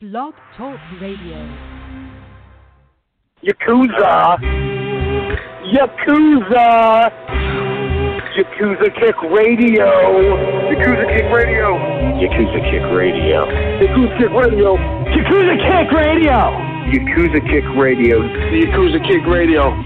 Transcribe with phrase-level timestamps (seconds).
[0.00, 1.36] Blog Talk Radio.
[3.44, 4.40] Yakuza.
[5.76, 7.12] Yakuza.
[8.34, 9.84] Yakuza Kick Radio.
[10.72, 11.76] Yakuza Kick Radio.
[12.16, 13.44] Yakuza Kick Radio.
[13.76, 14.78] Yakuza Kick Radio.
[15.12, 16.48] Yakuza Kick Radio.
[16.94, 18.22] Yakuza Kick Radio.
[18.56, 19.76] Yakuza Kick Radio.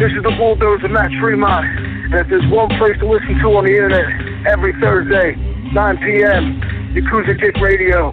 [0.00, 1.64] This is the bulldozer Matt Tremont.
[2.10, 5.36] And if there's one place to listen to on the internet every Thursday,
[5.72, 6.60] 9 p.m.,
[6.96, 8.12] Yakuza Kick Radio.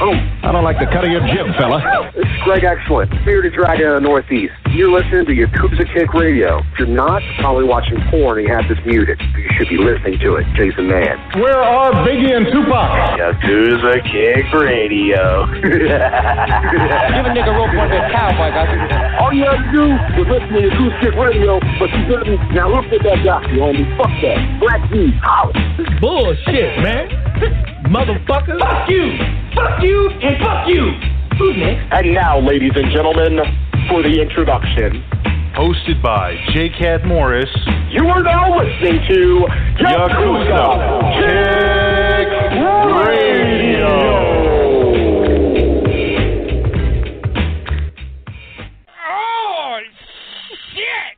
[0.00, 0.10] Oh,
[0.42, 1.78] I don't like the cut of your jib, fella.
[2.14, 4.52] this is Greg Excellent, Bearded Dragon of the Northeast.
[4.74, 6.58] You're listening to Yakuza Kick Radio.
[6.74, 9.20] If you're not, probably watching porn and you have this muted.
[9.38, 11.14] You should be listening to it, Jason Mann.
[11.38, 13.14] Where are Biggie and Tupac?
[13.14, 15.46] Yakuza Kick Radio.
[15.62, 18.74] Give a nigga rope on that cowboy, guys.
[19.22, 19.84] All you have to do
[20.18, 22.42] is listen to Yakuza Kick Radio, but you didn't.
[22.50, 23.86] Now look at that guy, you homie.
[23.94, 24.58] Fuck that.
[24.58, 25.54] Black D, house.
[26.02, 27.06] Bullshit, man.
[27.94, 28.58] Motherfucker.
[28.58, 29.12] Fuck you.
[29.54, 30.92] Fuck you and fuck you.
[31.38, 31.92] Who's next?
[31.92, 33.40] And now, ladies and gentlemen,
[33.88, 35.04] for the introduction.
[35.54, 36.68] Hosted by J.
[36.68, 37.48] Cat Morris.
[37.90, 39.46] You are now listening to
[39.78, 42.28] Yakuza Kick
[43.06, 43.94] Radio.
[49.06, 49.78] Oh,
[50.72, 51.14] shit!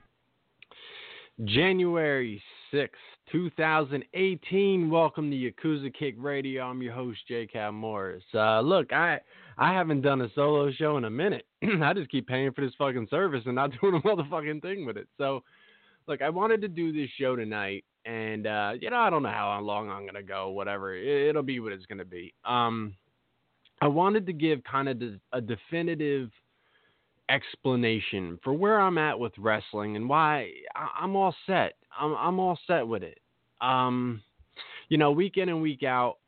[1.49, 2.43] January
[2.75, 2.91] 6th,
[3.37, 4.89] 2018.
[4.89, 6.65] Welcome to Yakuza Kick Radio.
[6.65, 7.47] I'm your host, J.
[7.47, 8.25] Cal Morris.
[8.33, 9.21] Uh, look, I
[9.59, 11.45] I haven't done a solo show in a minute.
[11.83, 14.97] I just keep paying for this fucking service and not doing a motherfucking thing with
[14.97, 15.07] it.
[15.19, 15.43] So,
[16.09, 19.29] look, I wanted to do this show tonight, and uh, you know, I don't know
[19.29, 20.49] how long I'm gonna go.
[20.49, 22.33] Whatever, it, it'll be what it's gonna be.
[22.47, 22.95] Um,
[23.83, 25.03] I wanted to give kind of
[25.35, 26.31] a definitive
[27.29, 30.53] explanation for where I'm at with wrestling and why
[30.99, 31.75] I'm all set.
[32.01, 33.19] I'm I'm all set with it.
[33.61, 34.23] Um,
[34.89, 36.19] you know, week in and week out,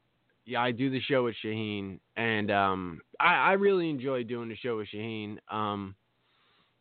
[0.44, 4.56] yeah, I do the show with Shaheen, and um, I, I really enjoy doing the
[4.56, 5.38] show with Shaheen.
[5.50, 5.94] Um,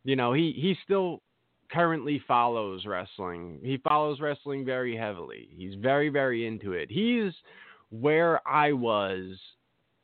[0.04, 1.22] you know, he he still
[1.70, 3.60] currently follows wrestling.
[3.62, 5.48] He follows wrestling very heavily.
[5.54, 6.90] He's very very into it.
[6.90, 7.32] He's
[7.90, 9.38] where I was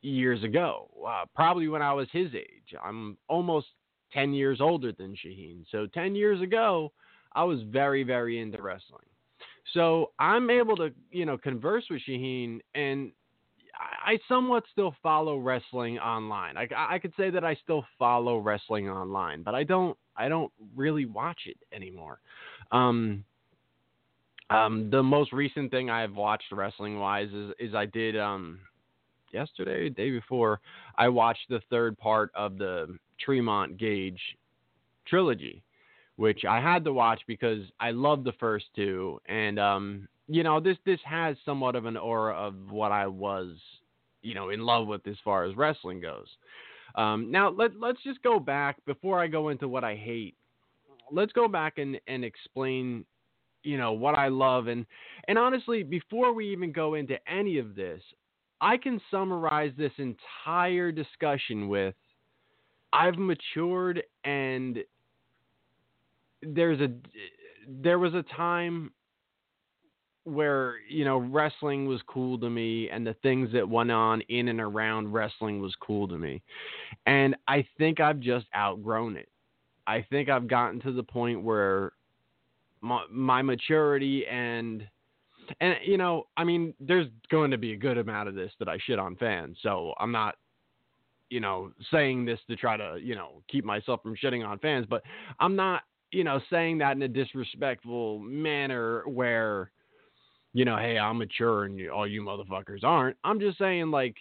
[0.01, 2.75] years ago, uh, probably when I was his age.
[2.83, 3.67] I'm almost
[4.13, 5.65] 10 years older than Shaheen.
[5.71, 6.91] So 10 years ago,
[7.33, 9.01] I was very, very into wrestling.
[9.75, 13.11] So I'm able to, you know, converse with Shaheen and
[13.77, 16.55] I somewhat still follow wrestling online.
[16.55, 20.51] I, I could say that I still follow wrestling online, but I don't, I don't
[20.75, 22.19] really watch it anymore.
[22.71, 23.25] Um,
[24.49, 28.59] um, the most recent thing I've watched wrestling wise is, is I did, um,
[29.33, 30.61] yesterday, day before,
[30.97, 34.21] I watched the third part of the Tremont Gage
[35.05, 35.61] trilogy,
[36.17, 40.59] which I had to watch because I love the first two, and um, you know
[40.59, 43.55] this this has somewhat of an aura of what I was,
[44.21, 46.27] you know, in love with as far as wrestling goes.
[46.95, 50.35] Um, now let let's just go back before I go into what I hate.
[51.11, 53.05] Let's go back and and explain,
[53.63, 54.85] you know, what I love and
[55.27, 58.01] and honestly, before we even go into any of this,
[58.61, 61.95] I can summarize this entire discussion with
[62.93, 64.79] I've matured and
[66.41, 66.89] there's a
[67.67, 68.91] there was a time
[70.23, 74.47] where you know wrestling was cool to me and the things that went on in
[74.47, 76.41] and around wrestling was cool to me.
[77.05, 79.29] And i think i've just outgrown it.
[79.87, 81.93] I think i've gotten to the point where
[82.81, 84.87] my, my maturity and
[85.59, 88.67] and you know, I mean, there's going to be a good amount of this that
[88.67, 90.35] I shit on fans, so I'm not
[91.29, 94.85] you know saying this to try to you know keep myself from shitting on fans,
[94.89, 95.03] but
[95.39, 99.71] I'm not you know saying that in a disrespectful manner where
[100.55, 103.17] you know, hey, I'm mature and all you motherfuckers aren't.
[103.25, 104.15] I'm just saying like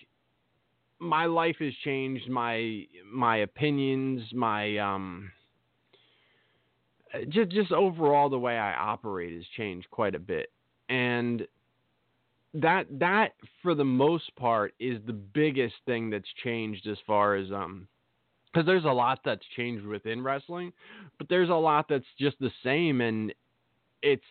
[0.99, 5.31] my life has changed, my my opinions, my um
[7.29, 10.51] just just overall the way I operate has changed quite a bit.
[10.89, 11.47] And
[12.55, 17.53] that that for the most part is the biggest thing that's changed as far as
[17.53, 17.87] um
[18.55, 20.73] because there's a lot that's changed within wrestling,
[21.19, 23.35] but there's a lot that's just the same and
[24.03, 24.23] it's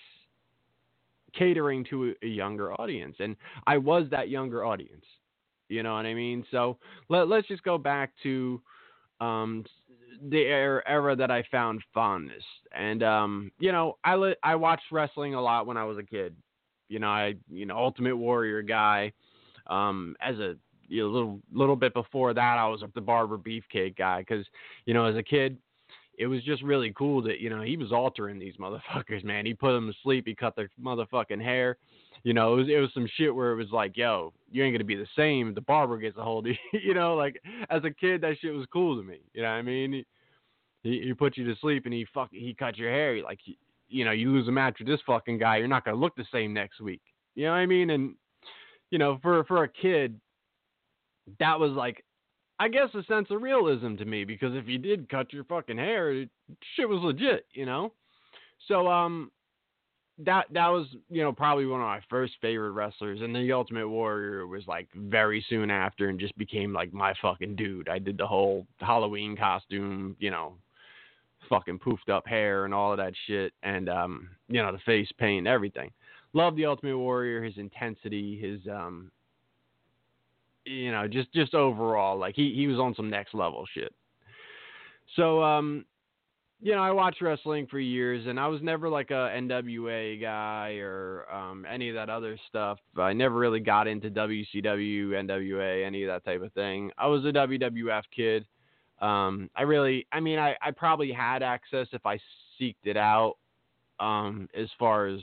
[1.38, 3.18] catering to a, younger audience.
[3.20, 3.36] And
[3.68, 5.04] I was that younger audience.
[5.68, 6.46] You know what I mean?
[6.52, 6.78] So
[7.10, 8.62] let, let's just go back to
[9.20, 9.66] um,
[10.30, 12.44] the era, era that I found fondness.
[12.74, 16.04] And um, you know, I li- I watched wrestling a lot when I was a
[16.04, 16.36] kid.
[16.88, 19.12] You know, I you know Ultimate Warrior guy.
[19.68, 20.56] Um, as a
[21.02, 24.46] know, little little bit before that, I was up the Barber Beefcake guy because
[24.86, 25.58] you know as a kid,
[26.18, 29.46] it was just really cool that you know he was altering these motherfuckers, man.
[29.46, 30.26] He put them to sleep.
[30.28, 31.78] He cut their motherfucking hair.
[32.24, 34.74] You know, it was, it was some shit where it was like, yo, you ain't
[34.74, 35.54] gonna be the same.
[35.54, 36.80] The barber gets a hold of you.
[36.80, 39.20] you know, like as a kid, that shit was cool to me.
[39.34, 40.06] You know what I mean?
[40.84, 43.22] He, he put you to sleep and he fuck he cut your hair.
[43.24, 43.40] Like,
[43.88, 46.26] you know, you lose a match with this fucking guy, you're not gonna look the
[46.32, 47.02] same next week.
[47.36, 47.90] You know what I mean?
[47.90, 48.16] And
[48.92, 50.20] you know, for for a kid,
[51.40, 52.04] that was like,
[52.60, 55.78] I guess a sense of realism to me because if you did cut your fucking
[55.78, 56.26] hair,
[56.76, 57.46] shit was legit.
[57.54, 57.94] You know.
[58.68, 59.32] So um,
[60.20, 63.90] that that was you know probably one of my first favorite wrestlers, and the Ultimate
[63.90, 67.90] Warrior was like very soon after, and just became like my fucking dude.
[67.90, 70.54] I did the whole Halloween costume, you know,
[71.50, 75.10] fucking poofed up hair and all of that shit, and um, you know the face
[75.18, 75.92] paint, everything.
[76.34, 79.12] Love the Ultimate Warrior, his intensity, his um,
[80.66, 83.94] you know, just just overall, like he he was on some next level shit.
[85.16, 85.86] So um,
[86.62, 90.78] you know, I watched wrestling for years, and I was never like a NWA guy
[90.80, 92.80] or um, any of that other stuff.
[92.98, 96.92] I never really got into WCW, NWA, any of that type of thing.
[96.98, 98.46] I was a WWF kid.
[99.02, 102.18] Um, I really, I mean, I, I probably had access if I
[102.60, 103.36] seeked it out,
[104.00, 105.20] um, as far as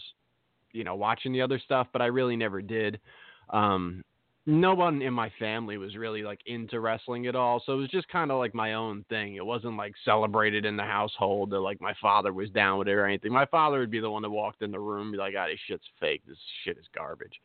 [0.72, 3.00] you know, watching the other stuff, but I really never did.
[3.48, 4.04] Um,
[4.50, 7.88] no one in my family was really like into wrestling at all so it was
[7.88, 11.61] just kind of like my own thing it wasn't like celebrated in the household that
[11.61, 14.23] like my father was down with it or anything my father would be the one
[14.23, 16.87] that walked in the room and be like ah this shit's fake this shit is
[16.94, 17.41] garbage.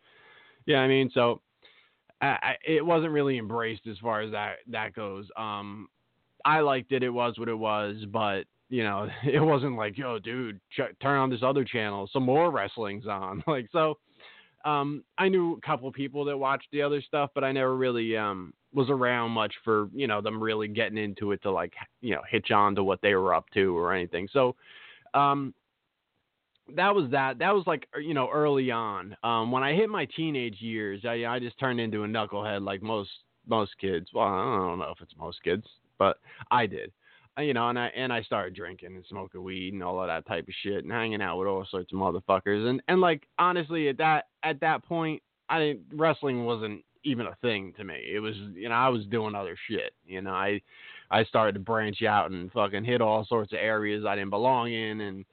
[0.66, 1.42] Yeah i mean so
[2.22, 5.88] I, it wasn't really embraced as far as that that goes um
[6.44, 10.18] i liked it it was what it was but you know it wasn't like yo
[10.18, 13.98] dude ch- turn on this other channel some more wrestling's on like so
[14.66, 18.18] um, I knew a couple people that watched the other stuff, but I never really
[18.18, 22.16] um, was around much for you know them really getting into it to like you
[22.16, 24.28] know hitch on to what they were up to or anything.
[24.34, 24.56] So
[25.14, 25.54] um,
[26.76, 27.38] that was that.
[27.40, 29.16] That was like you know early on.
[29.24, 32.82] Um, when I hit my teenage years, I I just turned into a knucklehead like
[32.82, 33.12] most
[33.48, 34.08] most kids.
[34.14, 35.66] Well, I don't know if it's most kids,
[36.00, 36.18] but
[36.50, 36.92] I did
[37.40, 40.26] you know, and I and I started drinking and smoking weed and all of that
[40.26, 43.90] type of shit and hanging out with all sorts of motherfuckers and and like honestly
[43.90, 47.96] at that at that point I didn't wrestling wasn't even a thing to me.
[48.14, 49.94] It was you know I was doing other shit.
[50.06, 50.62] You know I
[51.12, 54.72] I started to branch out and fucking hit all sorts of areas I didn't belong
[54.72, 55.26] in and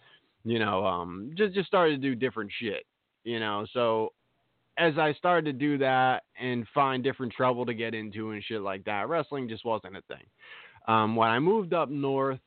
[0.45, 2.85] you know um just just started to do different shit.
[3.25, 4.13] You know so
[4.79, 8.63] as I started to do that and find different trouble to get into and shit
[8.63, 10.25] like that, wrestling just wasn't a thing.
[10.89, 12.41] Um, when I moved up north,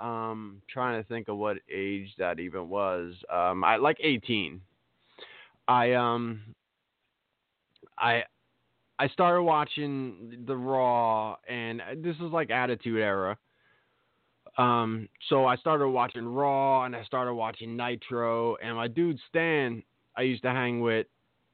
[0.00, 3.14] um, trying to think of what age that even was.
[3.32, 4.60] Um, I like 18.
[5.68, 6.40] I um,
[7.98, 8.24] I
[8.98, 13.36] I started watching the Raw, and this is like Attitude Era.
[14.58, 19.82] Um, so I started watching Raw, and I started watching Nitro, and my dude Stan,
[20.16, 21.06] I used to hang with.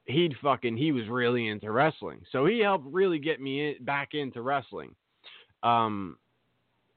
[0.05, 4.13] He'd fucking he was really into wrestling, so he helped really get me in, back
[4.13, 4.95] into wrestling.
[5.63, 6.17] Um,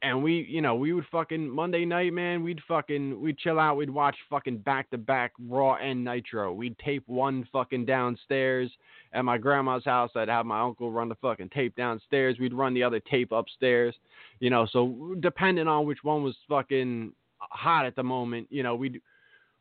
[0.03, 2.43] and we, you know, we would fucking Monday night, man.
[2.43, 3.77] We'd fucking we'd chill out.
[3.77, 6.53] We'd watch fucking back to back Raw and Nitro.
[6.55, 8.71] We'd tape one fucking downstairs
[9.13, 10.11] at my grandma's house.
[10.17, 12.39] I'd have my uncle run the fucking tape downstairs.
[12.39, 13.95] We'd run the other tape upstairs.
[14.39, 18.75] You know, so depending on which one was fucking hot at the moment, you know,
[18.75, 19.03] we'd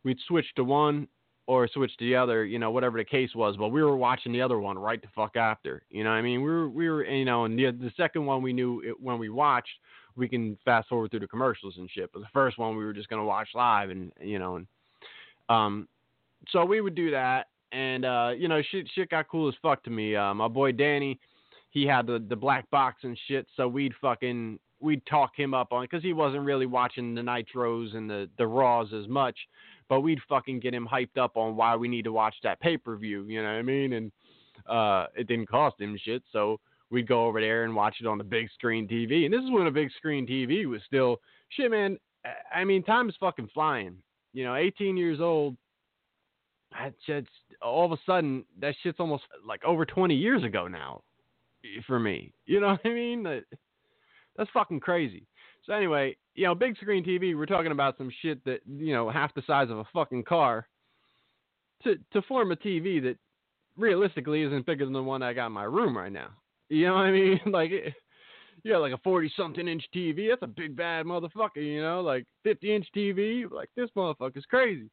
[0.05, 1.09] we'd switch to one
[1.49, 3.57] or switch to the other, you know, whatever the case was.
[3.57, 5.81] But we were watching the other one right the fuck after.
[5.89, 8.43] You know, I mean, we were we were, you know, and the the second one
[8.43, 9.71] we knew it, when we watched,
[10.15, 12.11] we can fast forward through the commercials and shit.
[12.13, 14.67] But the first one we were just gonna watch live, and you know, and
[15.49, 15.87] Um,
[16.51, 19.83] so we would do that, and uh, you know, shit, shit got cool as fuck
[19.85, 20.15] to me.
[20.15, 21.19] Uh, my boy Danny,
[21.71, 25.73] he had the the black box and shit, so we'd fucking we'd talk him up
[25.73, 29.37] on because he wasn't really watching the nitros and the the raws as much,
[29.89, 32.77] but we'd fucking get him hyped up on why we need to watch that pay
[32.77, 33.25] per view.
[33.27, 33.93] You know what I mean?
[33.93, 34.11] And
[34.69, 36.59] uh, it didn't cost him shit, so
[36.91, 39.25] we'd go over there and watch it on the big screen TV.
[39.25, 41.17] And this is when a big screen TV was still
[41.49, 41.97] shit, man.
[42.53, 43.97] I mean, time is fucking flying.
[44.33, 45.57] You know, 18 years old.
[46.71, 47.27] That shit's
[47.63, 51.01] all of a sudden that shit's almost like over 20 years ago now
[51.87, 52.31] for me.
[52.45, 53.23] You know what I mean?
[53.23, 55.25] That's fucking crazy.
[55.65, 57.37] So anyway, you know, big screen TV.
[57.37, 60.67] We're talking about some shit that you know half the size of a fucking car.
[61.83, 63.17] To to form a TV that
[63.79, 66.29] realistically isn't bigger than the one I got in my room right now.
[66.69, 67.39] You know what I mean?
[67.51, 67.93] Like, it,
[68.63, 70.29] you yeah, like a 40 something inch TV.
[70.29, 72.01] That's a big bad motherfucker, you know?
[72.01, 73.49] Like 50 inch TV.
[73.49, 74.89] Like, this motherfucker's crazy.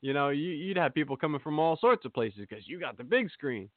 [0.00, 2.96] You know, you, you'd have people coming from all sorts of places because you got
[2.96, 3.68] the big screen.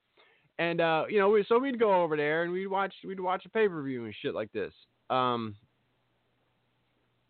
[0.60, 3.44] And, uh, you know, we, so we'd go over there and we'd watch, we'd watch
[3.46, 4.74] a pay per view and shit like this.
[5.10, 5.56] Um,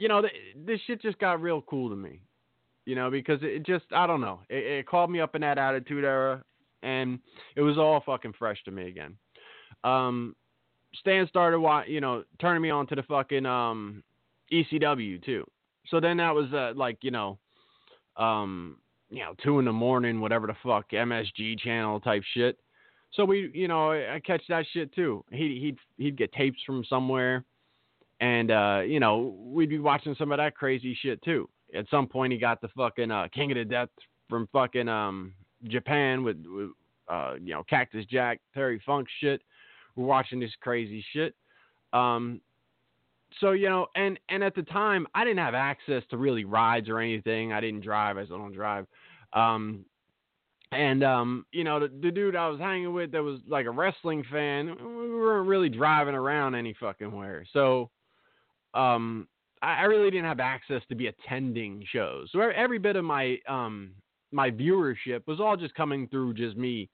[0.02, 0.34] you know, th-
[0.66, 2.24] this shit just got real cool to me,
[2.86, 5.60] you know, because it just, I don't know, it, it called me up in that
[5.60, 6.44] attitude era
[6.82, 7.20] and
[7.56, 9.16] it was all fucking fresh to me again.
[9.84, 10.36] Um,
[10.96, 14.04] Stan started, you know, turning me on to the fucking um,
[14.52, 15.46] ECW too.
[15.90, 17.38] So then that was uh, like, you know,
[18.18, 18.78] um,
[19.12, 22.58] you know, two in the morning, whatever the fuck, MSG channel type shit.
[23.14, 25.24] So we, you know, I, I catch that shit too.
[25.32, 27.46] He he'd he'd get tapes from somewhere,
[28.22, 31.50] and uh, you know, we'd be watching some of that crazy shit too.
[31.76, 33.90] At some point, he got the fucking uh, King of the Death
[34.30, 35.34] from fucking um
[35.66, 36.70] Japan with, with
[37.10, 39.42] uh, you know, Cactus Jack, Terry Funk shit.
[39.96, 41.36] We're watching this crazy shit.
[41.92, 42.40] Um,
[43.40, 46.90] so you know, and and at the time, I didn't have access to really rides
[46.90, 47.52] or anything.
[47.52, 48.18] I didn't drive.
[48.18, 48.86] I still don't drive.
[49.34, 49.86] Um,
[50.72, 53.72] and um, you know, the, the dude I was hanging with that was like a
[53.72, 54.76] wrestling fan.
[54.80, 57.46] We weren't really driving around any fucking where.
[57.52, 57.90] So,
[58.74, 59.28] um,
[59.62, 62.30] I, I really didn't have access to be attending shows.
[62.32, 63.92] So every bit of my um
[64.32, 66.90] my viewership was all just coming through just me,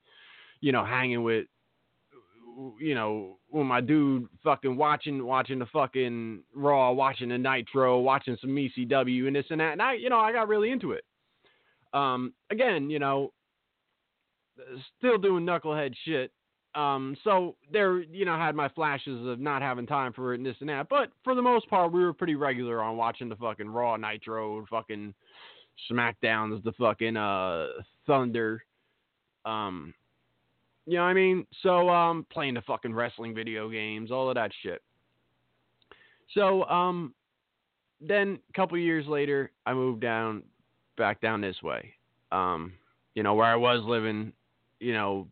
[0.62, 1.46] you know, hanging with
[2.80, 8.38] you know, when my dude fucking watching watching the fucking Raw, watching the Nitro, watching
[8.42, 11.04] some ECW and this and that, and I, you know, I got really into it.
[11.94, 13.32] Um, again, you know,
[14.98, 16.32] still doing knucklehead shit.
[16.78, 20.46] Um, so there, you know, had my flashes of not having time for it and
[20.46, 23.36] this and that, but for the most part, we were pretty regular on watching the
[23.36, 25.12] fucking Raw, Nitro, fucking
[25.90, 27.68] SmackDowns, the fucking uh
[28.06, 28.64] Thunder.
[29.44, 29.92] Um,
[30.86, 31.48] you know what I mean?
[31.64, 34.84] So um playing the fucking wrestling video games, all of that shit.
[36.36, 37.16] So um
[38.00, 40.44] then a couple years later I moved down
[40.96, 41.94] back down this way.
[42.32, 42.74] Um
[43.16, 44.32] you know where I was living,
[44.80, 45.28] you know,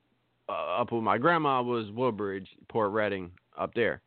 [0.50, 4.02] uh, up with my grandma was Woodbridge, Port Reading up there.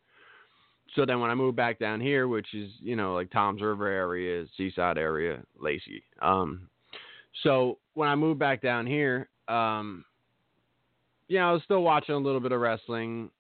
[0.95, 3.87] So then when I moved back down here, which is, you know, like Toms River
[3.87, 6.03] area, Seaside area, Lacey.
[6.23, 6.69] Um
[7.43, 10.05] so when I moved back down here, um
[11.29, 13.31] you know, I was still watching a little bit of wrestling.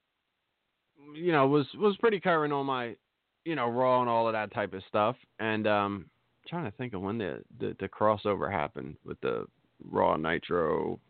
[1.14, 2.96] You know, was was pretty current on my,
[3.44, 5.16] you know, Raw and all of that type of stuff.
[5.38, 6.10] And um
[6.46, 9.46] trying to think of when the, the the crossover happened with the
[9.90, 11.00] Raw Nitro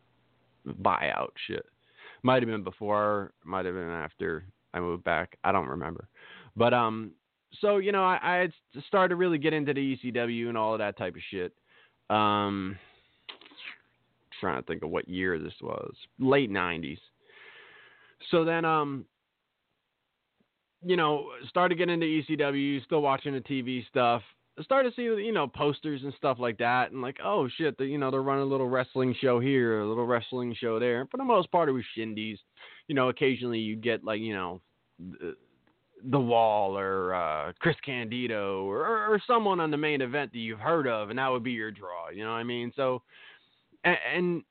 [0.82, 1.66] buyout shit.
[2.22, 4.44] Might have been before, might have been after
[4.74, 5.38] I moved back.
[5.44, 6.08] I don't remember.
[6.56, 7.12] But um
[7.60, 8.52] so, you know, I, I had
[8.86, 11.52] started to really get into the ECW and all of that type of shit.
[12.10, 12.76] Um
[14.40, 15.94] trying to think of what year this was.
[16.18, 17.00] Late nineties.
[18.30, 19.04] So then um
[20.84, 24.22] you know, started getting into ECW, still watching the TV stuff.
[24.62, 27.84] Started to see you know posters and stuff like that, and like oh shit, the,
[27.84, 31.06] you know they're running a little wrestling show here, a little wrestling show there.
[31.10, 32.38] For the most part, it was shindies.
[32.88, 34.60] You know, occasionally you get like you know
[34.98, 35.36] the,
[36.10, 40.60] the Wall or uh, Chris Candido or, or someone on the main event that you've
[40.60, 42.08] heard of, and that would be your draw.
[42.12, 42.72] You know what I mean?
[42.74, 43.02] So
[43.84, 44.42] and, and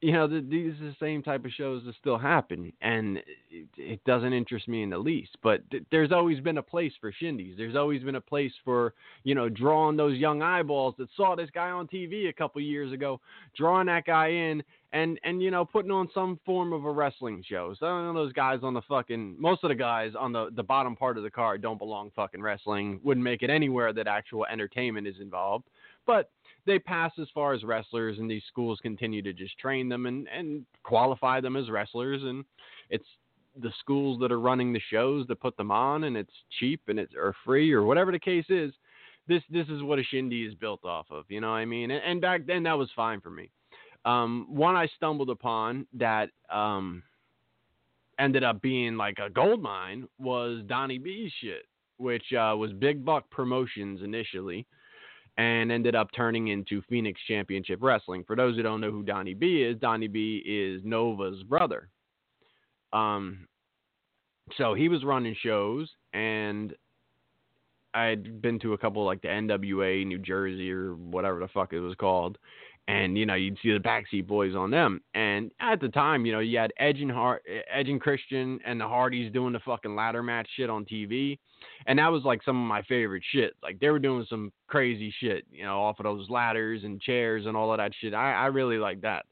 [0.00, 3.18] you know, the, these are the same type of shows that still happen, and
[3.50, 5.36] it, it doesn't interest me in the least.
[5.42, 7.56] But th- there's always been a place for shindies.
[7.56, 11.50] There's always been a place for you know drawing those young eyeballs that saw this
[11.52, 13.20] guy on TV a couple years ago,
[13.56, 14.62] drawing that guy in,
[14.92, 17.74] and and you know putting on some form of a wrestling show.
[17.80, 20.94] Some of those guys on the fucking most of the guys on the the bottom
[20.94, 23.00] part of the card don't belong fucking wrestling.
[23.02, 25.64] Wouldn't make it anywhere that actual entertainment is involved,
[26.06, 26.30] but
[26.68, 30.28] they pass as far as wrestlers, and these schools continue to just train them and,
[30.28, 32.22] and qualify them as wrestlers.
[32.22, 32.44] And
[32.90, 33.04] it's
[33.60, 36.98] the schools that are running the shows that put them on, and it's cheap and
[36.98, 38.72] it's or free or whatever the case is.
[39.26, 41.24] this this is what a shindy is built off of.
[41.28, 41.90] You know what I mean?
[41.90, 43.50] And, and back then that was fine for me.
[44.04, 47.02] Um, one I stumbled upon that um,
[48.18, 51.66] ended up being like a gold mine was Donnie B's shit,
[51.98, 54.66] which uh, was Big Buck Promotions initially,
[55.38, 58.24] and ended up turning into Phoenix Championship Wrestling.
[58.26, 61.88] For those who don't know who Donnie B is, Donnie B is Nova's brother.
[62.92, 63.46] Um,
[64.56, 66.74] so he was running shows, and
[67.94, 71.72] I had been to a couple like the NWA New Jersey or whatever the fuck
[71.72, 72.36] it was called,
[72.88, 75.00] and you know you'd see the Backseat Boyz on them.
[75.14, 77.42] And at the time, you know you had Edge and Hard,
[77.72, 81.38] Edge and Christian and the Hardys doing the fucking ladder match shit on TV,
[81.86, 83.52] and that was like some of my favorite shit.
[83.62, 87.46] Like they were doing some crazy shit, you know, off of those ladders and chairs
[87.46, 88.14] and all of that shit.
[88.14, 89.26] I I really like that.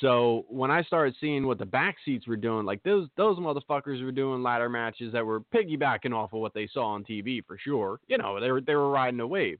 [0.00, 4.12] So when I started seeing what the backseats were doing, like those those motherfuckers were
[4.12, 7.98] doing ladder matches that were piggybacking off of what they saw on TV for sure.
[8.06, 9.58] You know, they were they were riding a wave,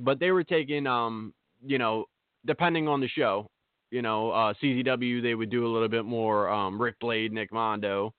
[0.00, 1.32] but they were taking um
[1.64, 2.06] you know
[2.46, 3.48] depending on the show,
[3.90, 7.52] you know uh, CZW they would do a little bit more um, Ric Blade, Nick
[7.52, 8.14] Mondo,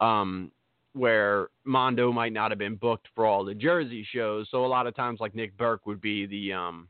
[0.00, 0.50] um,
[0.94, 4.48] where Mondo might not have been booked for all the Jersey shows.
[4.50, 6.88] So a lot of times like Nick Berk would be the um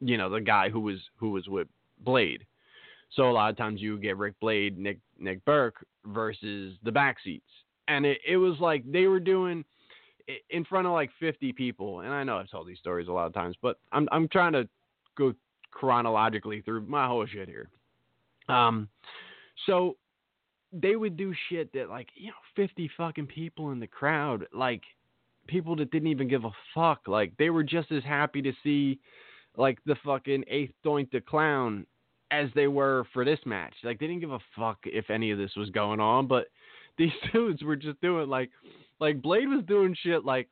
[0.00, 1.68] you know the guy who was who was with
[2.00, 2.44] Blade.
[3.12, 6.90] So a lot of times you would get Ric Blade, Nick Nick Berk versus the
[6.90, 7.42] backseats,
[7.88, 9.64] and it, it was like they were doing
[10.50, 12.00] in front of like 50 people.
[12.00, 14.52] And I know I've told these stories a lot of times, but I'm I'm trying
[14.52, 14.68] to
[15.16, 15.32] go
[15.76, 17.68] chronologically through my whole shit here.
[18.48, 18.88] Um,
[19.66, 19.96] so
[20.72, 24.82] they would do shit that like you know 50 fucking people in the crowd, like
[25.46, 28.98] people that didn't even give a fuck, like they were just as happy to see
[29.56, 31.86] like the fucking eighth doink the clown
[32.30, 33.74] as they were for this match.
[33.84, 36.46] Like they didn't give a fuck if any of this was going on, but
[36.98, 38.50] these dudes were just doing like
[38.98, 40.48] like Blade was doing shit like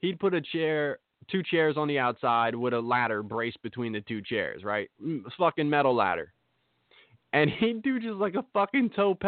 [0.00, 0.98] he'd put a chair
[1.30, 4.90] two chairs on the outside with a ladder braced between the two chairs, right?
[5.04, 6.32] Mm, fucking metal ladder.
[7.32, 9.24] And he'd do just like a fucking tope.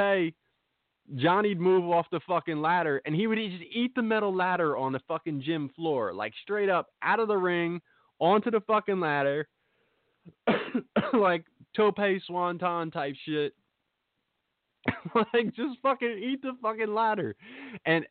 [1.16, 4.92] Johnny'd move off the fucking ladder and he would just eat the metal ladder on
[4.92, 7.80] the fucking gym floor, like straight up out of the ring
[8.20, 9.46] onto the fucking ladder.
[11.12, 11.44] like
[11.76, 13.54] tope swanton type shit.
[15.14, 17.36] like just fucking eat the fucking ladder.
[17.84, 18.06] And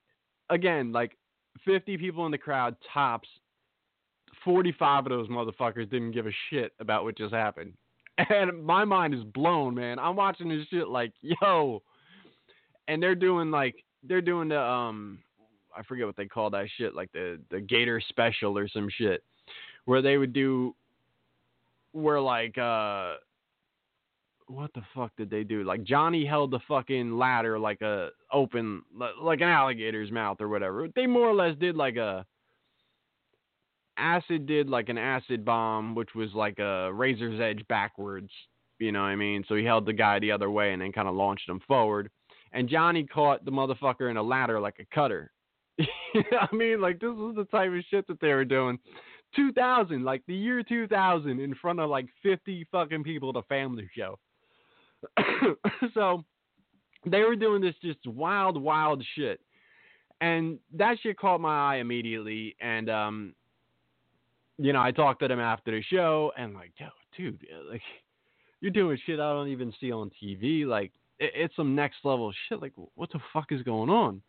[0.49, 1.17] again, like
[1.65, 3.27] 50 people in the crowd tops
[4.43, 7.73] 45 of those motherfuckers didn't give a shit about what just happened.
[8.29, 9.97] And my mind is blown, man.
[9.97, 11.81] I'm watching this shit like, yo.
[12.87, 15.17] And they're doing like they're doing the um
[15.75, 19.23] I forget what they call that shit, like the the Gator special or some shit.
[19.85, 20.75] Where they would do
[21.93, 23.13] where like uh
[24.47, 25.63] what the fuck did they do?
[25.63, 28.83] Like Johnny held the fucking ladder like a open
[29.21, 30.87] like an alligator's mouth or whatever.
[30.95, 32.25] They more or less did like a
[33.97, 38.29] acid did like an acid bomb, which was like a razor's edge backwards.
[38.79, 39.43] You know what I mean?
[39.47, 42.09] So he held the guy the other way and then kind of launched him forward.
[42.51, 45.31] And Johnny caught the motherfucker in a ladder like a cutter.
[45.79, 48.77] I mean, like this was the type of shit that they were doing.
[49.35, 53.89] 2000, like the year 2000, in front of like 50 fucking people at a family
[53.95, 54.19] show.
[55.93, 56.23] so
[57.05, 59.39] they were doing this just wild, wild shit.
[60.21, 62.55] And that shit caught my eye immediately.
[62.61, 63.33] And, um,
[64.57, 66.87] you know, I talked to them after the show and like, yo,
[67.17, 67.81] dude, like,
[68.61, 70.65] you're doing shit I don't even see on TV.
[70.65, 72.61] Like, it, it's some next level shit.
[72.61, 74.21] Like, what the fuck is going on?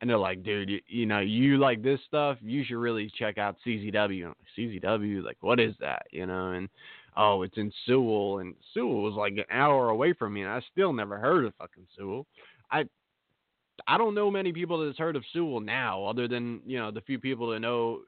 [0.00, 3.36] And they're like, dude, you, you know, you like this stuff, you should really check
[3.36, 4.28] out CZW.
[4.28, 6.06] Like, CZW, like, what is that?
[6.10, 6.68] You know, and
[7.16, 10.60] oh, it's in Sewell, and Sewell was like an hour away from me, and I
[10.72, 12.26] still never heard of fucking Sewell.
[12.70, 12.84] I
[13.86, 17.00] I don't know many people that's heard of Sewell now, other than you know the
[17.02, 18.00] few people that know,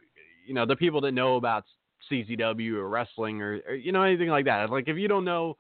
[0.46, 1.64] you know, the people that know about
[2.10, 4.70] CZW or wrestling or, or you know anything like that.
[4.70, 5.56] Like if you don't know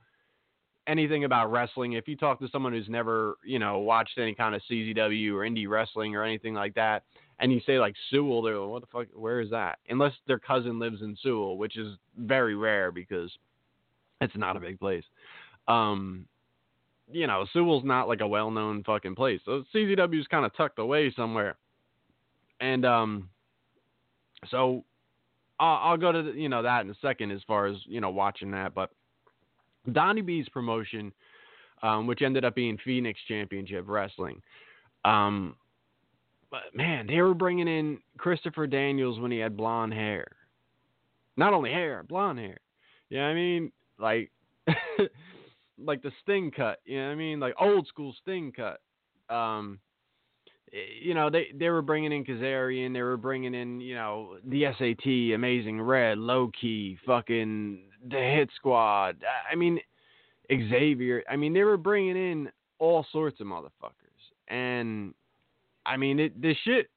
[0.86, 4.54] anything about wrestling, if you talk to someone who's never you know watched any kind
[4.54, 7.04] of CZW or indie wrestling or anything like that,
[7.38, 9.06] and you say like Sewell, they're like, what the fuck?
[9.14, 9.78] Where is that?
[9.88, 13.30] Unless their cousin lives in Sewell, which is very rare because
[14.20, 15.04] it's not a big place.
[15.68, 16.26] Um,
[17.10, 19.40] you know, Sewell's not like a well-known fucking place.
[19.44, 21.56] So CZW is kind of tucked away somewhere,
[22.60, 23.28] and um,
[24.50, 24.84] so
[25.58, 28.00] I'll, I'll go to the, you know that in a second as far as you
[28.00, 28.90] know watching that, but
[29.90, 31.12] Donnie B's promotion,
[31.82, 34.40] um, which ended up being Phoenix Championship Wrestling.
[35.04, 35.56] Um,
[36.50, 40.26] but man, they were bringing in Christopher Daniels when he had blonde hair.
[41.36, 42.58] Not only hair, blonde hair.
[43.08, 44.30] You know what I mean, like,
[45.78, 46.80] like the Sting cut.
[46.84, 47.40] You know what I mean?
[47.40, 48.80] Like old school Sting cut.
[49.34, 49.78] Um,
[50.72, 54.36] Eh, you know, they they were bringing in Kazarian, they were bringing in, you know,
[54.44, 59.16] the SAT, Amazing Red, Low Ki, fucking the Hit Squad.
[59.50, 59.78] I mean,
[60.50, 61.22] Xavier.
[61.30, 63.92] I mean, they were bringing in all sorts of motherfuckers,
[64.48, 65.14] and
[65.86, 66.88] I mean, it, this shit.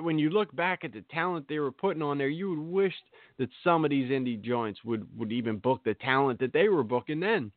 [0.00, 2.94] When you look back at the talent they were putting on there, you would wish
[3.36, 6.82] that some of these indie joints would would even book the talent that they were
[6.82, 7.52] booking then,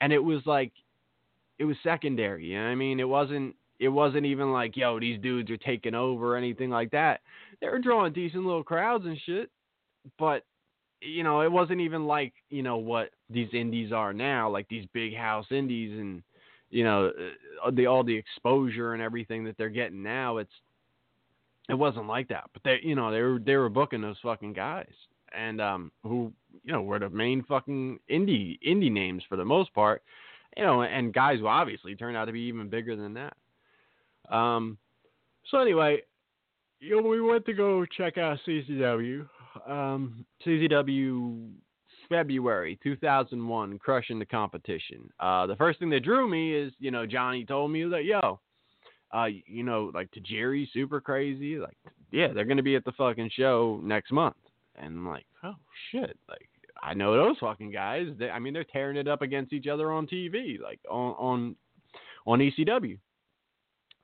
[0.00, 0.70] and it was like,
[1.58, 2.46] it was secondary.
[2.46, 3.00] You know I mean?
[3.00, 6.90] It wasn't it wasn't even like, yo, these dudes are taking over or anything like
[6.90, 7.20] that.
[7.60, 9.50] They were drawing decent little crowds and shit,
[10.18, 10.44] but
[11.00, 14.84] you know, it wasn't even like you know what these indies are now, like these
[14.92, 16.22] big house indies and
[16.68, 17.10] you know
[17.64, 20.36] uh, the all the exposure and everything that they're getting now.
[20.36, 20.52] It's
[21.70, 24.52] it wasn't like that, but they you know they were they were booking those fucking
[24.52, 24.92] guys
[25.32, 26.32] and um who
[26.64, 30.02] you know were the main fucking indie indie names for the most part,
[30.54, 33.34] you know, and guys who obviously turned out to be even bigger than that.
[34.30, 34.78] Um,
[35.50, 36.02] so anyway,
[36.80, 39.28] you know, we went to go check out CZW.
[39.68, 41.50] Um, CZW
[42.08, 45.10] February 2001, crushing the competition.
[45.20, 48.40] Uh, the first thing that drew me is, you know, Johnny told me that, yo,
[49.12, 51.56] uh, you know, like Tajiri, super crazy.
[51.56, 51.76] Like,
[52.10, 54.36] yeah, they're gonna be at the fucking show next month,
[54.76, 55.54] and I'm like, oh
[55.90, 56.48] shit, like
[56.82, 58.08] I know those fucking guys.
[58.18, 61.56] They, I mean, they're tearing it up against each other on TV, like on on
[62.26, 62.98] on ECW.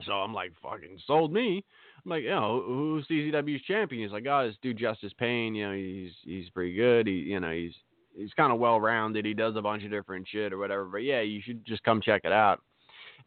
[0.04, 1.64] So I'm like, fucking sold me.
[2.04, 4.02] I'm like, you know, who's CZW's champion?
[4.02, 5.54] He's like, oh, this dude Justice Pain.
[5.54, 7.06] You know, he's he's pretty good.
[7.06, 7.72] He, you know, he's
[8.16, 9.24] he's kind of well rounded.
[9.24, 10.84] He does a bunch of different shit or whatever.
[10.84, 12.62] But yeah, you should just come check it out.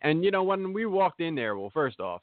[0.01, 2.21] And you know, when we walked in there, well, first off,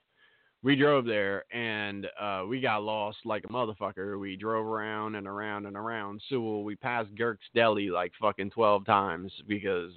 [0.62, 4.18] we drove there and uh, we got lost like a motherfucker.
[4.18, 6.64] We drove around and around and around Sewell.
[6.64, 9.92] We passed Girk's Deli like fucking twelve times because,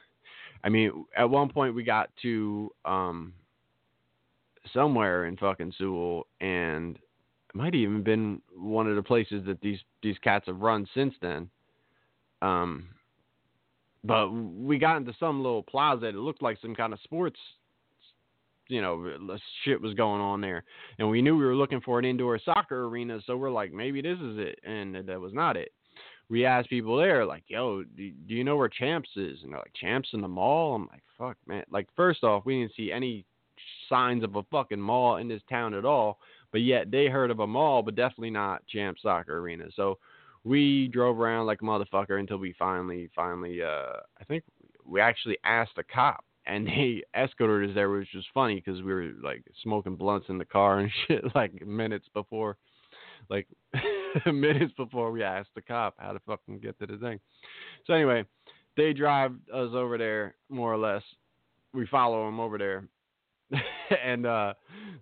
[0.64, 3.34] I mean, at one point we got to um
[4.72, 9.78] somewhere in fucking Sewell, and it might even been one of the places that these
[10.02, 11.50] these cats have run since then.
[12.40, 12.88] Um,
[14.04, 16.06] but we got into some little plaza.
[16.06, 17.38] It looked like some kind of sports,
[18.68, 20.64] you know, shit was going on there,
[20.98, 23.20] and we knew we were looking for an indoor soccer arena.
[23.26, 25.72] So we're like, maybe this is it, and that was not it.
[26.28, 29.58] We asked people there, like, "Yo, do, do you know where Champs is?" And they're
[29.58, 32.90] like, "Champs in the mall." I'm like, "Fuck, man!" Like, first off, we didn't see
[32.90, 33.26] any
[33.88, 36.18] signs of a fucking mall in this town at all.
[36.50, 39.64] But yet they heard of a mall, but definitely not Champ Soccer Arena.
[39.74, 39.98] So
[40.44, 44.44] we drove around like a motherfucker until we finally, finally, uh, I think
[44.84, 48.92] we actually asked a cop and they escorted us there, which was funny because we
[48.92, 52.56] were like smoking blunts in the car and shit like minutes before,
[53.30, 53.46] like
[54.26, 57.20] minutes before we asked the cop how to fucking get to the thing.
[57.86, 58.24] So anyway,
[58.76, 61.02] they drive us over there more or less.
[61.74, 62.84] We follow them over there,
[64.04, 64.54] and uh,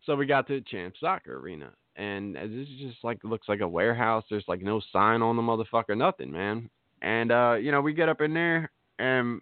[0.04, 3.68] so we got to Champ Soccer Arena, and this is just like looks like a
[3.68, 4.24] warehouse.
[4.30, 6.68] There's like no sign on the motherfucker, nothing, man.
[7.02, 9.40] And uh, you know, we get up in there, and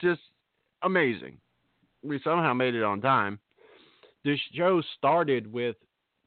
[0.00, 0.20] just
[0.82, 1.38] amazing.
[2.02, 3.38] We somehow made it on time.
[4.24, 5.76] The show started with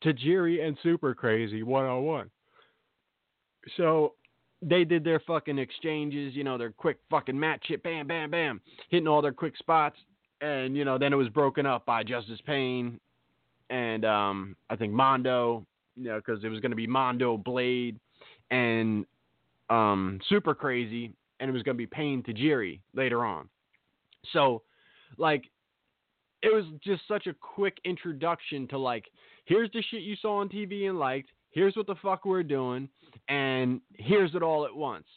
[0.04, 2.30] Tajiri and Super Crazy one on one.
[3.78, 4.14] So
[4.62, 8.62] they did their fucking exchanges, you know, their quick fucking match shit, bam, bam, bam,
[8.90, 9.98] hitting all their quick spots
[10.46, 13.00] and you know then it was broken up by Justice Pain
[13.70, 18.00] and um, I think Mondo, you know, because it was going to be Mondo Blade
[18.52, 19.06] and
[19.70, 23.50] um, Super Crazy, and it was going to be Pain Tajiri later on.
[24.34, 24.62] So,
[25.18, 25.46] like,
[26.44, 29.06] it was just such a quick introduction to like,
[29.46, 31.30] here's the shit you saw on TV and liked.
[31.52, 32.90] Here's what the fuck we're doing,
[33.30, 35.08] and here's it all at once.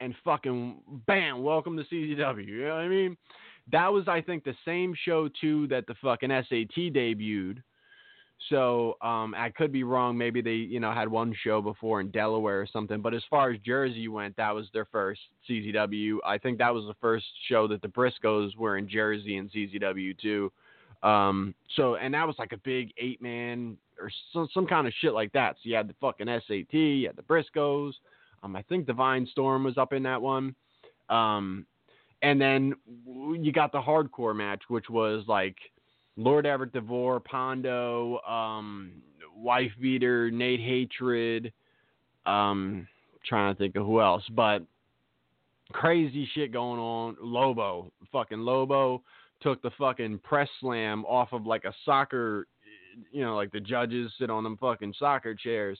[0.00, 2.46] And fucking bam, welcome to CZW.
[2.46, 3.16] You know what I mean?
[3.72, 7.62] That was, I think, the same show too that the fucking SAT debuted.
[8.50, 10.18] So um, I could be wrong.
[10.18, 13.00] Maybe they, you know, had one show before in Delaware or something.
[13.00, 16.18] But as far as Jersey went, that was their first CZW.
[16.26, 20.18] I think that was the first show that the Briscoes were in Jersey and CZW
[20.18, 20.52] too.
[21.02, 24.92] Um, so and that was like a big eight man or some some kind of
[25.00, 25.56] shit like that.
[25.56, 27.92] So you had the fucking SAT, you had the Briscoes.
[28.42, 30.54] Um, I think Divine Storm was up in that one.
[31.08, 31.66] Um,
[32.24, 32.74] and then
[33.06, 35.56] you got the hardcore match, which was like
[36.16, 38.92] Lord Everett DeVore, Pondo, um,
[39.36, 41.52] Wife Beater, Nate Hatred.
[42.24, 42.88] Um,
[43.28, 44.62] trying to think of who else, but
[45.72, 47.16] crazy shit going on.
[47.20, 49.02] Lobo, fucking Lobo,
[49.42, 52.46] took the fucking press slam off of like a soccer,
[53.12, 55.78] you know, like the judges sit on them fucking soccer chairs.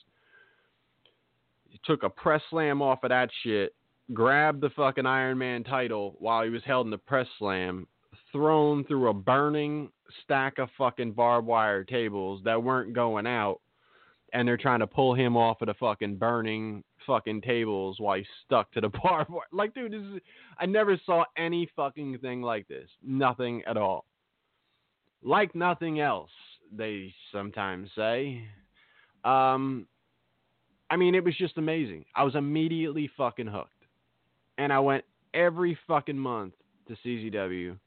[1.67, 3.73] He took a press slam off of that shit
[4.13, 7.87] grabbed the fucking Iron Man title while he was held in the press slam,
[8.31, 9.89] thrown through a burning
[10.23, 13.59] stack of fucking barbed wire tables that weren't going out
[14.33, 18.25] and they're trying to pull him off of the fucking burning fucking tables while he's
[18.45, 19.45] stuck to the barbed wire.
[19.53, 20.21] Like, dude, this is,
[20.59, 22.89] I never saw any fucking thing like this.
[23.01, 24.05] Nothing at all.
[25.23, 26.31] Like nothing else,
[26.71, 28.43] they sometimes say.
[29.23, 29.87] Um,
[30.89, 32.05] I mean, it was just amazing.
[32.13, 33.71] I was immediately fucking hooked.
[34.57, 36.53] And I went every fucking month
[36.87, 37.77] to CZW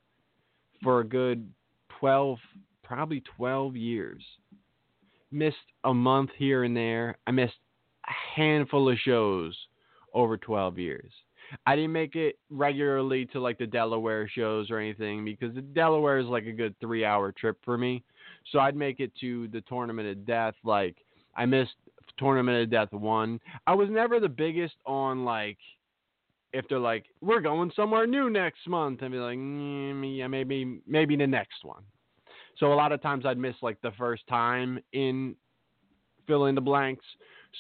[0.83, 1.50] for a good
[1.98, 2.38] 12,
[2.83, 4.22] probably 12 years.
[5.31, 7.18] Missed a month here and there.
[7.26, 7.54] I missed
[8.07, 9.57] a handful of shows
[10.14, 11.12] over 12 years.
[11.66, 16.18] I didn't make it regularly to like the Delaware shows or anything because the Delaware
[16.18, 18.04] is like a good three hour trip for me.
[18.52, 20.54] So I'd make it to the Tournament of Death.
[20.62, 20.96] Like
[21.37, 21.74] I missed
[22.18, 23.40] Tournament of Death one.
[23.66, 25.59] I was never the biggest on like
[26.52, 30.80] if they're like we're going somewhere new next month and be like mm, yeah maybe
[30.87, 31.82] maybe the next one.
[32.58, 35.37] So a lot of times I'd miss like the first time in
[36.26, 37.04] fill in the blanks.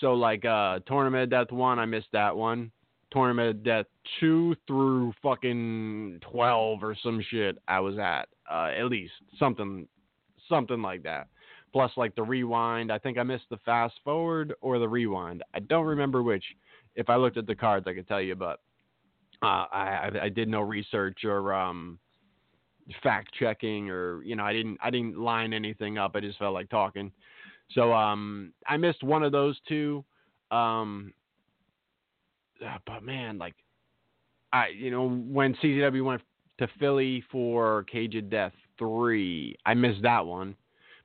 [0.00, 2.70] So like uh Tournament Death one, I missed that one.
[3.10, 3.86] Tournament Death
[4.20, 8.28] two through fucking twelve or some shit I was at.
[8.50, 9.86] Uh, at least something
[10.48, 11.28] something like that.
[11.72, 12.90] Plus like the rewind.
[12.90, 15.42] I think I missed the fast forward or the rewind.
[15.54, 16.44] I don't remember which.
[16.94, 18.58] If I looked at the cards I could tell you, but
[19.42, 21.98] uh, I, I did no research or um,
[23.02, 26.12] fact checking or you know I didn't I didn't line anything up.
[26.14, 27.12] I just felt like talking.
[27.72, 30.04] So um, I missed one of those two.
[30.50, 31.12] Um,
[32.64, 33.54] uh, but man, like
[34.52, 36.22] I you know when CZW went
[36.58, 40.56] to Philly for Cage of Death three, I missed that one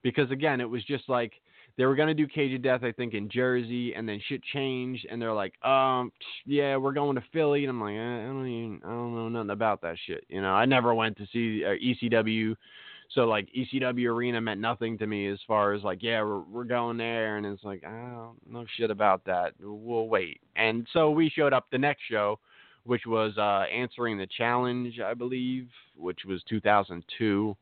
[0.01, 1.33] because again it was just like
[1.77, 5.05] they were gonna do Cage of Death I think in Jersey and then shit changed
[5.09, 6.11] and they're like um
[6.45, 9.49] yeah we're going to Philly and I'm like I don't even I don't know nothing
[9.51, 12.55] about that shit you know I never went to see uh, ECW
[13.13, 16.63] so like ECW arena meant nothing to me as far as like, yeah, we're we're
[16.63, 19.53] going there, and it's like I don't know shit about that.
[19.59, 20.41] We'll wait.
[20.55, 22.39] And so we showed up the next show,
[22.85, 27.55] which was uh, answering the challenge, I believe, which was 2002.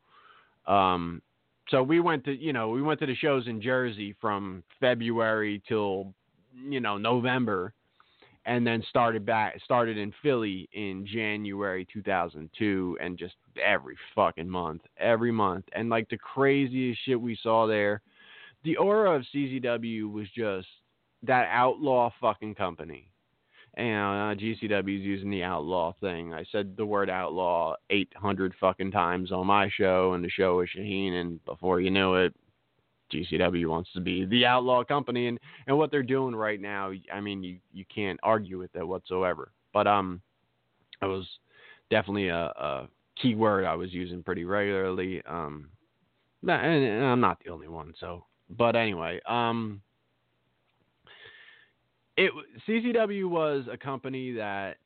[0.68, 1.22] Um,
[1.72, 5.62] so we went to you know we went to the shows in Jersey from February
[5.68, 6.14] till
[6.54, 7.74] you know November
[8.46, 14.82] and then started back started in Philly in January 2002 and just every fucking month
[14.98, 15.66] every month.
[15.74, 18.02] And like the craziest shit we saw there
[18.64, 20.68] the aura of CZW was just
[21.24, 23.11] that outlaw fucking company
[23.76, 26.34] and uh, GCW is using the outlaw thing.
[26.34, 30.70] I said the word outlaw 800 fucking times on my show and the show with
[30.78, 32.34] Shaheen, and before you knew it,
[33.14, 37.22] GCW wants to be the outlaw company, and and what they're doing right now, I
[37.22, 39.52] mean, you you can't argue with that whatsoever.
[39.74, 40.22] But um,
[41.02, 41.28] it was
[41.90, 42.90] definitely a, a
[43.22, 45.22] key word I was using pretty regularly.
[45.26, 45.70] Um,
[46.44, 48.26] and, and I'm not the only one, so.
[48.50, 49.82] But anyway, um,
[52.22, 52.32] it
[52.68, 54.78] CZW was a company that,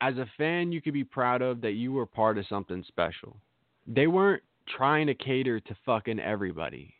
[0.00, 3.36] as a fan, you could be proud of that you were part of something special.
[3.86, 6.94] They weren't trying to cater to fucking everybody.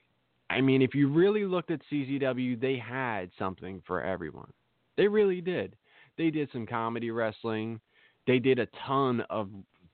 [0.50, 4.52] I mean, if you really looked at CZW, they had something for everyone.
[4.96, 5.74] They really did.
[6.16, 7.80] They did some comedy wrestling.
[8.26, 9.48] They did a ton of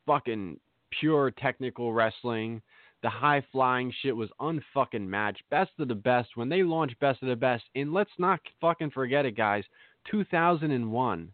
[0.07, 0.59] fucking
[0.90, 2.61] pure technical wrestling.
[3.03, 5.43] The high flying shit was unfucking matched.
[5.51, 6.37] Best of the best.
[6.37, 9.65] When they launched Best of the Best, and let's not fucking forget it, guys,
[10.11, 11.33] 2001.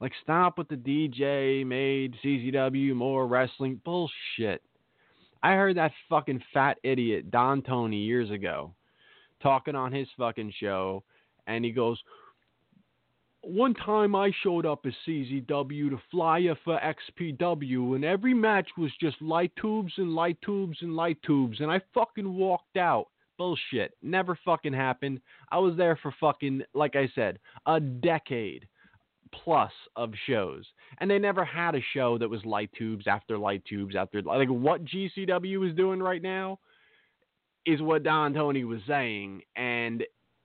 [0.00, 4.62] Like, stop with the DJ made CZW more wrestling bullshit.
[5.42, 8.74] I heard that fucking fat idiot Don Tony years ago
[9.42, 11.04] talking on his fucking show,
[11.46, 12.02] and he goes,
[13.46, 18.90] "One time I showed up as CZW to flyer for XPW, and every match was
[18.96, 23.96] just light tubes and light tubes and light tubes, and I fucking walked out." Bullshit.
[24.00, 25.20] Never fucking happened.
[25.50, 28.68] I was there for fucking, like I said, a decade
[29.32, 30.64] plus of shows,
[30.98, 34.48] and they never had a show that was light tubes after light tubes after like
[34.48, 36.60] what GCW is doing right now
[37.66, 40.04] is what Don Tony was saying, and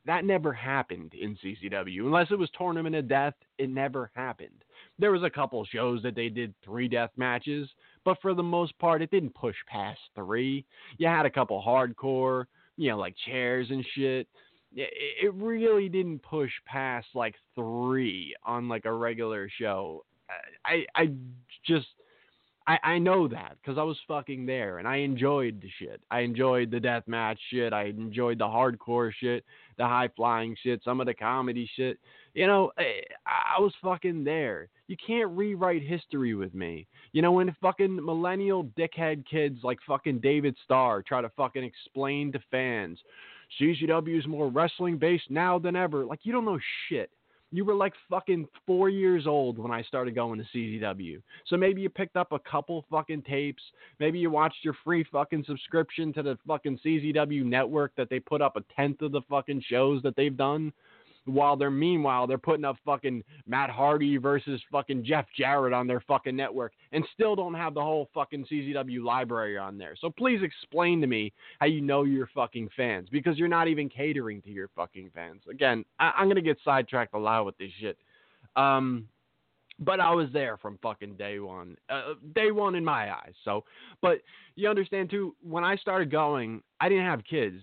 [0.10, 3.36] that never happened in CZW unless it was Tournament of Death.
[3.60, 4.64] It never happened.
[4.98, 7.70] There was a couple shows that they did three death matches,
[8.04, 10.66] but for the most part, it didn't push past three.
[10.98, 12.46] You had a couple hardcore,
[12.76, 14.28] you know, like chairs and shit
[14.76, 20.06] it really didn't push past like three on like a regular show.
[20.66, 21.12] I I
[21.66, 21.88] just
[22.70, 26.02] I, I know that because I was fucking there and I enjoyed the shit.
[26.12, 27.74] I enjoyed the death match shit.
[27.74, 29.44] I enjoyed the hardcore shit,
[29.80, 31.98] the high flying shit, some of the comedy shit.
[32.36, 34.70] You know, eh, I, I was fucking there.
[34.86, 36.86] You can't rewrite history with me.
[37.12, 42.32] You know, when fucking millennial dickhead kids like fucking David Starr try to fucking explain
[42.34, 43.00] to fans,
[43.60, 46.06] CZW is more wrestling based now than ever.
[46.06, 47.10] Like, you don't know shit.
[47.52, 51.22] You were like fucking four years old when I started going to CZW.
[51.48, 53.64] So maybe you picked up a couple fucking tapes.
[54.00, 58.42] Maybe you watched your free fucking subscription to the fucking CZW network that they put
[58.42, 60.72] up a tenth of the fucking shows that they've done
[61.26, 66.02] while they're meanwhile they're putting up fucking Matt Hardy versus fucking Jeff Jarrett on their
[66.02, 69.96] fucking network and still don't have the whole fucking CZW library on there.
[70.00, 73.90] So please explain to me how you know your fucking fans because you're not even
[73.90, 75.42] catering to your fucking fans.
[75.50, 77.98] Again, I- am gonna get sidetracked a lot with this shit.
[78.56, 79.08] Um,
[79.80, 83.34] but I was there from fucking day one, uh, day one in my eyes.
[83.46, 83.64] So,
[84.02, 84.20] but
[84.56, 87.62] you understand too, when I started going, I didn't have kids.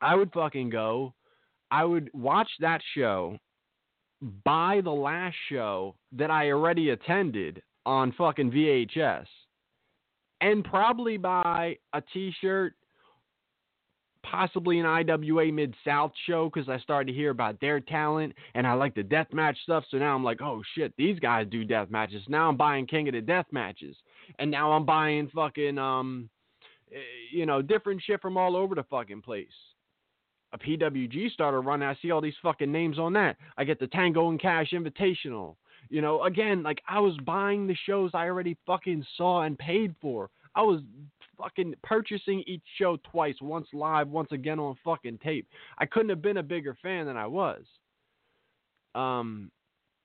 [0.00, 1.14] I would fucking go
[1.74, 3.36] I would watch that show,
[4.44, 9.26] buy the last show that I already attended on fucking VHS,
[10.40, 12.74] and probably buy a T-shirt,
[14.22, 18.68] possibly an IWA Mid South show because I started to hear about their talent and
[18.68, 19.82] I like the death match stuff.
[19.90, 22.22] So now I'm like, oh shit, these guys do death matches.
[22.28, 23.96] Now I'm buying King of the Death matches,
[24.38, 26.30] and now I'm buying fucking um,
[26.92, 26.98] eh,
[27.32, 29.48] you know, different shit from all over the fucking place
[30.54, 33.36] a PWG starter run, I see all these fucking names on that.
[33.58, 35.56] I get the Tango and Cash Invitational.
[35.90, 39.94] You know, again, like I was buying the shows I already fucking saw and paid
[40.00, 40.30] for.
[40.54, 40.80] I was
[41.36, 45.48] fucking purchasing each show twice, once live, once again on fucking tape.
[45.78, 47.62] I couldn't have been a bigger fan than I was.
[48.94, 49.50] Um,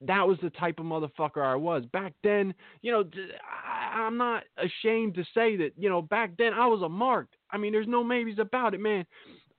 [0.01, 2.55] that was the type of motherfucker I was back then.
[2.81, 3.03] You know,
[3.93, 5.71] I'm not ashamed to say that.
[5.77, 7.35] You know, back then I was a marked.
[7.51, 9.05] I mean, there's no maybes about it, man.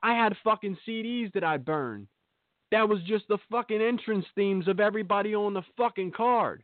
[0.03, 2.07] I had fucking CDs that I burned.
[2.71, 6.63] That was just the fucking entrance themes of everybody on the fucking card.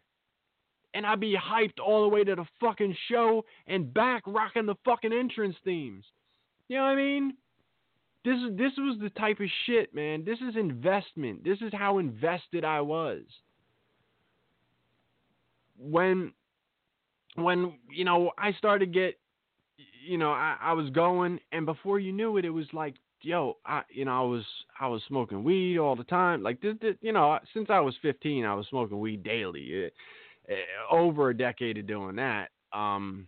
[0.94, 4.76] And I'd be hyped all the way to the fucking show and back rocking the
[4.84, 6.04] fucking entrance themes.
[6.68, 7.34] You know what I mean?
[8.24, 10.24] This is this was the type of shit, man.
[10.24, 11.44] This is investment.
[11.44, 13.22] This is how invested I was.
[15.78, 16.32] When
[17.36, 19.18] when you know I started to get
[20.04, 23.56] you know I, I was going and before you knew it it was like yo,
[23.64, 24.44] I you know I was
[24.80, 26.42] I was smoking weed all the time.
[26.42, 29.90] Like this, you know since I was 15, I was smoking weed daily.
[30.48, 32.50] Uh, over a decade of doing that.
[32.72, 33.26] Um,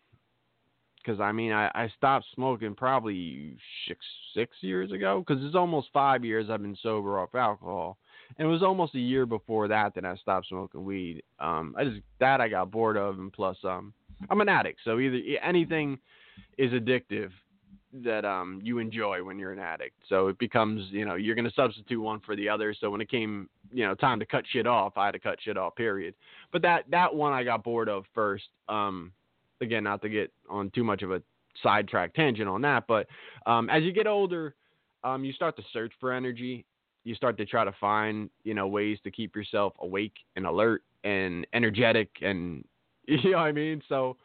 [0.97, 5.25] because I mean I, I stopped smoking probably six six years ago.
[5.27, 7.99] Because it's almost five years I've been sober off alcohol,
[8.37, 11.23] and it was almost a year before that that I stopped smoking weed.
[11.41, 13.93] Um, I just that I got bored of, and plus um,
[14.29, 15.99] I'm an addict, so either anything
[16.59, 17.31] is addictive
[17.93, 19.95] that um you enjoy when you're an addict.
[20.09, 22.75] So it becomes, you know, you're going to substitute one for the other.
[22.79, 25.39] So when it came, you know, time to cut shit off, I had to cut
[25.43, 26.15] shit off, period.
[26.53, 28.45] But that that one I got bored of first.
[28.69, 29.13] Um
[29.61, 31.23] again, not to get on too much of a
[31.63, 33.07] sidetrack tangent on that, but
[33.47, 34.55] um as you get older,
[35.05, 36.65] um you start to search for energy.
[37.05, 40.83] You start to try to find, you know, ways to keep yourself awake and alert
[41.05, 42.65] and energetic and
[43.07, 43.83] you know what I mean?
[43.89, 44.19] So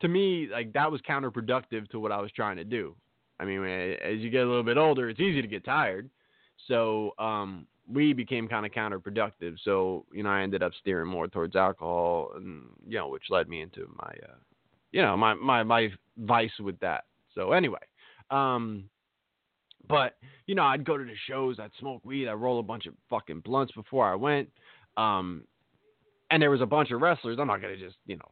[0.00, 2.94] to me, like that was counterproductive to what I was trying to do.
[3.40, 6.10] I mean, as you get a little bit older, it's easy to get tired.
[6.66, 9.56] So um, we became kind of counterproductive.
[9.64, 13.48] So you know, I ended up steering more towards alcohol, and you know, which led
[13.48, 14.36] me into my, uh,
[14.92, 17.04] you know, my my my vice with that.
[17.34, 17.78] So anyway,
[18.30, 18.84] um,
[19.88, 22.86] but you know, I'd go to the shows, I'd smoke weed, I'd roll a bunch
[22.86, 24.48] of fucking blunts before I went.
[24.96, 25.44] Um,
[26.30, 27.38] and there was a bunch of wrestlers.
[27.40, 28.30] I'm not gonna just you know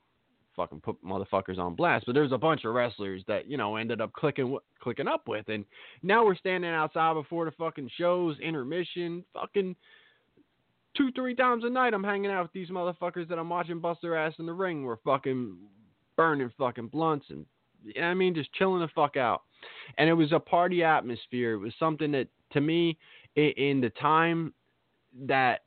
[0.57, 2.07] fucking put motherfuckers on blast.
[2.07, 5.49] But there's a bunch of wrestlers that you know ended up clicking clicking up with,
[5.49, 5.65] and
[6.03, 9.77] now we're standing outside before the fucking shows, intermission, fucking
[10.97, 11.95] two three times a night.
[11.95, 14.83] I'm hanging out with these motherfuckers that I'm watching bust their ass in the ring.
[14.83, 15.57] We're fucking
[16.17, 17.45] burning fucking blunts and
[17.85, 19.43] you know I mean just chilling the fuck out.
[19.99, 21.53] And it was a party atmosphere.
[21.53, 22.97] It was something that to me
[23.37, 24.55] in the time
[25.27, 25.63] that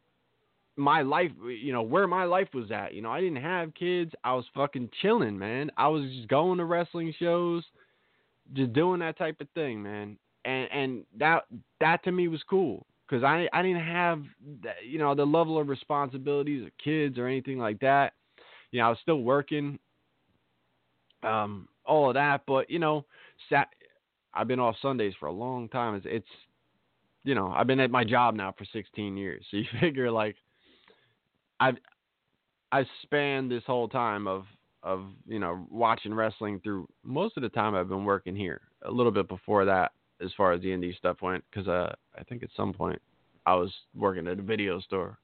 [0.79, 2.93] my life, you know, where my life was at.
[2.93, 4.11] You know, I didn't have kids.
[4.23, 5.71] I was fucking chilling, man.
[5.77, 7.63] I was just going to wrestling shows,
[8.53, 10.17] just doing that type of thing, man.
[10.45, 11.45] And and that
[11.81, 14.23] that to me was cool because I I didn't have
[14.87, 18.13] you know the level of responsibilities of kids or anything like that.
[18.71, 19.79] You know, I was still working,
[21.23, 22.43] um, all of that.
[22.47, 23.05] But you know,
[23.49, 23.67] sat,
[24.33, 25.95] I've been off Sundays for a long time.
[25.95, 26.27] It's, it's
[27.23, 29.45] you know, I've been at my job now for 16 years.
[29.51, 30.35] So you figure like
[31.59, 31.77] I've
[32.71, 34.45] I've spanned this whole time of
[34.83, 38.61] of you know watching wrestling through most of the time I've been working here.
[38.83, 39.91] A little bit before that,
[40.23, 43.01] as far as the indie stuff went, because uh, I think at some point
[43.45, 45.17] I was working at a video store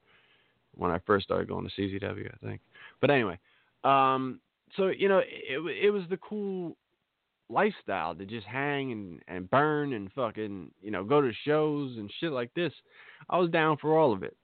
[0.74, 2.60] when I first started going to CZW, I think.
[3.00, 3.38] But anyway,
[3.84, 4.40] um,
[4.76, 6.76] so you know, it it was the cool
[7.48, 12.10] lifestyle to just hang and and burn and fucking you know go to shows and
[12.20, 12.72] shit like this.
[13.30, 14.36] I was down for all of it.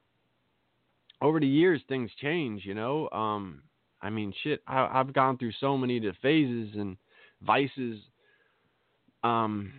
[1.22, 3.08] Over the years, things change, you know.
[3.10, 3.62] Um,
[4.02, 6.96] I mean, shit, I, I've gone through so many the phases and
[7.40, 8.00] vices.
[9.22, 9.72] Um,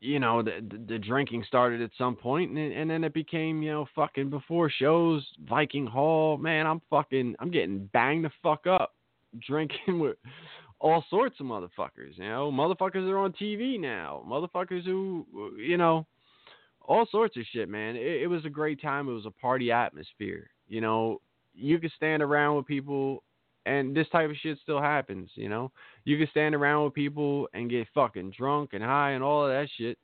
[0.00, 3.60] you know, the, the, the drinking started at some point, and and then it became,
[3.62, 6.38] you know, fucking before shows, Viking Hall.
[6.38, 8.94] Man, I'm fucking, I'm getting banged the fuck up,
[9.44, 10.16] drinking with
[10.80, 12.16] all sorts of motherfuckers.
[12.16, 14.22] You know, motherfuckers are on TV now.
[14.28, 15.26] Motherfuckers who,
[15.58, 16.06] you know,
[16.82, 17.96] all sorts of shit, man.
[17.96, 19.08] It, it was a great time.
[19.08, 20.50] It was a party atmosphere.
[20.68, 21.20] You know,
[21.54, 23.22] you can stand around with people
[23.68, 25.70] and this type of shit still happens, you know.
[26.04, 29.50] You can stand around with people and get fucking drunk and high and all of
[29.50, 29.98] that shit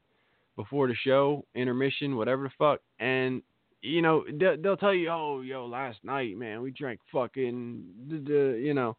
[0.56, 3.42] before the show, intermission, whatever the fuck, and
[3.80, 8.74] you know they'll, they'll tell you, oh, yo, last night, man, we drank fucking, you
[8.74, 8.96] know,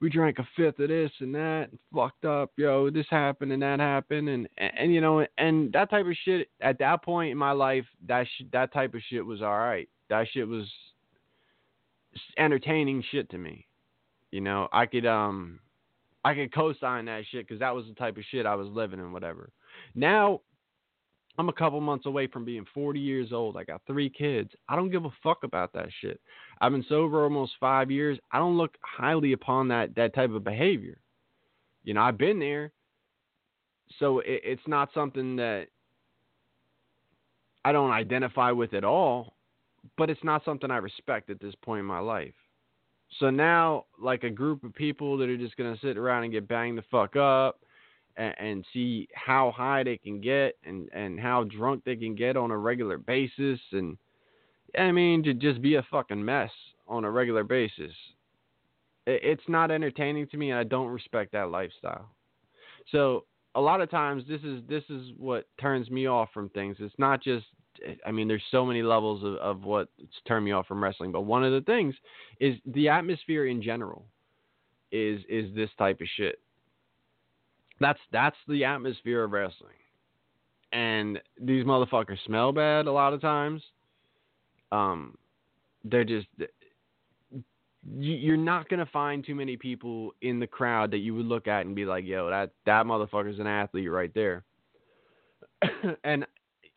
[0.00, 3.62] we drank a fifth of this and that, and fucked up, yo, this happened and
[3.62, 7.30] that happened, and, and and you know, and that type of shit at that point
[7.30, 9.88] in my life, that sh- that type of shit was all right.
[10.10, 10.66] That shit was
[12.38, 13.68] entertaining shit to me
[14.30, 15.60] you know, I could um
[16.24, 19.00] I could co-sign that shit because that was the type of shit I was living
[19.00, 19.50] and whatever.
[19.94, 20.40] Now
[21.38, 23.56] I'm a couple months away from being 40 years old.
[23.56, 24.50] I got three kids.
[24.68, 26.20] I don't give a fuck about that shit.
[26.60, 28.18] I've been sober almost five years.
[28.32, 30.98] I don't look highly upon that that type of behavior.
[31.84, 32.72] You know, I've been there,
[33.98, 35.68] so it, it's not something that
[37.64, 39.37] I don't identify with at all.
[39.96, 42.34] But it's not something I respect at this point in my life.
[43.20, 46.46] So now, like a group of people that are just gonna sit around and get
[46.46, 47.60] banged the fuck up,
[48.16, 52.36] and, and see how high they can get, and and how drunk they can get
[52.36, 53.96] on a regular basis, and
[54.78, 56.50] I mean to just be a fucking mess
[56.86, 57.92] on a regular basis.
[59.06, 62.10] It, it's not entertaining to me, and I don't respect that lifestyle.
[62.90, 63.24] So
[63.54, 66.76] a lot of times, this is this is what turns me off from things.
[66.80, 67.46] It's not just
[68.06, 69.90] I mean, there's so many levels of, of what's
[70.26, 71.94] turned me off from wrestling, but one of the things
[72.40, 74.04] is the atmosphere in general
[74.92, 76.40] is is this type of shit.
[77.80, 79.76] That's that's the atmosphere of wrestling,
[80.72, 83.62] and these motherfuckers smell bad a lot of times.
[84.72, 85.16] Um,
[85.84, 86.26] they're just
[87.96, 91.66] you're not gonna find too many people in the crowd that you would look at
[91.66, 94.44] and be like, "Yo, that that motherfucker's an athlete right there."
[96.04, 96.26] and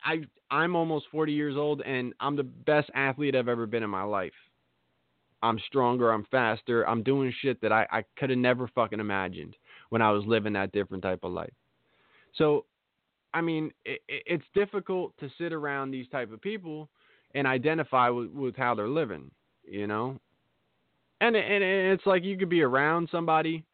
[0.04, 3.90] I I'm almost 40 years old and I'm the best athlete I've ever been in
[3.90, 4.32] my life.
[5.42, 9.56] I'm stronger, I'm faster, I'm doing shit that I, I could have never fucking imagined
[9.88, 11.52] when I was living that different type of life.
[12.36, 12.66] So,
[13.34, 16.88] I mean, it, it's difficult to sit around these type of people
[17.34, 19.30] and identify with, with how they're living,
[19.64, 20.18] you know?
[21.20, 23.64] And, and it's like you could be around somebody,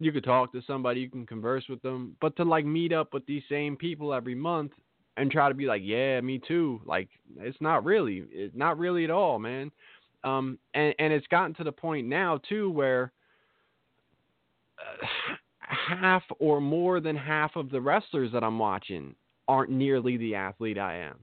[0.00, 3.14] you could talk to somebody, you can converse with them, but to like meet up
[3.14, 4.72] with these same people every month
[5.16, 6.80] and try to be like, yeah, me too.
[6.84, 7.08] Like
[7.38, 9.70] it's not really, it's not really at all, man.
[10.24, 13.12] Um, and and it's gotten to the point now too where
[14.78, 15.06] uh,
[15.60, 19.14] half or more than half of the wrestlers that I'm watching
[19.46, 21.18] aren't nearly the athlete I am.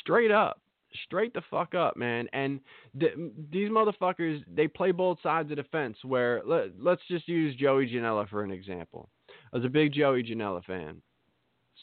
[0.00, 0.60] Straight up,
[1.04, 2.28] straight the fuck up, man.
[2.32, 2.60] And
[2.98, 3.14] th-
[3.50, 5.96] these motherfuckers, they play both sides of the fence.
[6.04, 9.08] Where let, let's just use Joey Janela for an example.
[9.52, 11.00] I was a big Joey Janela fan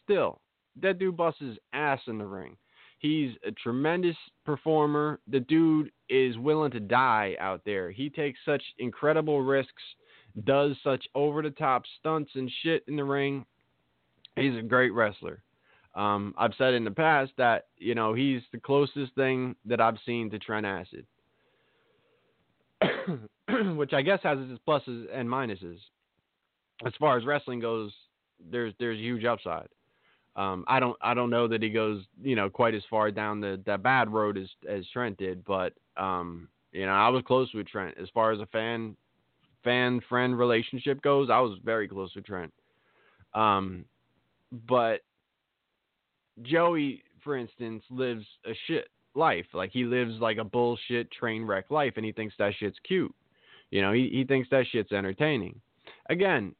[0.03, 0.41] still,
[0.81, 2.57] that dude busts his ass in the ring.
[2.99, 5.19] He's a tremendous performer.
[5.27, 7.91] The dude is willing to die out there.
[7.91, 9.83] He takes such incredible risks,
[10.45, 13.45] does such over the top stunts and shit in the ring.
[14.35, 15.43] He's a great wrestler.
[15.95, 19.97] Um, I've said in the past that you know he's the closest thing that I've
[20.05, 21.07] seen to Trent Acid,
[23.75, 25.79] which I guess has its pluses and minuses.
[26.85, 27.91] As far as wrestling goes,
[28.51, 29.69] there's there's huge upside.
[30.37, 33.41] Um, I don't I don't know that he goes you know quite as far down
[33.41, 37.51] the, the bad road as as Trent did, but um, you know I was close
[37.53, 38.95] with Trent as far as a fan
[39.63, 41.29] fan friend relationship goes.
[41.31, 42.53] I was very close with Trent.
[43.33, 43.85] Um,
[44.67, 45.01] but
[46.43, 49.47] Joey, for instance, lives a shit life.
[49.53, 53.13] Like he lives like a bullshit train wreck life, and he thinks that shit's cute.
[53.71, 55.59] You know, he he thinks that shit's entertaining.
[56.11, 56.53] Again,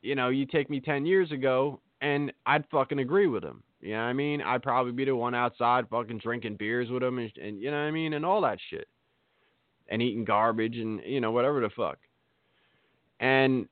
[0.00, 3.62] you know, you take me ten years ago and I'd fucking agree with him.
[3.80, 4.42] You know what I mean?
[4.42, 7.78] I'd probably be the one outside fucking drinking beers with him and, and you know
[7.78, 8.88] what I mean and all that shit.
[9.88, 11.98] And eating garbage and you know whatever the fuck.
[13.18, 13.68] And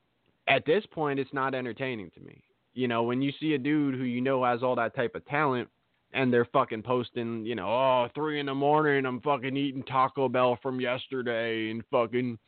[0.48, 2.42] at this point, it's not entertaining to me.
[2.74, 5.24] You know, when you see a dude who you know has all that type of
[5.26, 5.68] talent
[6.14, 10.28] and they're fucking posting, you know, oh, three in the morning, I'm fucking eating Taco
[10.28, 12.38] Bell from yesterday, and fucking,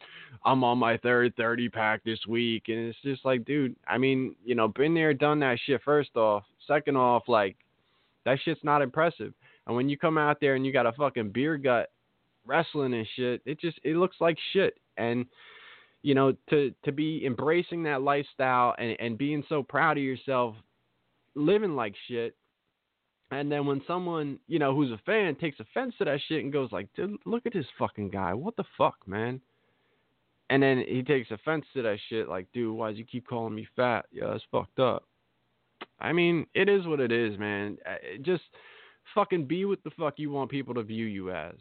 [0.44, 2.64] I'm on my third 30 pack this week.
[2.68, 6.16] And it's just like, dude, I mean, you know, been there, done that shit, first
[6.16, 6.44] off.
[6.66, 7.56] Second off, like,
[8.24, 9.34] that shit's not impressive.
[9.66, 11.90] And when you come out there and you got a fucking beer gut
[12.46, 14.78] wrestling and shit, it just, it looks like shit.
[14.96, 15.26] And,
[16.02, 20.56] you know, to, to be embracing that lifestyle and, and being so proud of yourself,
[21.34, 22.34] living like shit,
[23.30, 26.52] and then when someone, you know, who's a fan takes offense to that shit and
[26.52, 28.34] goes like, Dude, look at this fucking guy.
[28.34, 29.40] What the fuck, man?
[30.50, 33.68] And then he takes offense to that shit like, dude, why'd you keep calling me
[33.76, 34.06] fat?
[34.10, 35.04] Yeah, that's fucked up.
[36.00, 37.78] I mean, it is what it is, man.
[38.02, 38.42] It Just
[39.14, 41.54] fucking be what the fuck you want people to view you as.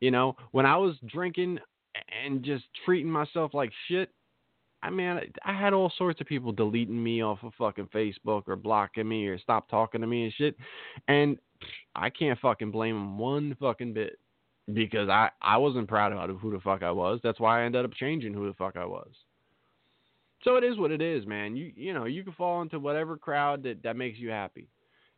[0.00, 1.60] You know, when I was drinking
[2.24, 4.10] and just treating myself like shit,
[4.84, 8.54] I mean, I had all sorts of people deleting me off of fucking Facebook or
[8.54, 10.56] blocking me or stop talking to me and shit.
[11.08, 11.38] And
[11.96, 14.18] I can't fucking blame them one fucking bit
[14.74, 17.18] because I, I wasn't proud of who the fuck I was.
[17.22, 19.08] That's why I ended up changing who the fuck I was.
[20.42, 21.56] So it is what it is, man.
[21.56, 24.68] You you know, you can fall into whatever crowd that, that makes you happy.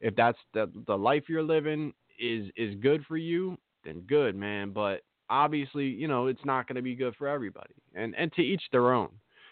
[0.00, 4.70] If that's the the life you're living is is good for you, then good, man.
[4.70, 7.74] But obviously, you know, it's not going to be good for everybody.
[7.96, 9.08] And and to each their own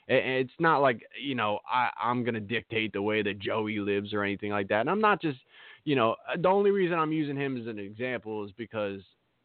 [0.07, 4.23] it's not like you know I, I'm gonna dictate the way that Joey lives or
[4.23, 4.81] anything like that.
[4.81, 5.39] And I'm not just
[5.85, 9.01] you know uh, the only reason I'm using him as an example is because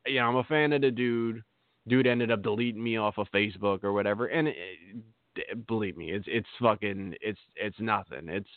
[0.05, 1.43] you know I'm a fan of the dude.
[1.88, 6.26] Dude ended up deleting me off of Facebook or whatever, and it, believe me, it's
[6.28, 8.28] it's fucking it's it's nothing.
[8.28, 8.49] It's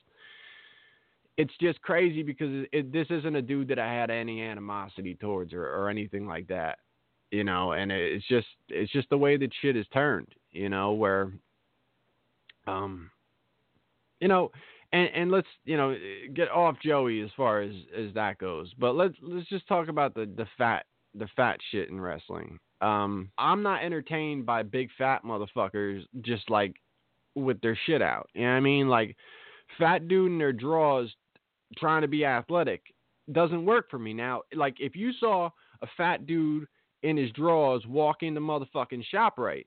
[1.36, 5.14] it's just crazy because it, it, this isn't a dude that I had any animosity
[5.14, 6.78] towards or, or anything like that,
[7.30, 7.72] you know.
[7.72, 11.32] And it's just it's just the way that shit is turned, you know, where
[12.66, 13.10] um,
[14.20, 14.50] you know,
[14.92, 15.96] and, and let's you know
[16.34, 20.14] get off Joey as far as as that goes, but let's let's just talk about
[20.14, 22.58] the the fat the fat shit in wrestling.
[22.80, 26.74] Um, I'm not entertained by big fat motherfuckers just like
[27.34, 28.28] with their shit out.
[28.34, 28.88] You know what I mean?
[28.88, 29.16] Like
[29.78, 31.10] fat dude in their draws
[31.78, 32.82] trying to be athletic
[33.30, 34.12] doesn't work for me.
[34.12, 35.50] Now, like if you saw
[35.80, 36.66] a fat dude
[37.02, 39.66] in his drawers walk the motherfucking shop right,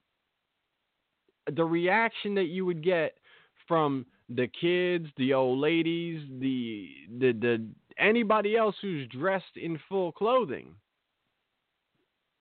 [1.53, 3.17] the reaction that you would get
[3.67, 6.89] from the kids, the old ladies, the
[7.19, 7.67] the the
[7.97, 10.75] anybody else who's dressed in full clothing.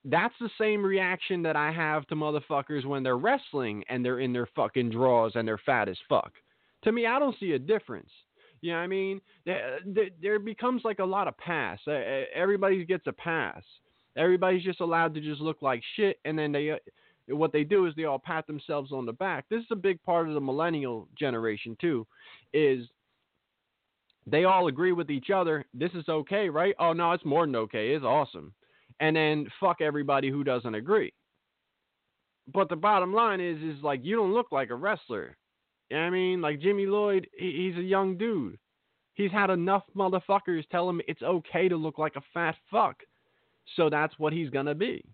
[0.06, 4.34] That's the same reaction that I have to motherfuckers when they're wrestling and they're in
[4.34, 6.32] their fucking drawers and they're fat as fuck.
[6.82, 8.10] To me, I don't see a difference.
[8.60, 9.20] You know what I mean?
[9.46, 9.78] There,
[10.20, 11.78] there becomes like a lot of pass.
[12.34, 13.62] Everybody gets a pass.
[14.16, 16.78] Everybody's just allowed to just look like shit, and then they
[17.28, 19.46] what they do is they all pat themselves on the back.
[19.48, 22.06] This is a big part of the millennial generation too,
[22.52, 22.86] is
[24.26, 25.64] they all agree with each other.
[25.74, 26.74] This is okay, right?
[26.78, 27.90] Oh no, it's more than okay.
[27.90, 28.52] It's awesome.
[29.00, 31.12] And then fuck everybody who doesn't agree.
[32.52, 35.36] But the bottom line is, is like you don't look like a wrestler.
[35.90, 36.40] You know I mean?
[36.40, 38.58] Like Jimmy Lloyd, he's a young dude.
[39.14, 42.96] He's had enough motherfuckers tell him it's okay to look like a fat fuck.
[43.76, 45.04] So that's what he's gonna be.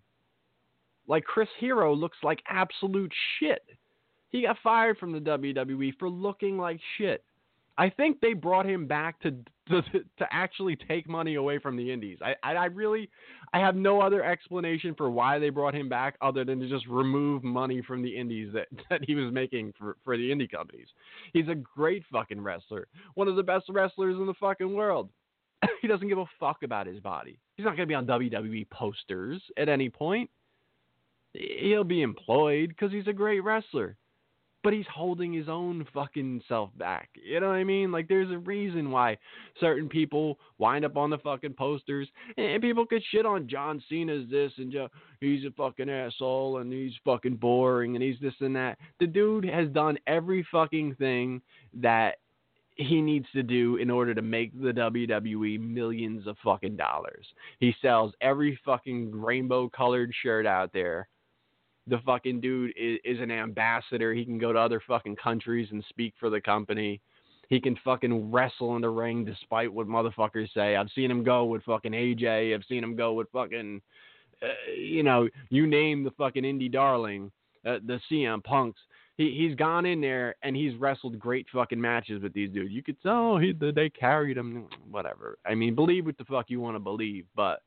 [1.11, 3.63] Like Chris Hero looks like absolute shit.
[4.29, 7.21] He got fired from the WWE for looking like shit.
[7.77, 9.31] I think they brought him back to
[9.67, 12.17] to, to actually take money away from the indies.
[12.21, 13.09] I, I, I really
[13.51, 16.87] I have no other explanation for why they brought him back other than to just
[16.87, 20.87] remove money from the indies that, that he was making for, for the indie companies.
[21.33, 22.87] He's a great fucking wrestler.
[23.15, 25.09] One of the best wrestlers in the fucking world.
[25.81, 27.37] he doesn't give a fuck about his body.
[27.57, 30.29] He's not to be on WWE posters at any point
[31.33, 33.97] he'll be employed because he's a great wrestler.
[34.63, 37.09] But he's holding his own fucking self back.
[37.15, 37.91] You know what I mean?
[37.91, 39.17] Like, there's a reason why
[39.59, 42.07] certain people wind up on the fucking posters.
[42.37, 46.71] And people could shit on John Cena's this and Joe, he's a fucking asshole and
[46.71, 48.77] he's fucking boring and he's this and that.
[48.99, 51.41] The dude has done every fucking thing
[51.73, 52.17] that
[52.75, 57.25] he needs to do in order to make the WWE millions of fucking dollars.
[57.59, 61.07] He sells every fucking rainbow colored shirt out there
[61.91, 64.13] the fucking dude is, is an ambassador.
[64.13, 67.01] He can go to other fucking countries and speak for the company.
[67.49, 70.77] He can fucking wrestle in the ring despite what motherfuckers say.
[70.77, 72.55] I've seen him go with fucking AJ.
[72.55, 73.81] I've seen him go with fucking,
[74.41, 77.29] uh, you know, you name the fucking indie darling,
[77.65, 78.79] uh, the CM Punks.
[79.17, 82.71] He he's gone in there and he's wrestled great fucking matches with these dudes.
[82.71, 85.37] You could say, oh, he, they carried him, whatever.
[85.45, 87.63] I mean, believe what the fuck you want to believe, but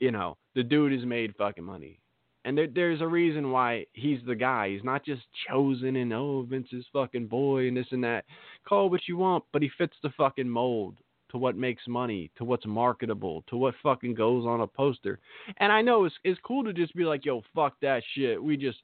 [0.00, 2.00] you know, the dude has made fucking money
[2.48, 4.70] And there, there's a reason why he's the guy.
[4.70, 8.24] He's not just chosen and oh Vince's fucking boy and this and that.
[8.66, 10.96] Call what you want, but he fits the fucking mold
[11.30, 15.18] to what makes money, to what's marketable, to what fucking goes on a poster.
[15.58, 18.42] And I know it's it's cool to just be like, yo, fuck that shit.
[18.42, 18.78] We just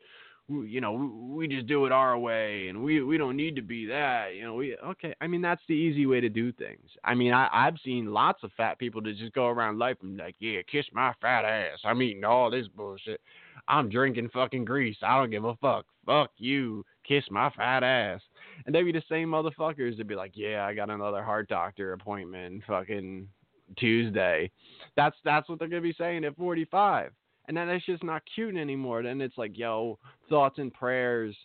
[0.47, 3.63] we- you know, we just do it our way and we we don't need to
[3.63, 4.57] be that, you know.
[4.57, 6.91] We okay, I mean that's the easy way to do things.
[7.03, 10.19] I mean, I I've seen lots of fat people that just go around life and
[10.19, 11.79] like, yeah, kiss my fat ass.
[11.83, 13.23] I'm eating all this bullshit.
[13.69, 14.97] I'm drinking fucking grease.
[15.03, 15.87] I don't give a fuck.
[16.07, 16.85] Fuck you.
[17.07, 18.21] Kiss my fat ass.
[18.67, 21.93] And they be the same motherfuckers that be like, yeah, I got another heart doctor
[21.93, 23.29] appointment fucking
[23.77, 24.51] Tuesday.
[24.97, 27.13] That's that's what they're gonna be saying at 45.
[27.47, 29.03] And then it's just not cute anymore.
[29.03, 29.99] Then it's like, yo,
[30.29, 31.37] thoughts and prayers,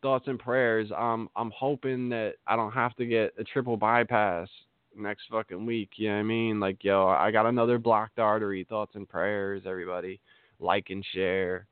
[0.00, 0.90] thoughts and prayers.
[0.96, 4.48] Um, I'm hoping that I don't have to get a triple bypass
[4.96, 5.90] next fucking week.
[5.96, 6.60] You know what I mean?
[6.60, 8.64] Like, yo, I got another blocked artery.
[8.68, 10.20] Thoughts and prayers, everybody.
[10.60, 11.66] Like and share,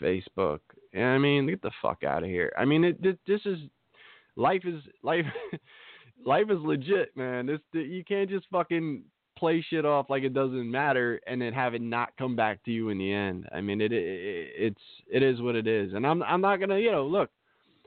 [0.00, 0.60] Facebook.
[0.96, 1.46] I mean?
[1.46, 2.52] Get the fuck out of here.
[2.58, 3.58] I mean, it, this, this is
[4.36, 5.26] life is life.
[6.24, 7.46] life is legit, man.
[7.46, 9.02] This you can't just fucking
[9.36, 12.72] play shit off like it doesn't matter and then have it not come back to
[12.72, 13.48] you in the end.
[13.54, 16.78] I mean, it, it it's it is what it is, and I'm I'm not gonna
[16.78, 17.30] you know look.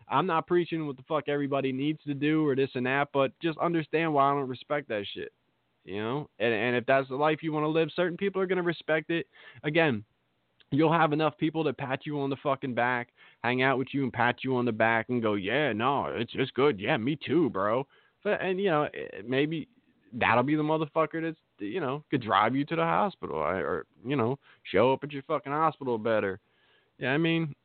[0.09, 3.31] I'm not preaching what the fuck everybody needs to do or this and that, but
[3.41, 5.31] just understand why I don't respect that shit.
[5.85, 8.47] You know, and and if that's the life you want to live, certain people are
[8.47, 9.27] gonna respect it.
[9.63, 10.03] Again,
[10.71, 13.09] you'll have enough people to pat you on the fucking back,
[13.43, 16.31] hang out with you and pat you on the back and go, yeah, no, it's
[16.35, 16.79] it's good.
[16.79, 17.85] Yeah, me too, bro.
[18.23, 19.67] But, and you know, eh, maybe
[20.13, 23.85] that'll be the motherfucker that's you know could drive you to the hospital or, or
[24.05, 26.39] you know show up at your fucking hospital better.
[26.97, 27.55] Yeah, I mean,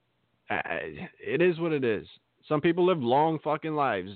[0.51, 2.07] it is what it is.
[2.49, 4.11] Some people live long fucking lives,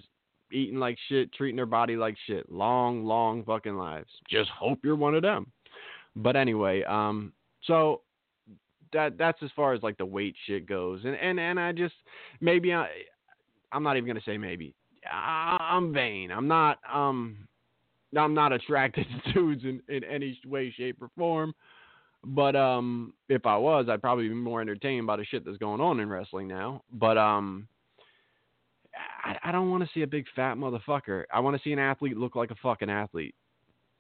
[0.53, 2.51] eating like shit, treating their body like shit.
[2.51, 4.09] Long, long fucking lives.
[4.30, 5.51] Just hope you're one of them.
[6.16, 7.32] But anyway, um,
[7.64, 8.03] so
[8.93, 11.95] that that's as far as like the weight shit goes, and and and I just
[12.41, 12.88] maybe I,
[13.72, 14.74] I'm not even gonna say maybe.
[15.11, 16.30] I, I'm vain.
[16.30, 17.49] I'm not um,
[18.16, 21.55] I'm not attracted to dudes in in any way, shape, or form.
[22.22, 25.80] But um, if I was, I'd probably be more entertained by the shit that's going
[25.80, 26.82] on in wrestling now.
[26.93, 27.66] But um,
[29.24, 31.24] I, I don't want to see a big fat motherfucker.
[31.32, 33.34] I want to see an athlete look like a fucking athlete.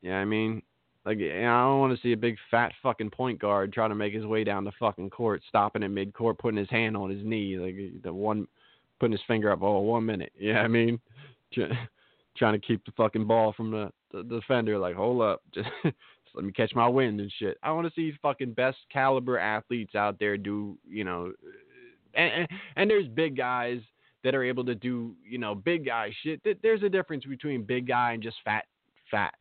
[0.02, 0.62] Yeah, I mean,
[1.06, 4.12] like I don't want to see a big fat fucking point guard trying to make
[4.12, 7.24] his way down the fucking court, stopping in mid court, putting his hand on his
[7.24, 8.46] knee, like eh, the one,
[8.98, 9.62] putting his finger up.
[9.62, 10.32] Oh, one minute.
[10.38, 11.00] Yeah, I mean,
[12.36, 14.78] trying to keep the fucking ball from the, the defender.
[14.78, 15.94] Like, hold up, just, just
[16.34, 17.56] let me catch my wind and shit.
[17.62, 21.32] I want to see fucking best caliber athletes out there do, you know,
[22.14, 23.80] and, and and there's big guys
[24.22, 26.42] that are able to do, you know, big guy shit.
[26.62, 28.64] There's a difference between big guy and just fat,
[29.10, 29.34] fat.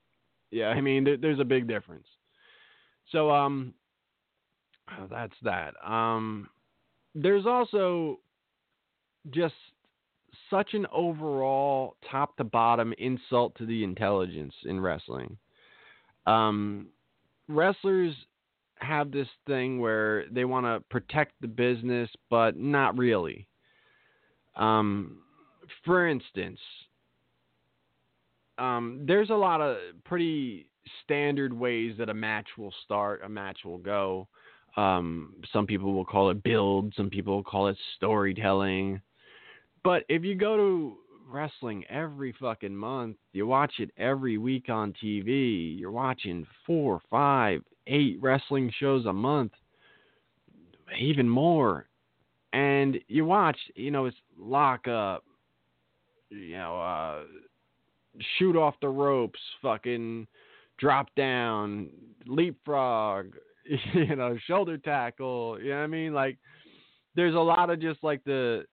[0.51, 2.07] Yeah, I mean, there, there's a big difference.
[3.11, 3.73] So, um,
[4.91, 5.73] oh, that's that.
[5.85, 6.49] Um,
[7.15, 8.19] there's also
[9.31, 9.55] just
[10.49, 15.37] such an overall top to bottom insult to the intelligence in wrestling.
[16.25, 16.87] Um,
[17.47, 18.15] wrestlers
[18.75, 23.47] have this thing where they want to protect the business, but not really.
[24.55, 25.19] Um,
[25.85, 26.59] for instance,
[28.59, 30.67] um, there's a lot of pretty
[31.03, 34.27] standard ways that a match will start, a match will go.
[34.77, 39.01] Um, some people will call it build, some people will call it storytelling.
[39.83, 40.97] But if you go to
[41.29, 47.61] wrestling every fucking month, you watch it every week on TV, you're watching four, five,
[47.87, 49.51] eight wrestling shows a month,
[50.99, 51.87] even more.
[52.53, 55.23] And you watch, you know, it's lock up,
[56.29, 57.23] you know, uh,
[58.37, 60.27] shoot off the ropes, fucking
[60.77, 61.89] drop down,
[62.25, 63.33] leapfrog,
[63.93, 65.57] you know, shoulder tackle.
[65.61, 66.13] You know what I mean?
[66.13, 66.37] Like,
[67.15, 68.65] there's a lot of just like the,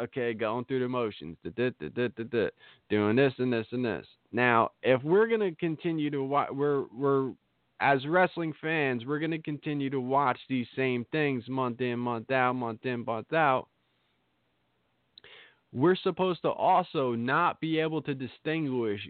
[0.00, 4.06] okay, going through the motions, doing this and this and this.
[4.32, 7.32] Now, if we're gonna continue to watch, we're we're
[7.80, 12.54] as wrestling fans, we're gonna continue to watch these same things month in, month out,
[12.54, 13.68] month in, month out
[15.76, 19.06] we're supposed to also not be able to distinguish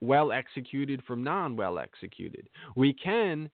[0.00, 2.48] well executed from non well executed.
[2.74, 3.48] We can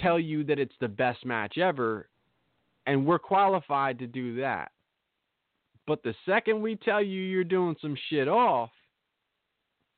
[0.00, 2.08] tell you that it's the best match ever,
[2.86, 4.72] and we're qualified to do that.
[5.86, 8.70] But the second we tell you you're doing some shit off,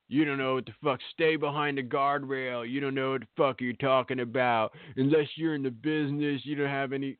[0.09, 2.69] you don't know what the fuck, stay behind the guardrail.
[2.69, 4.73] You don't know what the fuck you're talking about.
[4.97, 7.17] Unless you're in the business, you don't have any.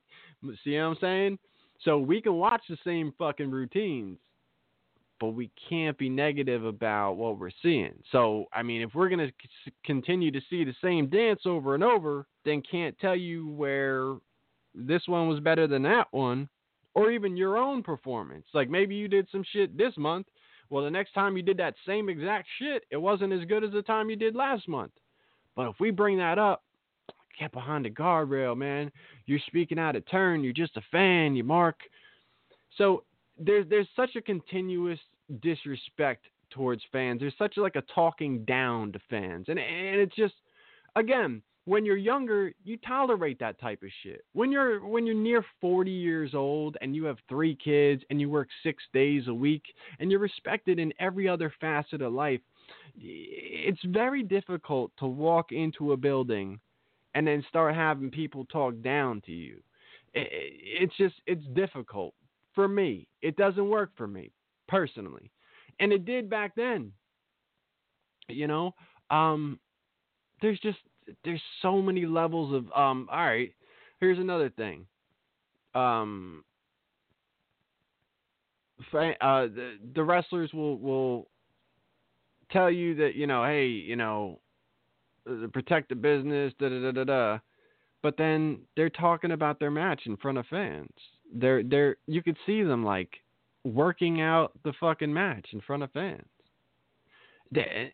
[0.63, 1.39] See what I'm saying?
[1.83, 4.17] So we can watch the same fucking routines,
[5.19, 7.93] but we can't be negative about what we're seeing.
[8.11, 9.33] So, I mean, if we're going to
[9.65, 14.15] c- continue to see the same dance over and over, then can't tell you where
[14.75, 16.49] this one was better than that one,
[16.93, 18.45] or even your own performance.
[18.53, 20.27] Like maybe you did some shit this month.
[20.69, 23.71] Well, the next time you did that same exact shit, it wasn't as good as
[23.71, 24.91] the time you did last month.
[25.55, 26.63] But if we bring that up,
[27.39, 28.91] get behind the guardrail, man.
[29.25, 30.43] You're speaking out of turn.
[30.43, 31.35] You're just a fan.
[31.35, 31.79] You mark.
[32.77, 33.03] So
[33.37, 34.99] there's there's such a continuous
[35.41, 37.19] disrespect towards fans.
[37.19, 40.35] There's such like a talking down to fans, and and it's just
[40.95, 44.25] again when you're younger, you tolerate that type of shit.
[44.33, 48.29] When you're when you're near 40 years old and you have three kids and you
[48.29, 49.63] work 6 days a week
[49.99, 52.41] and you're respected in every other facet of life,
[52.97, 56.59] it's very difficult to walk into a building
[57.15, 59.61] and then start having people talk down to you.
[60.13, 62.13] It's just it's difficult
[62.53, 63.07] for me.
[63.21, 64.31] It doesn't work for me
[64.67, 65.31] personally.
[65.79, 66.91] And it did back then.
[68.29, 68.73] You know,
[69.09, 69.59] um
[70.41, 70.77] there's just
[71.23, 73.53] there's so many levels of um all right
[73.99, 74.85] here's another thing
[75.75, 76.43] um
[78.93, 81.27] uh the, the wrestlers will will
[82.51, 84.39] tell you that you know hey you know
[85.29, 87.39] Uh, protect the business da da da da da.
[88.01, 90.91] But then they're talking about their match in front of fans.
[91.33, 93.09] They're they're you could see them like
[93.63, 96.25] working out the fucking match in front of fans.
[97.51, 97.93] They,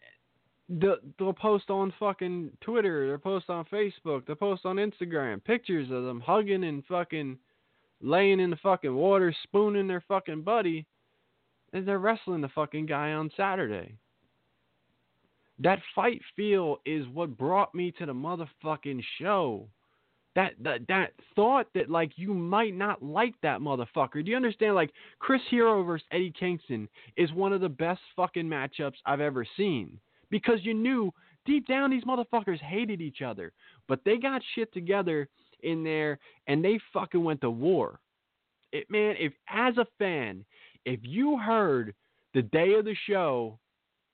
[0.68, 5.92] they'll, they'll post on fucking Twitter, they'll post on Facebook, they'll post on Instagram pictures
[5.92, 7.38] of them hugging and fucking
[8.02, 10.86] laying in the fucking water, spooning their fucking buddy,
[11.74, 13.96] and they're wrestling the fucking guy on Saturday.
[15.60, 19.68] That fight feel is what brought me to the motherfucking show.
[20.36, 24.24] That, that that thought that like you might not like that motherfucker.
[24.24, 24.76] Do you understand?
[24.76, 26.88] Like Chris Hero versus Eddie Kingston
[27.18, 29.99] is one of the best fucking matchups I've ever seen
[30.30, 31.12] because you knew
[31.45, 33.51] deep down these motherfuckers hated each other,
[33.88, 35.28] but they got shit together
[35.64, 37.99] in there and they fucking went to war.
[38.72, 40.45] It man, if as a fan,
[40.86, 41.93] if you heard
[42.34, 43.57] the day of the show,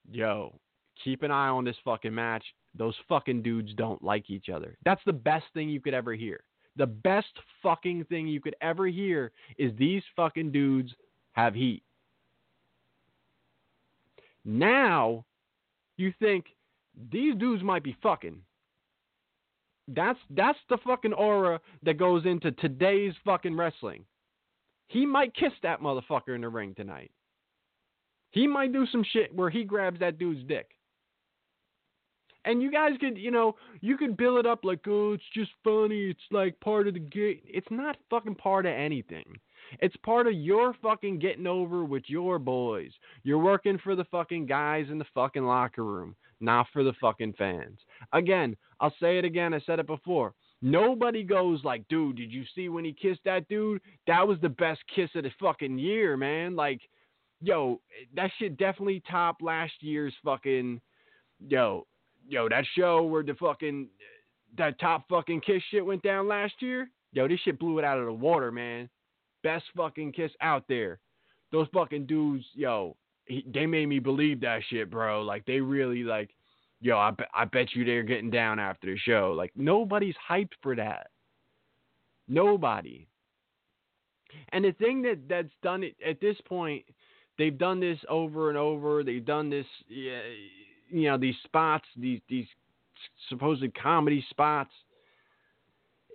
[0.09, 0.59] yo,
[1.03, 2.43] keep an eye on this fucking match.
[2.77, 4.77] Those fucking dudes don't like each other.
[4.83, 6.41] That's the best thing you could ever hear.
[6.75, 7.27] The best
[7.63, 10.91] fucking thing you could ever hear is these fucking dudes
[11.33, 11.83] have heat.
[14.43, 15.25] Now,
[15.97, 16.45] you think
[17.11, 18.41] these dudes might be fucking.
[19.87, 24.03] That's that's the fucking aura that goes into today's fucking wrestling.
[24.87, 27.11] He might kiss that motherfucker in the ring tonight.
[28.31, 30.74] He might do some shit where he grabs that dude's dick.
[32.45, 35.51] And you guys could, you know, you could build it up like, oh, it's just
[35.63, 36.11] funny.
[36.11, 37.39] It's like part of the game.
[37.45, 39.25] It's not fucking part of anything.
[39.79, 42.91] It's part of your fucking getting over with your boys.
[43.23, 47.33] You're working for the fucking guys in the fucking locker room, not for the fucking
[47.33, 47.79] fans.
[48.13, 49.53] Again, I'll say it again.
[49.53, 50.33] I said it before.
[50.61, 53.81] Nobody goes like, dude, did you see when he kissed that dude?
[54.07, 56.55] That was the best kiss of the fucking year, man.
[56.55, 56.81] Like,
[57.41, 57.81] yo,
[58.15, 60.79] that shit definitely topped last year's fucking,
[61.47, 61.85] yo,
[62.27, 63.87] yo, that show where the fucking,
[64.57, 66.89] that top fucking kiss shit went down last year.
[67.11, 68.89] Yo, this shit blew it out of the water, man
[69.45, 70.99] best fucking kiss out there.
[71.51, 75.21] Those fucking dudes, yo, he, they made me believe that shit, bro.
[75.21, 76.31] Like they really like,
[76.81, 79.33] yo, I, be, I bet you they're getting down after the show.
[79.37, 81.11] Like nobody's hyped for that.
[82.27, 83.07] Nobody.
[84.49, 86.83] And the thing that that's done it at this point,
[87.37, 89.03] they've done this over and over.
[89.03, 89.67] They've done this,
[90.89, 92.47] you know, these spots, these these
[93.29, 94.71] supposed comedy spots.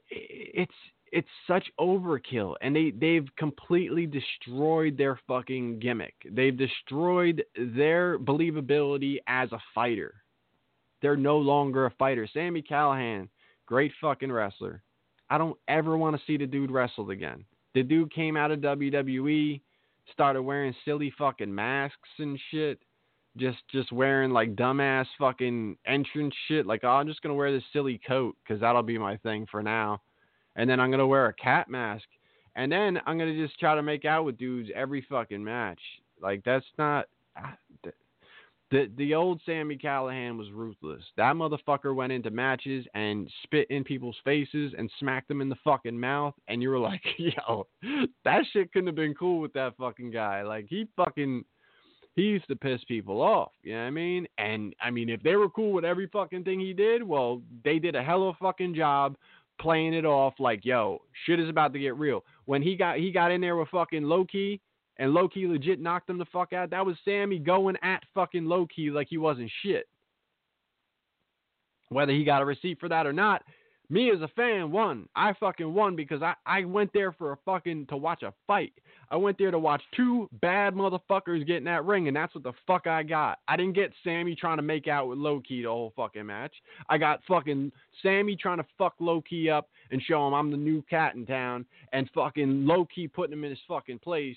[0.09, 0.73] It's
[1.13, 6.15] it's such overkill and they they've completely destroyed their fucking gimmick.
[6.29, 10.15] They've destroyed their believability as a fighter.
[11.03, 12.29] They're no longer a fighter.
[12.33, 13.29] Sami Callihan,
[13.67, 14.83] great fucking wrestler.
[15.31, 17.45] I don't ever want to see the dude wrestled again.
[17.75, 19.61] The dude came out of WWE,
[20.13, 22.81] started wearing silly fucking masks and shit.
[23.37, 26.67] Just just wearing like dumbass fucking entrance shit.
[26.67, 29.63] Like, oh, I'm just gonna wear this silly coat because that'll be my thing for
[29.63, 30.01] now
[30.57, 32.05] and then I'm gonna wear a cat mask,
[32.57, 35.81] and then I'm gonna just try to make out with dudes every fucking match.
[36.21, 37.07] Like that's not.
[37.37, 37.57] Ah,
[38.71, 41.03] the the old Sami Callihan was ruthless.
[41.17, 45.57] That motherfucker went into matches and spit in people's faces and smacked them in the
[45.65, 47.67] fucking mouth, and you were like, yo,
[48.25, 50.43] that shit couldn't have been cool with that fucking guy.
[50.43, 51.45] Like he fucking
[52.17, 53.53] he used to piss people off.
[53.63, 54.27] You know what I mean?
[54.39, 57.79] And I mean, if they were cool with every fucking thing he did, well, they
[57.79, 59.17] did a hell of a fucking job
[59.61, 62.25] playing it off like, yo, shit is about to get real.
[62.47, 64.61] When he got he got in there with fucking Low Ki
[64.97, 68.45] and Low Ki legit knocked him the fuck out, that was Sami going at fucking
[68.45, 69.87] Low Ki like he wasn't shit.
[71.91, 73.43] Whether he got a receipt for that or not,
[73.91, 75.09] me as a fan won.
[75.17, 78.73] I fucking won because I, I went there for a fucking to watch a fight.
[79.11, 82.45] I went there to watch two bad motherfuckers get in that ring, and that's what
[82.45, 83.41] the fuck I got.
[83.49, 86.55] I didn't get Sami trying to make out with Low Ki the whole fucking match.
[86.89, 87.73] I got fucking
[88.03, 91.27] Sami trying to fuck Low Ki up and show him I'm the new cat in
[91.27, 94.37] town, and fucking Low Ki putting him in his fucking place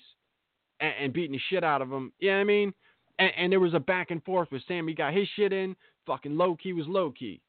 [0.80, 2.12] and, and beating the shit out of him.
[2.18, 2.74] You know what I mean?
[3.20, 5.76] And, and there was a back and forth where Sami got his shit in,
[6.06, 7.40] fucking Low Ki was Low Ki.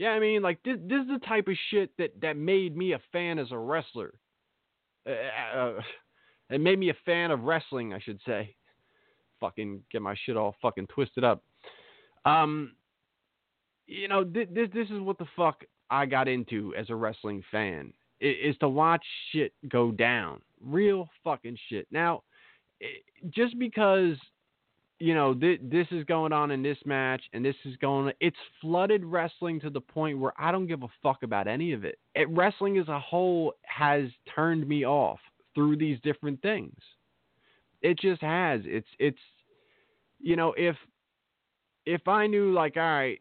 [0.00, 2.92] Yeah, I mean, like this, this is the type of shit that that made me
[2.92, 4.14] a fan as a wrestler.
[5.06, 5.80] Uh, uh,
[6.50, 8.56] it made me a fan of wrestling, I should say.
[9.40, 11.44] Fucking get my shit all fucking twisted up.
[12.24, 12.72] Um,
[13.86, 17.42] you know, th- this this is what the fuck I got into as a wrestling
[17.50, 17.92] fan
[18.22, 21.86] is to watch shit go down, real fucking shit.
[21.90, 22.22] Now,
[23.28, 24.16] just because
[25.00, 28.36] you know th- this is going on in this match and this is going it's
[28.60, 31.98] flooded wrestling to the point where I don't give a fuck about any of it.
[32.14, 32.28] it.
[32.28, 35.18] Wrestling as a whole has turned me off
[35.54, 36.76] through these different things.
[37.82, 38.60] It just has.
[38.64, 39.18] It's it's
[40.20, 40.76] you know if
[41.86, 43.20] if I knew like all right,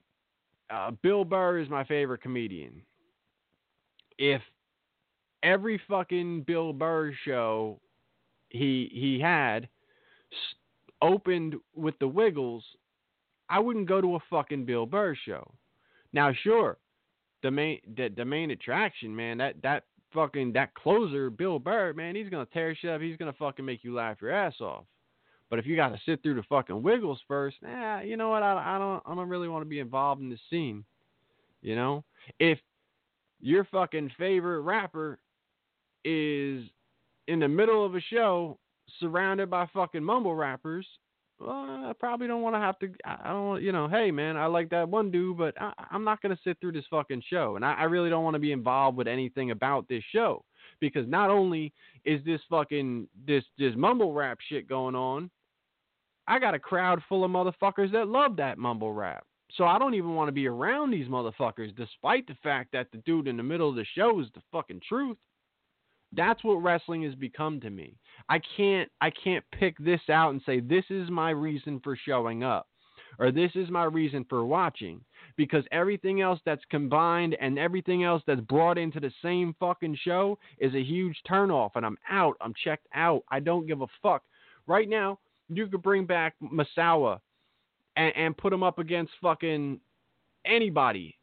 [0.69, 2.81] uh, Bill Burr is my favorite comedian.
[4.17, 4.41] If
[5.43, 7.79] every fucking Bill Burr show
[8.49, 9.69] he he had
[11.01, 12.63] opened with the Wiggles,
[13.49, 15.51] I wouldn't go to a fucking Bill Burr show.
[16.13, 16.77] Now, sure,
[17.43, 19.83] the main the, the main attraction, man, that that
[20.13, 23.01] fucking that closer, Bill Burr, man, he's gonna tear shit up.
[23.01, 24.85] He's gonna fucking make you laugh your ass off.
[25.49, 28.43] But if you got to sit through the fucking Wiggles first, nah, you know what?
[28.43, 30.85] I, I don't I don't really want to be involved in the scene.
[31.61, 32.03] You know,
[32.39, 32.59] if
[33.41, 35.19] your fucking favorite rapper
[36.05, 36.63] is
[37.27, 38.57] in the middle of a show
[38.99, 40.87] surrounded by fucking mumble rappers,
[41.39, 42.89] well, I probably don't want to have to.
[43.05, 46.21] I don't, you know, hey man, I like that one dude, but I, am not
[46.21, 48.97] gonna sit through this fucking show, and I, I really don't want to be involved
[48.97, 50.43] with anything about this show
[50.81, 51.73] because not only
[52.03, 55.29] is this fucking this this mumble rap shit going on,
[56.27, 59.25] I got a crowd full of motherfuckers that love that mumble rap.
[59.53, 62.99] So I don't even want to be around these motherfuckers, despite the fact that the
[62.99, 65.17] dude in the middle of the show is the fucking truth.
[66.11, 67.95] That's what wrestling has become to me.
[68.29, 72.43] I can't I can't pick this out and say this is my reason for showing
[72.43, 72.67] up
[73.17, 75.01] or this is my reason for watching
[75.35, 80.37] because everything else that's combined and everything else that's brought into the same fucking show
[80.59, 82.37] is a huge turnoff and I'm out.
[82.39, 83.23] I'm checked out.
[83.29, 84.23] I don't give a fuck.
[84.67, 85.19] Right now,
[85.49, 87.19] you could bring back Misawa
[87.95, 89.79] and, and put him up against fucking
[90.45, 91.18] anybody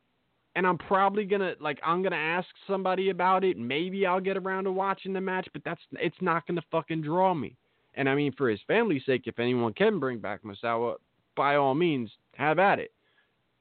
[0.56, 3.58] and I'm probably gonna like I'm gonna ask somebody about it.
[3.58, 7.34] Maybe I'll get around to watching the match, but that's it's not gonna fucking draw
[7.34, 7.56] me.
[7.94, 10.96] And I mean, for his family's sake, if anyone can bring back Misawa,
[11.36, 12.90] by all means, have at it.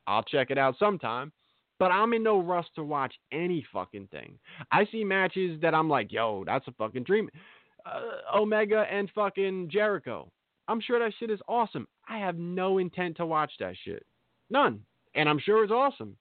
[0.07, 1.31] I'll check it out sometime.
[1.77, 4.39] But I'm in no rush to watch any fucking thing.
[4.71, 7.29] I see matches that I'm like, yo, that's a fucking dream.
[7.85, 10.31] Uh, Omega and fucking Jericho.
[10.69, 11.85] I'm sure that shit is awesome.
[12.07, 14.05] I have no intent to watch that shit.
[14.49, 14.79] None.
[15.15, 16.15] And I'm sure it's awesome.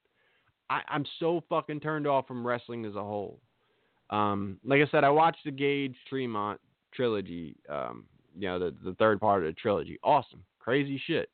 [0.69, 3.39] I, I'm so fucking turned off from wrestling as a whole.
[4.09, 6.59] Um, like I said, I watched the Gage Tremont
[6.93, 7.55] trilogy.
[7.69, 8.05] Um,
[8.37, 9.99] you know, the the third part of the trilogy.
[10.03, 11.29] Awesome, crazy shit.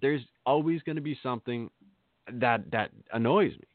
[0.00, 1.70] There's always going to be something
[2.32, 3.66] that that annoys me.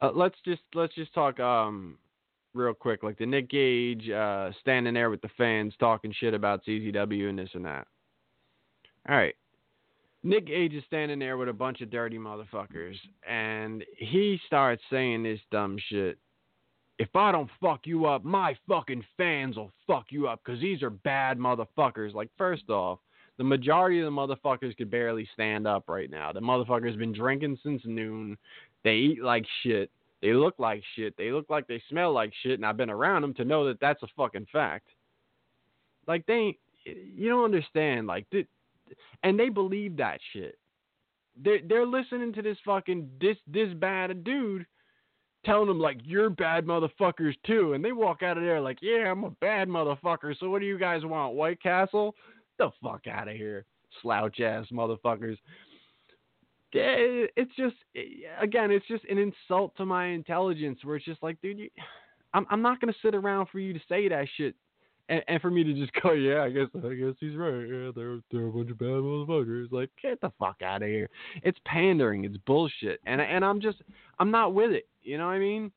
[0.00, 1.98] Uh, let's just let's just talk um
[2.54, 6.64] real quick, like the Nick Gage uh, standing there with the fans talking shit about
[6.64, 7.86] CZW and this and that.
[9.08, 9.34] All right,
[10.24, 12.96] Nick Gage is standing there with a bunch of dirty motherfuckers,
[13.28, 16.18] and he starts saying this dumb shit.
[16.98, 20.82] If I don't fuck you up, my fucking fans will fuck you up because these
[20.82, 22.14] are bad motherfuckers.
[22.14, 23.00] Like, first off,
[23.36, 26.32] the majority of the motherfuckers could barely stand up right now.
[26.32, 28.38] The motherfuckers been drinking since noon.
[28.82, 29.90] They eat like shit.
[30.22, 31.14] They look like shit.
[31.18, 33.80] They look like they smell like shit, and I've been around them to know that
[33.80, 34.88] that's a fucking fact.
[36.06, 36.56] Like, they ain't,
[36.86, 38.06] you don't understand.
[38.06, 38.48] Like, th-
[39.22, 40.58] and they believe that shit.
[41.42, 44.66] They're they're listening to this fucking this this bad dude
[45.44, 49.10] telling them like you're bad motherfuckers too, and they walk out of there like yeah
[49.10, 50.34] I'm a bad motherfucker.
[50.38, 51.34] So what do you guys want?
[51.34, 52.14] White Castle?
[52.58, 53.64] The fuck out of here,
[54.00, 55.36] slouch ass motherfuckers.
[56.72, 57.76] It's just
[58.40, 60.80] again, it's just an insult to my intelligence.
[60.82, 61.70] Where it's just like, dude, you,
[62.32, 64.54] I'm I'm not gonna sit around for you to say that shit
[65.08, 67.66] and, and for me to just go, yeah, I guess I guess he's right.
[67.66, 69.70] Yeah, they're they're a bunch of bad motherfuckers.
[69.70, 71.08] Like, get the fuck out of here.
[71.42, 72.24] It's pandering.
[72.24, 73.00] It's bullshit.
[73.06, 73.78] And and I'm just
[74.18, 74.88] I'm not with it.
[75.02, 75.72] You know what I mean?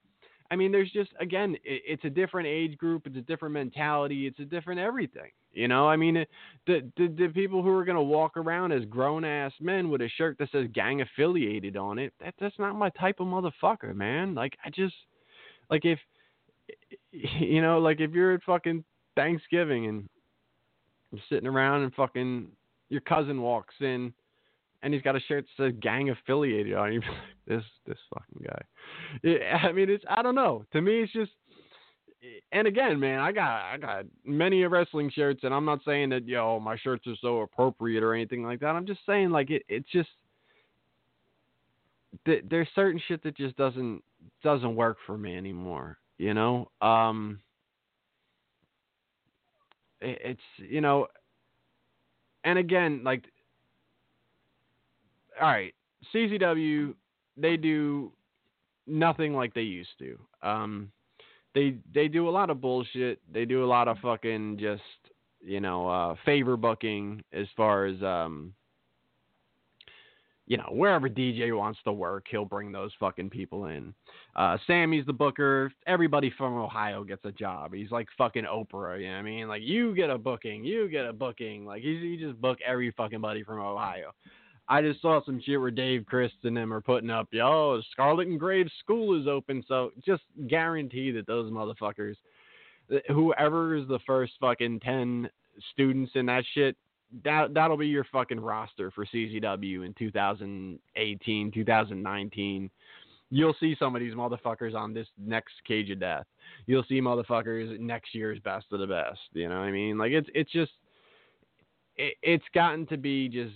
[0.50, 4.28] I mean, there's just again, it, it's a different age group, it's a different mentality,
[4.28, 5.32] it's a different everything.
[5.52, 6.26] You know, I mean,
[6.66, 10.10] the the, the people who are gonna walk around as grown ass men with a
[10.18, 14.36] shirt that says gang affiliated on it, that that's not my type of motherfucker, man.
[14.36, 14.96] Like I just
[15.70, 16.00] like if
[17.12, 18.84] you know, like if you're at fucking
[19.18, 20.08] Thanksgiving and
[21.12, 22.48] you're sitting around and fucking
[22.90, 24.14] your cousin walks in
[24.84, 27.04] and he's got a shirt that says gang affiliated on it.
[27.48, 29.68] this this fucking guy.
[29.68, 30.66] I mean, it's I don't know.
[30.74, 31.32] To me, it's just.
[32.52, 36.26] And again, man, I got I got many wrestling shirts, and I'm not saying that
[36.28, 38.76] yo my shirts are so appropriate or anything like that.
[38.76, 40.10] I'm just saying like it it's just
[42.26, 44.04] th- there's certain shit that just doesn't
[44.44, 46.00] doesn't work for me anymore.
[46.18, 47.40] You know, um,
[50.02, 51.08] it's you know,
[52.44, 53.26] and again like
[55.42, 55.74] all right,
[56.14, 56.94] CZW
[57.36, 58.12] they do
[58.88, 60.18] nothing like they used to.
[60.42, 60.92] Um,
[61.54, 63.20] they they do a lot of bullshit.
[63.32, 64.82] They do a lot of fucking just
[65.42, 68.54] you know uh, favor booking as far as um,
[70.48, 73.94] you know wherever DJ wants to work, he'll bring those fucking people in.
[74.36, 75.72] Uh, Sami's the booker.
[75.86, 77.74] Everybody from Ohio gets a job.
[77.74, 79.00] He's like fucking Oprah.
[79.00, 79.48] You know what I mean?
[79.48, 81.66] Like you get a booking, you get a booking.
[81.66, 84.14] Like he's he just book every fucking buddy from Ohio.
[84.70, 88.28] I just saw some shit where Dave Crist and them are putting up, yo, Scarlet
[88.28, 89.64] and Graves School is open.
[89.68, 92.16] So just guarantee that those motherfuckers,
[93.08, 95.30] whoever is the first fucking 10
[95.72, 96.76] students in that shit,
[97.24, 102.70] that, that'll be your fucking roster for CZW in 2018, 2019.
[103.30, 106.26] You'll see some of these motherfuckers on this next Cage of Death.
[106.66, 109.20] You'll see motherfuckers next year's Best of the Best.
[109.34, 109.98] You know what I mean?
[109.98, 110.72] Like it's it's just
[111.98, 113.54] it, it's gotten to be just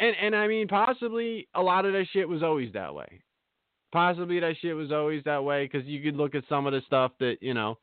[0.00, 3.20] and and I mean, possibly a lot of that shit was always that way.
[3.92, 6.82] Possibly that shit was always that way because you could look at some of the
[6.86, 7.78] stuff that you know,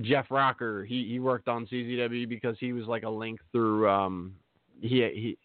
[0.00, 0.84] Jeff Rocker.
[0.84, 4.34] He he worked on CZW because he was like a link through um
[4.80, 5.38] he he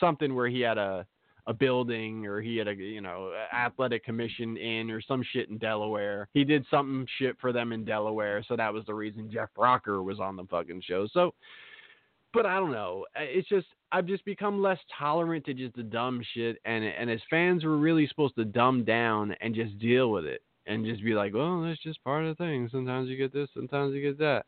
[0.00, 1.06] something where he had a
[1.46, 5.58] a building or he had a you know athletic commission in or some shit in
[5.58, 6.28] Delaware.
[6.32, 10.02] He did something shit for them in Delaware, so that was the reason Jeff Rocker
[10.02, 11.06] was on the fucking show.
[11.12, 11.34] So
[12.32, 13.06] but I don't know.
[13.16, 17.20] It's just I've just become less tolerant to just the dumb shit, and and as
[17.30, 21.14] fans, we're really supposed to dumb down and just deal with it, and just be
[21.14, 22.68] like, well, that's just part of the thing.
[22.70, 24.44] Sometimes you get this, sometimes you get that.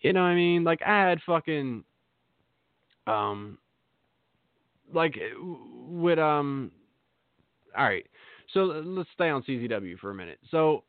[0.00, 0.64] You know what I mean?
[0.64, 1.84] Like I had fucking,
[3.06, 3.58] um,
[4.92, 5.16] like
[5.88, 6.72] with um,
[7.76, 8.06] all right.
[8.52, 10.40] So let's stay on CZW for a minute.
[10.50, 10.82] So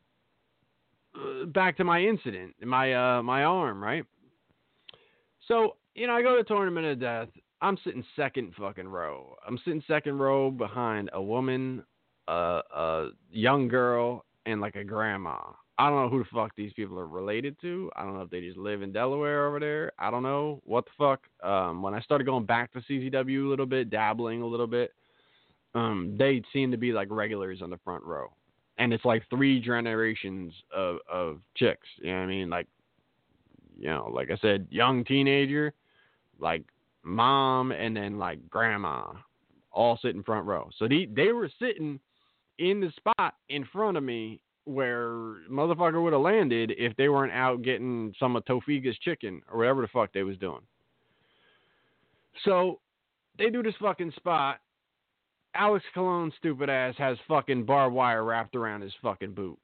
[1.16, 4.06] uh, back to my incident, my uh my arm, right?
[5.48, 7.28] So you know, I go to Tournament of Death.
[7.62, 9.36] I'm sitting second fucking row.
[9.48, 11.84] I'm sitting second row behind a woman,
[12.28, 15.38] a, a young girl, and like a grandma.
[15.78, 17.90] I don't know who the fuck these people are related to.
[17.96, 19.92] I don't know if they just live in Delaware over there.
[19.98, 21.22] I don't know what the fuck.
[21.48, 24.94] Um, when I started going back to CZW a little bit, dabbling a little bit,
[25.74, 28.28] um, they seem to be like regulars on the front row,
[28.78, 31.88] and it's like three generations of of chicks.
[31.98, 32.50] You know what I mean?
[32.50, 32.68] Like,
[33.80, 35.74] you know, like I said, young teenager,
[36.40, 36.64] like
[37.04, 39.06] mom and then like grandma
[39.72, 40.70] all sitting front row.
[40.78, 42.00] So they they were sitting
[42.62, 47.34] in the spot in front of me where motherfucker would have landed if they weren't
[47.34, 50.62] out getting some of Tofiga's chicken or whatever the fuck they was doing.
[52.46, 52.80] So
[53.38, 54.60] they do this fucking spot.
[55.56, 59.58] Alex Colon stupid ass has fucking barbed wire wrapped around his fucking boot.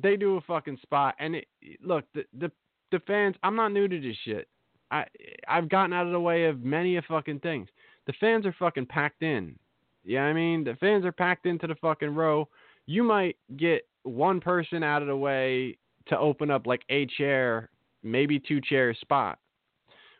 [0.00, 1.46] They do a fucking spot and it
[1.82, 2.52] look the the
[2.92, 4.46] the fans I'm not new to this shit.
[4.92, 5.04] I
[5.48, 7.68] I've gotten out of the way of many a fucking things.
[8.06, 9.58] The fans are fucking packed in.
[10.06, 12.48] Yeah, I mean the fans are packed into the fucking row.
[12.86, 15.76] You might get one person out of the way
[16.06, 17.70] to open up like a chair,
[18.04, 19.38] maybe two chair spot,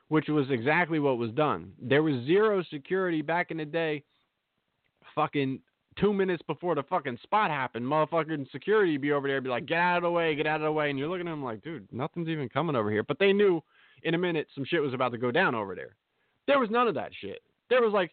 [0.09, 1.73] which was exactly what was done.
[1.81, 4.03] There was zero security back in the day.
[5.15, 5.61] Fucking
[5.99, 9.79] two minutes before the fucking spot happened, motherfucking security be over there, be like, get
[9.79, 11.63] out of the way, get out of the way, and you're looking at them like,
[11.63, 13.03] dude, nothing's even coming over here.
[13.03, 13.63] But they knew
[14.03, 15.97] in a minute some shit was about to go down over there.
[16.47, 17.41] There was none of that shit.
[17.71, 18.13] There was like,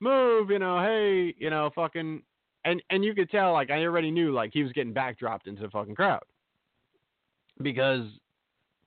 [0.00, 2.22] move, you know, hey, you know, fucking,
[2.64, 5.62] and and you could tell like I already knew like he was getting backdropped into
[5.62, 6.22] the fucking crowd
[7.62, 8.04] because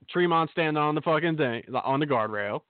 [0.09, 2.61] Tremont standing on the fucking thing on the guardrail,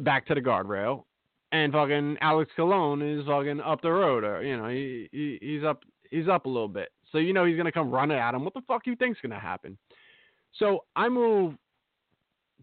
[0.00, 1.04] back to the guardrail,
[1.52, 5.64] and fucking Alex Colon is fucking up the road, or you know, he, he he's
[5.64, 8.44] up he's up a little bit, so you know he's gonna come running at him.
[8.44, 9.76] What the fuck you think's gonna happen?
[10.58, 11.54] So I move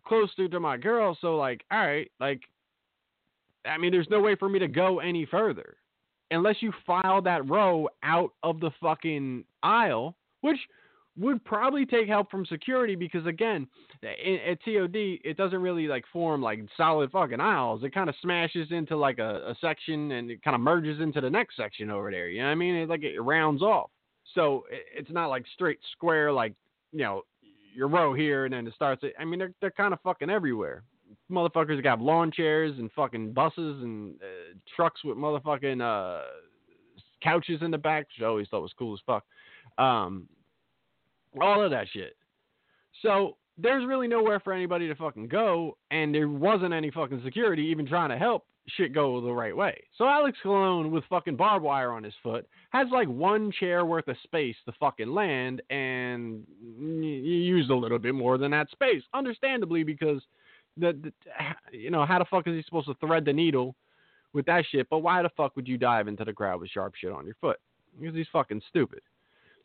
[0.05, 1.17] closer to my girl.
[1.19, 2.41] So like, all right, like,
[3.67, 5.77] I mean, there's no way for me to go any further.
[6.31, 10.57] unless you file that row out of the fucking aisle, which
[11.17, 13.67] would probably take help from security because again,
[14.03, 17.83] at TOD it doesn't really like form like solid fucking aisles.
[17.83, 21.21] It kind of smashes into like a, a section and it kind of merges into
[21.21, 22.27] the next section over there.
[22.27, 22.75] You know what I mean?
[22.75, 23.91] It like it rounds off.
[24.33, 26.53] So it, it's not like straight square like
[26.91, 27.21] you know
[27.73, 29.03] your row here and then it starts.
[29.17, 30.83] I mean they're they're kind of fucking everywhere.
[31.31, 36.23] Motherfuckers got lawn chairs and fucking buses and uh, trucks with motherfucking uh,
[37.23, 39.23] couches in the back, which I always thought was cool as fuck.
[39.77, 40.27] Um,
[41.41, 42.15] all of that shit.
[43.01, 47.63] So there's really nowhere for anybody to fucking go, and there wasn't any fucking security
[47.63, 49.83] even trying to help shit go the right way.
[49.97, 54.07] So Alex Colon with fucking barbed wire on his foot has like one chair worth
[54.07, 56.43] of space to fucking land, and
[56.79, 60.21] you used a little bit more than that space, understandably because
[60.77, 63.75] the, the you know how the fuck is he supposed to thread the needle
[64.33, 64.87] with that shit?
[64.89, 67.35] But why the fuck would you dive into the crowd with sharp shit on your
[67.41, 67.57] foot?
[67.99, 69.01] Because he's fucking stupid.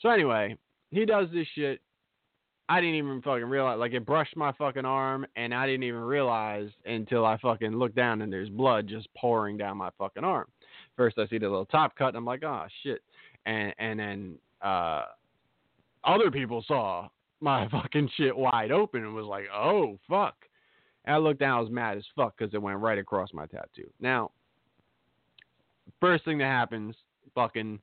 [0.01, 0.57] So anyway,
[0.91, 1.81] he does this shit.
[2.69, 3.79] I didn't even fucking realize.
[3.79, 7.97] Like it brushed my fucking arm, and I didn't even realize until I fucking looked
[7.97, 10.47] down and there's blood just pouring down my fucking arm.
[10.97, 13.03] First, I see the little top cut, and I'm like, oh shit.
[13.47, 15.03] And and then uh,
[16.05, 17.09] other people saw
[17.41, 20.37] my fucking shit wide open and was like, oh fuck.
[21.11, 23.91] I looked down, I was mad as fuck because it went right across my tattoo.
[24.01, 24.31] Now,
[26.01, 26.95] first thing that happens,
[27.35, 27.79] fucking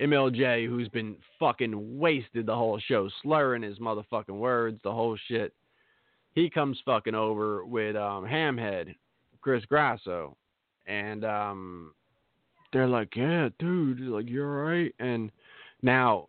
[0.00, 5.52] MLJ, who's been fucking wasted the whole show, slurring his motherfucking words, the whole shit.
[6.34, 8.94] He comes fucking over with um, Hamhead,
[9.40, 10.36] Chris Grasso,
[10.86, 11.92] and um,
[12.72, 15.30] they're like, "Yeah, dude, like you're right." And
[15.82, 16.28] now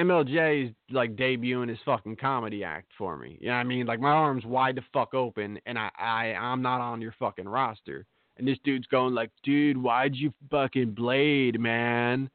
[0.00, 3.36] MLJ is like debuting his fucking comedy act for me.
[3.40, 3.86] You know what I mean?
[3.86, 7.48] Like my arms wide the fuck open, and I, I I'm not on your fucking
[7.48, 8.06] roster.
[8.38, 12.30] And this dude's going like, "Dude, why'd you fucking blade, man?"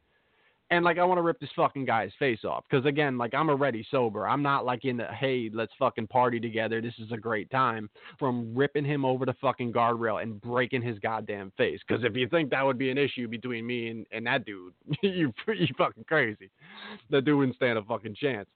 [0.76, 3.49] And like I want to rip this fucking guy's face off because again, like I'm
[3.49, 4.28] already sober.
[4.28, 6.82] I'm not like in the hey, let's fucking party together.
[6.82, 7.89] This is a great time.
[8.19, 11.80] From ripping him over the fucking guardrail and breaking his goddamn face.
[11.88, 14.73] Because if you think that would be an issue between me and, and that dude,
[15.01, 16.51] you you fucking crazy.
[17.09, 18.49] That dude wouldn't stand a fucking chance.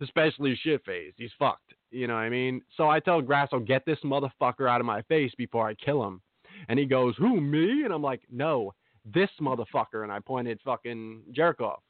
[0.00, 1.12] Especially shit face.
[1.16, 1.74] He's fucked.
[1.90, 2.62] You know what I mean?
[2.76, 6.20] So I tell Grasso, get this motherfucker out of my face before I kill him.
[6.68, 7.82] And he goes, Who, me?
[7.84, 8.74] And I'm like, No,
[9.04, 11.80] this motherfucker, and I pointed fucking Jericho.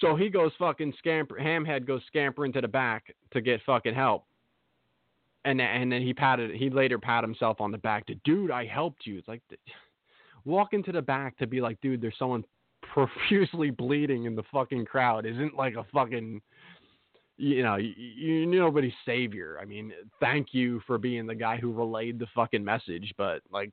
[0.00, 4.24] So he goes fucking scamper, Hamhead goes scampering to the back to get fucking help.
[5.44, 8.66] And and then he patted, he later pat himself on the back to, dude, I
[8.66, 9.18] helped you.
[9.18, 9.42] It's like,
[10.44, 12.44] walk into the back to be like, dude, there's someone
[12.82, 15.26] profusely bleeding in the fucking crowd.
[15.26, 16.40] Isn't like a fucking,
[17.36, 19.58] you know, you, you nobody's savior.
[19.60, 23.70] I mean, thank you for being the guy who relayed the fucking message, but like,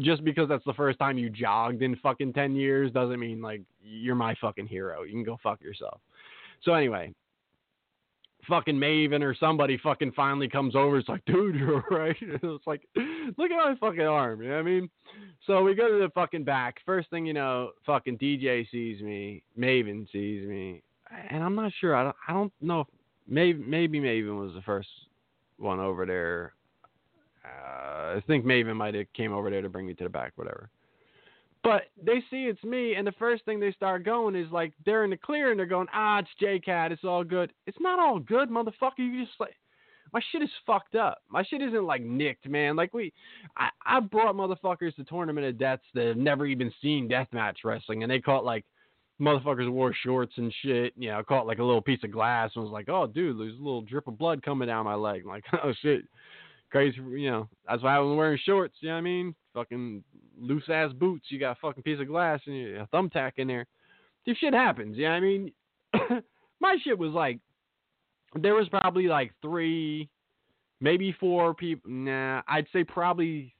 [0.00, 3.62] just because that's the first time you jogged in fucking 10 years doesn't mean like
[3.82, 5.02] you're my fucking hero.
[5.02, 6.00] You can go fuck yourself.
[6.62, 7.14] So anyway,
[8.48, 10.98] fucking Maven or somebody fucking finally comes over.
[10.98, 12.16] It's like, dude, you're right.
[12.42, 14.42] It's like, look at my fucking arm.
[14.42, 14.90] You know what I mean?
[15.46, 16.76] So we go to the fucking back.
[16.84, 19.42] First thing you know, fucking DJ sees me.
[19.58, 20.82] Maven sees me.
[21.30, 21.94] And I'm not sure.
[21.94, 22.86] I don't, I don't know if
[23.26, 24.88] maybe, maybe Maven was the first
[25.58, 26.54] one over there.
[27.48, 30.32] Uh, I think Maven might have came over there to bring me to the back,
[30.36, 30.70] whatever.
[31.64, 35.04] But they see it's me, and the first thing they start going is like they're
[35.04, 37.98] in the clear, and they're going, "Ah, it's J Cat, it's all good." It's not
[37.98, 38.98] all good, motherfucker.
[38.98, 39.56] You just like
[40.12, 41.18] my shit is fucked up.
[41.28, 42.76] My shit isn't like nicked, man.
[42.76, 43.12] Like we,
[43.56, 48.02] I, I brought motherfuckers to Tournament of Deaths that have never even seen deathmatch wrestling,
[48.02, 48.64] and they caught like
[49.20, 50.92] motherfuckers wore shorts and shit.
[50.96, 53.58] You know, caught like a little piece of glass and was like, "Oh, dude, there's
[53.58, 56.04] a little drip of blood coming down my leg." I'm like, oh shit
[56.70, 57.48] crazy, you know.
[57.68, 58.76] That's why I was wearing shorts.
[58.80, 59.34] You know what I mean?
[59.54, 60.04] Fucking
[60.40, 61.26] loose ass boots.
[61.28, 63.66] You got a fucking piece of glass and a thumbtack in there.
[64.26, 64.96] This shit happens.
[64.96, 65.52] You know what I mean?
[66.60, 67.38] My shit was like,
[68.34, 70.08] there was probably like three,
[70.80, 71.90] maybe four people.
[71.90, 73.54] Nah, I'd say probably.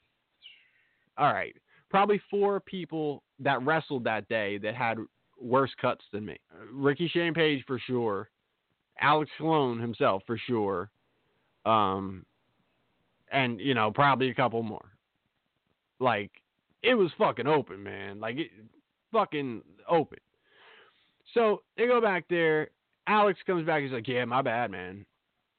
[1.16, 1.56] All right,
[1.90, 4.98] probably four people that wrestled that day that had
[5.40, 6.36] worse cuts than me.
[6.72, 8.28] Ricky Shane Page for sure.
[9.00, 10.90] Alex Colon himself for sure.
[11.64, 12.24] Um,
[13.32, 14.92] and you know probably a couple more.
[16.00, 16.30] Like
[16.82, 18.20] it was fucking open, man.
[18.20, 18.50] Like it
[19.12, 20.18] fucking open.
[21.34, 22.70] So they go back there.
[23.06, 23.82] Alex comes back.
[23.82, 25.04] He's like, "Yeah, my bad, man."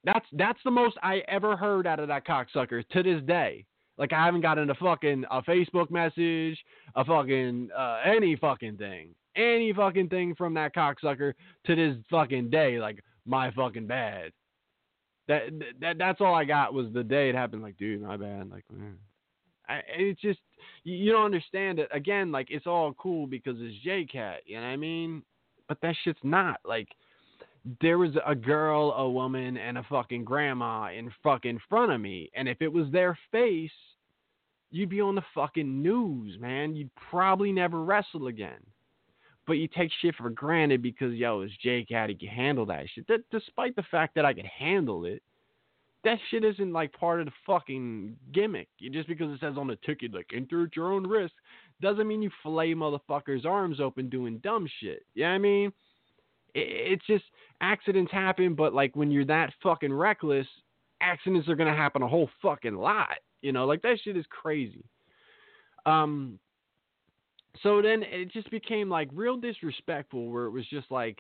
[0.04, 3.66] That's that's the most I ever heard out of that cocksucker to this day.
[3.98, 6.58] Like I haven't gotten a fucking a Facebook message,
[6.96, 11.34] a fucking uh, any fucking thing, any fucking thing from that cocksucker
[11.66, 12.80] to this fucking day.
[12.80, 14.32] Like my fucking bad
[15.30, 15.44] that
[15.80, 17.62] that that's all I got was the day it happened.
[17.62, 18.50] Like, dude, my bad.
[18.50, 18.98] Like, man.
[19.96, 20.40] It's just
[20.84, 21.88] you, you don't understand it.
[21.94, 24.42] Again, like it's all cool because it's J Cat.
[24.46, 25.24] You know what I mean?
[25.68, 26.90] But that shit's not like
[27.80, 32.30] there was a girl, a woman, and a fucking grandma in fucking front of me,
[32.36, 33.72] and if it was their face,
[34.72, 36.76] you'd be on the fucking news, man.
[36.76, 38.60] You'd probably never wrestle again.
[39.50, 42.86] But you take shit for granted because yo, it's Jake how he can handle that
[42.94, 43.08] shit.
[43.08, 45.24] That, despite the fact that I could handle it,
[46.04, 48.68] that shit isn't like part of the fucking gimmick.
[48.92, 51.34] Just because it says on the ticket like enter at your own risk
[51.82, 55.04] doesn't mean you fillet motherfuckers' arms open doing dumb shit.
[55.16, 55.74] You know what I mean?
[56.54, 57.26] It's just
[57.60, 60.46] accidents happen, but like when you're that fucking reckless,
[61.02, 63.18] accidents are gonna happen a whole fucking lot.
[63.42, 64.86] You know, like that shit is crazy.
[65.88, 66.38] Um.
[67.64, 71.18] So then it just became like real disrespectful, where it was just like,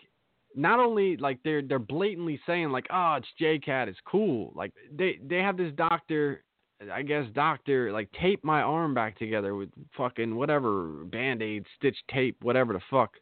[0.55, 4.51] not only like they're they're blatantly saying like, oh, it's J Cat, it's cool.
[4.55, 6.43] Like they they have this doctor,
[6.91, 11.97] I guess doctor like tape my arm back together with fucking whatever band aid, stitch
[12.11, 13.13] tape, whatever the fuck.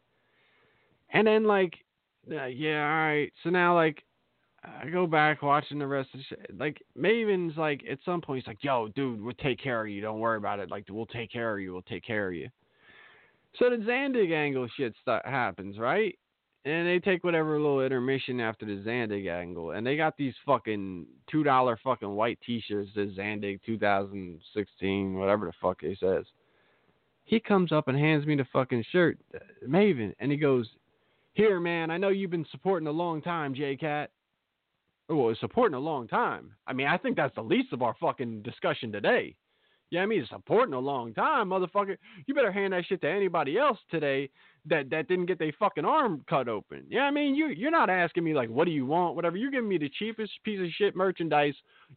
[1.12, 1.74] And then like
[2.30, 3.32] uh, yeah, all right.
[3.42, 4.02] So now, like,
[4.64, 6.58] I go back watching the rest of the shit.
[6.58, 10.00] Like, Maven's like, at some point, he's like, yo, dude, we'll take care of you.
[10.00, 10.70] Don't worry about it.
[10.70, 11.72] Like, we'll take care of you.
[11.72, 12.48] We'll take care of you.
[13.56, 14.94] So the Zandig angle shit
[15.24, 16.16] happens, right?
[16.64, 21.06] And they take whatever little intermission after the Zandig angle, and they got these fucking
[21.30, 26.24] two dollar fucking white T-shirts that Zandig 2016, whatever the fuck he says.
[27.24, 30.66] He comes up and hands me the fucking shirt, uh, Maven, and he goes,
[31.38, 34.10] here, man, I know you've been supporting a long time, J Cat.
[35.08, 36.52] Well, supporting a long time.
[36.66, 39.36] I mean, I think that's the least of our fucking discussion today.
[39.90, 41.96] Yeah, I mean, it's supporting a long time, motherfucker.
[42.26, 44.28] You better hand that shit to anybody else today
[44.66, 46.84] that that didn't get their fucking arm cut open.
[46.90, 49.36] Yeah, I mean, you you're not asking me like, what do you want, whatever.
[49.36, 51.54] You're giving me the cheapest piece of shit merchandise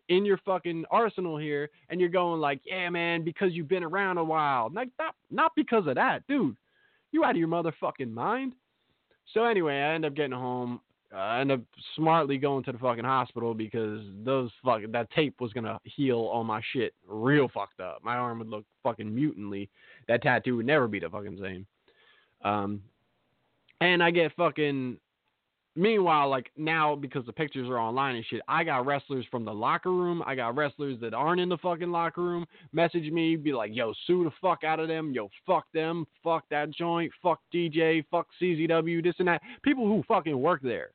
[0.07, 4.17] in your fucking arsenal here, and you're going like, yeah, man, because you've been around
[4.17, 4.69] a while.
[4.73, 6.55] Like, not not because of that, dude.
[7.11, 8.53] You out of your motherfucking mind.
[9.33, 10.79] So anyway, I end up getting home.
[11.13, 11.61] I end up
[11.95, 16.43] smartly going to the fucking hospital because those fuck that tape was gonna heal all
[16.43, 17.99] my shit real fucked up.
[18.03, 19.69] My arm would look fucking mutantly.
[20.07, 21.65] That tattoo would never be the fucking same.
[22.43, 22.81] Um,
[23.81, 24.97] and I get fucking
[25.75, 29.53] Meanwhile, like now because the pictures are online and shit, I got wrestlers from the
[29.53, 30.21] locker room.
[30.25, 33.93] I got wrestlers that aren't in the fucking locker room message me, be like, "Yo,
[34.05, 35.13] sue the fuck out of them.
[35.13, 36.05] Yo, fuck them.
[36.23, 37.09] Fuck that joint.
[37.23, 38.03] Fuck DJ.
[38.11, 39.01] Fuck CZW.
[39.01, 39.41] This and that.
[39.63, 40.91] People who fucking work there.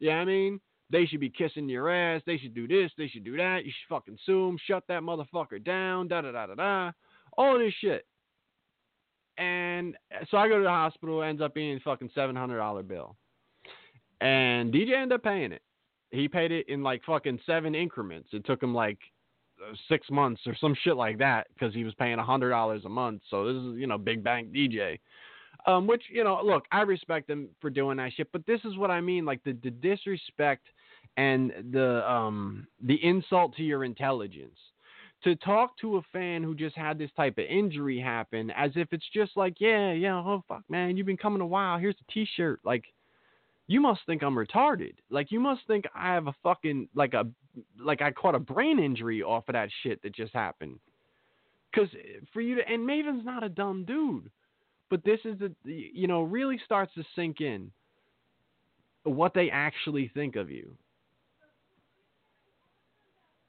[0.00, 0.60] Yeah, I mean,
[0.90, 2.22] they should be kissing your ass.
[2.26, 2.90] They should do this.
[2.96, 3.64] They should do that.
[3.64, 4.58] You should fucking sue them.
[4.66, 6.08] Shut that motherfucker down.
[6.08, 6.92] Da da da da da.
[7.36, 8.06] All this shit.
[9.38, 9.96] And
[10.30, 11.22] so I go to the hospital.
[11.22, 13.16] Ends up being a fucking seven hundred dollar bill.
[14.20, 15.62] And DJ ended up paying it.
[16.10, 18.28] He paid it in like fucking seven increments.
[18.32, 18.98] It took him like
[19.60, 22.84] uh, six months or some shit like that because he was paying a hundred dollars
[22.84, 23.22] a month.
[23.30, 25.00] So this is you know big bank DJ.
[25.66, 28.76] Um, which you know, look, I respect them for doing that shit, but this is
[28.76, 30.66] what I mean, like the, the disrespect
[31.16, 34.58] and the um the insult to your intelligence.
[35.22, 38.88] To talk to a fan who just had this type of injury happen as if
[38.92, 41.78] it's just like, yeah, yeah, oh fuck, man, you've been coming a while.
[41.78, 42.84] Here's a T-shirt, like
[43.66, 44.94] you must think I'm retarded.
[45.10, 47.26] Like you must think I have a fucking like a
[47.78, 50.78] like I caught a brain injury off of that shit that just happened.
[51.74, 51.88] Cuz
[52.32, 54.30] for you to and Maven's not a dumb dude.
[54.90, 57.70] But this is the you know really starts to sink in
[59.04, 60.74] what they actually think of you.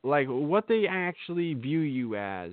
[0.03, 2.51] Like what they actually view you as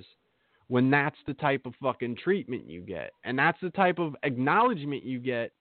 [0.67, 3.11] when that's the type of fucking treatment you get.
[3.23, 5.51] And that's the type of acknowledgement you get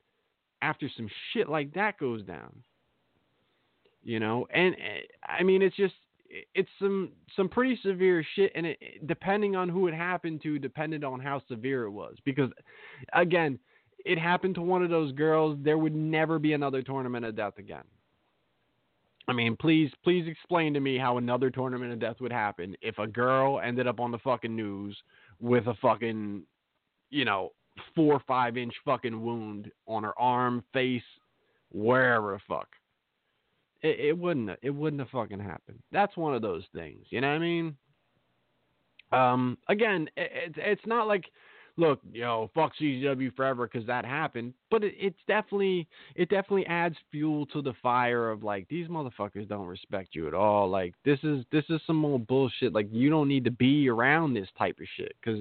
[0.62, 2.62] after some shit like that goes down.
[4.04, 5.94] You know, and eh, I mean, it's just
[6.54, 11.04] it's some some pretty severe shit, and it, depending on who it happened to, depended
[11.04, 12.16] on how severe it was.
[12.24, 12.50] Because
[13.12, 13.58] again,
[14.04, 15.58] it happened to one of those girls.
[15.62, 17.84] There would never be another tournament of death again.
[19.28, 22.98] I mean, please, please explain to me how another tournament of death would happen if
[22.98, 24.96] a girl ended up on the fucking news
[25.40, 26.42] with a fucking,
[27.10, 27.50] you know,
[27.94, 31.02] four or five inch fucking wound on her arm, face,
[31.70, 32.68] wherever fuck.
[33.82, 34.50] It, it wouldn't.
[34.62, 35.80] It wouldn't have fucking happened.
[35.90, 37.06] That's one of those things.
[37.10, 37.76] You know what I mean?
[39.12, 39.58] Um.
[39.68, 41.24] Again, it, it's not like,
[41.76, 44.54] look, you know, fuck CZW forever because that happened.
[44.70, 49.48] But it, it's definitely it definitely adds fuel to the fire of like these motherfuckers
[49.48, 50.68] don't respect you at all.
[50.68, 52.72] Like this is this is some old bullshit.
[52.72, 55.40] Like you don't need to be around this type of shit because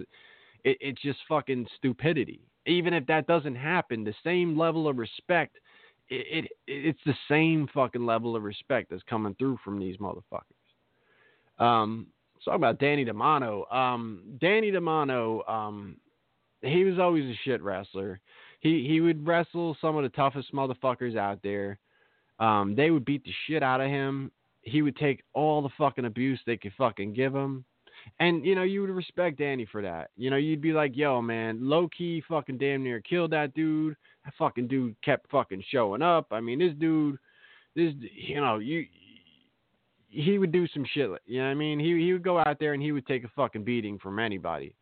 [0.63, 2.41] it, it's just fucking stupidity.
[2.67, 5.57] Even if that doesn't happen, the same level of respect,
[6.11, 10.43] it, it it's the same fucking level of respect that's coming through from these motherfuckers.
[11.57, 12.07] Um,
[12.43, 13.71] talk about Danny Demanto.
[13.73, 15.97] Um, Danny Demanto, um,
[16.61, 18.19] he was always a shit wrestler.
[18.59, 21.79] He he would wrestle some of the toughest motherfuckers out there.
[22.39, 24.31] Um, they would beat the shit out of him.
[24.63, 27.65] He would take all the fucking abuse they could fucking give him.
[28.19, 30.11] And you know, you would respect Danny for that.
[30.17, 33.95] You know, you'd be like, "Yo, man, Low Ki, fucking damn near killed that dude.
[34.25, 36.27] That fucking dude kept fucking showing up.
[36.31, 37.17] I mean, this dude,
[37.75, 38.85] this, you know, you,
[40.09, 41.09] he would do some shit.
[41.25, 41.79] You know what I mean?
[41.79, 44.75] He he would go out there and he would take a fucking beating from anybody.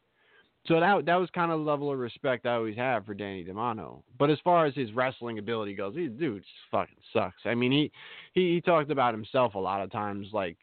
[0.68, 3.46] So that that was kind of the level of respect I always have for Danny
[3.46, 4.02] Demanto.
[4.18, 7.42] But as far as his wrestling ability goes, he dude just fucking sucks.
[7.46, 7.92] I mean, he
[8.34, 10.58] he, he talked about himself a lot of times, like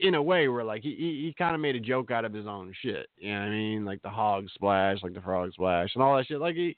[0.00, 2.46] in a way where like he he, kind of made a joke out of his
[2.46, 3.08] own shit.
[3.18, 3.84] You know what I mean?
[3.84, 6.40] Like the hog splash, like the frog splash, and all that shit.
[6.40, 6.76] Like he,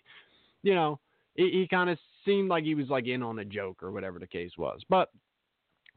[0.63, 0.99] you know,
[1.35, 4.19] he, he kind of seemed like he was like in on a joke or whatever
[4.19, 4.81] the case was.
[4.89, 5.11] But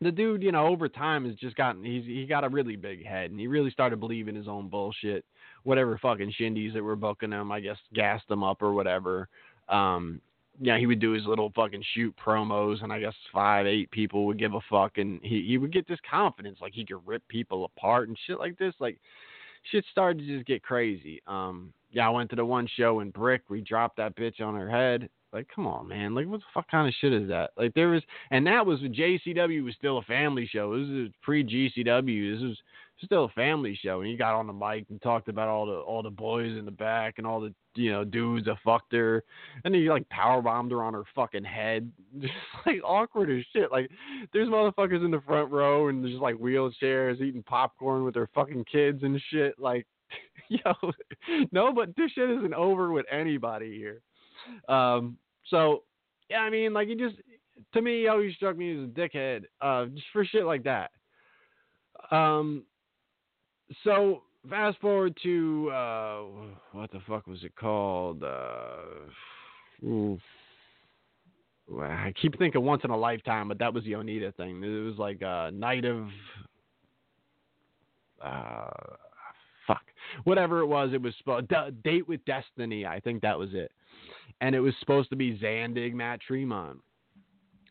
[0.02, 3.06] the dude, you know, over time has just gotten he's he got a really big
[3.06, 5.26] head and he really started believing his own bullshit.
[5.64, 9.30] Whatever fucking shindies that were booking him, I guess gassed him up or whatever.
[9.68, 10.22] Um,
[10.60, 14.26] yeah, he would do his little fucking shoot promos, and I guess five, eight people
[14.26, 17.27] would give a fuck, and he he would get this confidence, like he could rip
[17.27, 18.73] people apart and shit like this.
[18.80, 18.98] Like
[19.72, 21.22] shit started to just get crazy.
[21.27, 23.44] Um, yeah, I went to the one show in Brick.
[23.49, 25.10] We dropped that bitch on her head.
[25.32, 26.15] Like, come on, man.
[26.15, 27.52] Like, what the fuck kind of shit is that?
[27.57, 28.02] Like, there was,
[28.32, 30.80] and that was when JCW was still a family show.
[30.80, 32.36] This is pre GCW.
[32.36, 32.57] This was
[33.04, 34.02] still a family show.
[34.02, 36.66] And he got on the mic and talked about all the all the boys in
[36.66, 39.24] the back and all the you know dudes that fucked her,
[39.64, 42.34] and he like power bombed her on her fucking head, just
[42.66, 43.72] like awkward as shit.
[43.72, 43.90] Like,
[44.34, 48.66] there's motherfuckers in the front row and just like wheelchairs eating popcorn with their fucking
[48.72, 49.60] kids and shit.
[49.60, 49.86] Like,
[50.50, 50.74] yo,
[51.52, 54.02] no, but this shit isn't over with anybody here.
[54.74, 55.18] Um,
[55.48, 55.84] so
[56.30, 57.16] yeah, I mean, like he just
[57.74, 60.92] to me he always struck me as a dickhead, uh, just for shit like that.
[62.12, 62.64] Um,
[63.84, 66.22] so fast forward to uh,
[66.72, 68.24] what the fuck was it called?
[68.24, 68.76] Uh.
[71.82, 74.64] I keep thinking once in a lifetime, but that was the Onita thing.
[74.64, 76.08] It was like a night of
[78.24, 78.70] uh,
[79.68, 79.84] fuck,
[80.24, 80.92] whatever it was.
[80.94, 81.50] It was sp-
[81.84, 82.86] date with destiny.
[82.86, 83.72] I think that was it
[84.42, 86.80] and it was supposed to be Zandig Matt Tremont.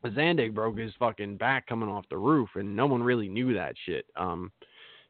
[0.04, 3.74] Zandig broke his fucking back coming off the roof, and no one really knew that
[3.86, 4.04] shit.
[4.16, 4.52] Um,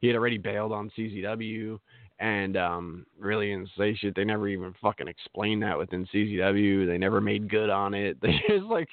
[0.05, 1.78] he had already bailed on CZW,
[2.18, 4.14] and um, really didn't say shit.
[4.14, 6.86] They never even fucking explained that within CZW.
[6.86, 8.18] They never made good on it.
[8.22, 8.90] They just like,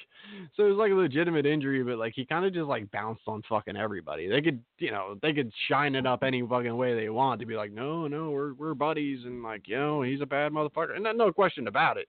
[0.56, 3.24] so it was like a legitimate injury, but like he kind of just like bounced
[3.26, 4.26] on fucking everybody.
[4.26, 7.46] They could, you know, they could shine it up any fucking way they want to
[7.46, 10.96] be like, no, no, we're we're buddies, and like, you know, he's a bad motherfucker,
[10.96, 12.08] and no question about it.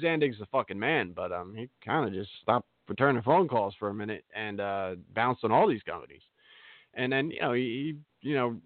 [0.00, 3.90] Zandig's the fucking man, but um, he kind of just stopped returning phone calls for
[3.90, 6.22] a minute and uh, bounced on all these companies.
[6.94, 8.56] And then you know he, you know,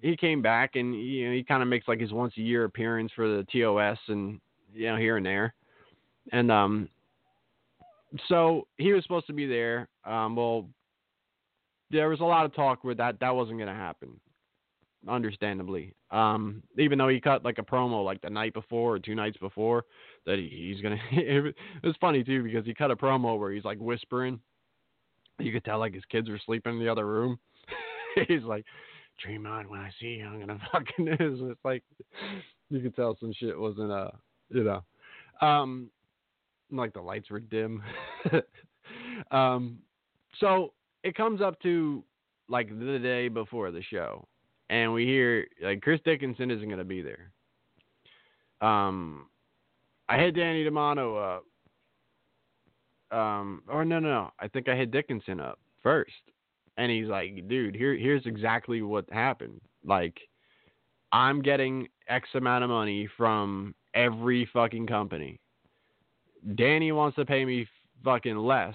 [0.00, 2.64] he came back and you know, he kind of makes like his once a year
[2.64, 4.40] appearance for the TOD and
[4.72, 5.54] you know here and there,
[6.32, 6.88] and um,
[8.28, 9.88] so he was supposed to be there.
[10.04, 10.68] Um, well,
[11.90, 14.20] there was a lot of talk where that that wasn't going to happen
[15.08, 15.92] understandably.
[16.10, 19.36] Um, even though he cut like a promo like the night before or two nights
[19.38, 19.84] before
[20.24, 20.98] that he, he's gonna.
[21.12, 24.40] it was funny too because he cut a promo where he's like whispering.
[25.38, 27.38] You could tell like his kids were sleeping in the other room.
[28.28, 28.64] he's like,
[29.22, 31.82] "Dream on when I see you, I'm gonna fucking." It's like
[32.70, 34.10] you could tell some shit wasn't uh
[34.48, 34.82] you know,
[35.46, 35.90] um,
[36.70, 37.82] like the lights were dim.
[39.30, 39.78] um,
[40.38, 40.72] so
[41.02, 42.04] it comes up to
[42.48, 44.28] like the day before the show
[44.70, 47.30] and we hear like Chris Dickinson isn't to be there.
[48.60, 49.26] Um,
[50.08, 51.44] I had Danny Demanto up.
[53.10, 54.30] Um, or no, no, no.
[54.40, 56.12] I think I hit Dickinson up first,
[56.76, 59.60] and he's like, "Dude, here, here's exactly what happened.
[59.84, 60.18] Like,
[61.12, 65.40] I'm getting X amount of money from every fucking company.
[66.54, 67.66] Danny wants to pay me
[68.04, 68.74] fucking less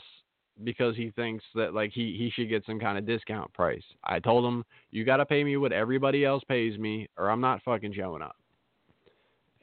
[0.63, 3.83] because he thinks that like he he should get some kind of discount price.
[4.03, 7.41] I told him you got to pay me what everybody else pays me or I'm
[7.41, 8.35] not fucking showing up.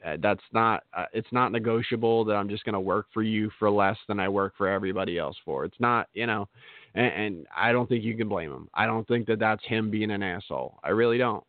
[0.05, 3.51] Uh, that's not uh, it's not negotiable that I'm just going to work for you
[3.59, 5.65] for less than I work for everybody else for.
[5.65, 6.47] It's not, you know,
[6.95, 8.69] and, and I don't think you can blame him.
[8.73, 10.79] I don't think that that's him being an asshole.
[10.83, 11.43] I really don't.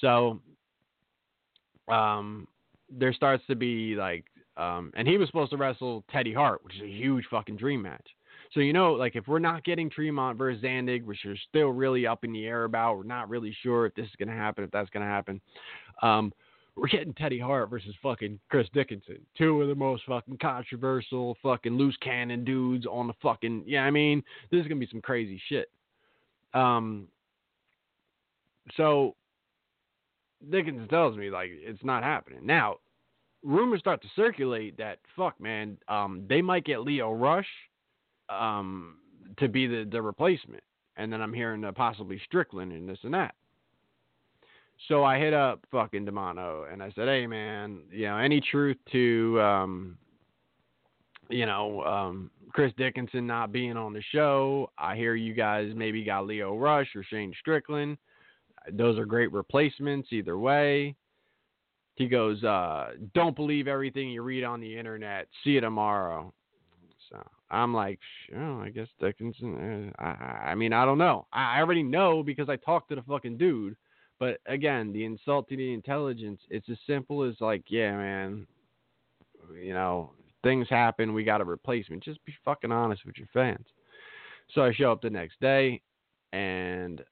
[0.00, 0.40] So
[1.88, 2.48] um
[2.90, 4.24] there starts to be like
[4.56, 7.82] um, and he was supposed to wrestle Teddy Hart, which is a huge fucking dream
[7.82, 8.06] match.
[8.52, 12.06] So you know, like if we're not getting Tremont versus Zandig, which is still really
[12.06, 14.70] up in the air about, we're not really sure if this is gonna happen, if
[14.70, 15.40] that's gonna happen.
[16.02, 16.32] Um,
[16.76, 21.76] we're getting Teddy Hart versus fucking Chris Dickinson, two of the most fucking controversial fucking
[21.76, 23.64] loose cannon dudes on the fucking.
[23.66, 25.70] Yeah, I mean, this is gonna be some crazy shit.
[26.54, 27.08] Um,
[28.76, 29.14] So
[30.50, 32.40] Dickinson tells me like it's not happening.
[32.44, 32.76] Now,
[33.42, 37.48] rumors start to circulate that fuck man, um, they might get Lio Rush
[38.28, 38.96] um
[39.38, 40.62] to be the, the replacement.
[40.96, 43.34] And then I'm hearing uh, possibly Strickland and this and that.
[44.88, 48.76] So I hit up fucking Demanto and I said, Hey man, you know, any truth
[48.92, 49.98] to um
[51.28, 54.70] you know, um, Chris Dickinson not being on the show.
[54.78, 57.98] I hear you guys maybe got Lio Rush or Shane Strickland.
[58.72, 60.96] Those are great replacements either way.
[61.94, 65.28] He goes, uh, don't believe everything you read on the internet.
[65.42, 66.32] See you tomorrow.
[67.10, 67.98] So I'm like,
[68.36, 69.92] oh, I guess Dickinson.
[69.98, 71.26] Uh, I, I mean, I don't know.
[71.32, 73.76] I already know because I talked to the fucking dude.
[74.18, 78.46] But again, the insult to the intelligence, it's as simple as like, yeah, man,
[79.62, 80.12] you know,
[80.42, 81.12] things happen.
[81.12, 82.04] We got a replacement.
[82.04, 83.66] Just be fucking honest with your fans.
[84.54, 85.82] So I show up the next day,
[86.32, 87.02] and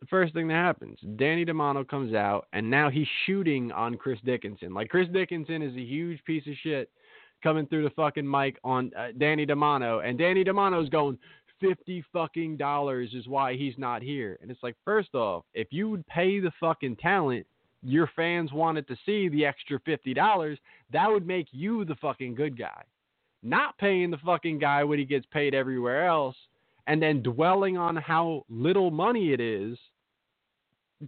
[0.00, 4.18] the first thing that happens, Danny Demanto comes out, and now he's shooting on Chris
[4.24, 4.74] Dickinson.
[4.74, 6.90] Like Chris Dickinson is a huge piece of shit
[7.42, 11.18] coming through the fucking mic on uh, Danny Demanto, and Danny Demanto's going.
[11.60, 14.38] Fifty fucking dollars is why he's not here.
[14.40, 17.46] And it's like, first off, if you would pay the fucking talent,
[17.82, 20.58] your fans wanted to see the extra $50,
[20.92, 22.82] that would make you the fucking good guy.
[23.42, 26.36] Not paying the fucking guy what he gets paid everywhere else
[26.86, 29.78] and then dwelling on how little money it is,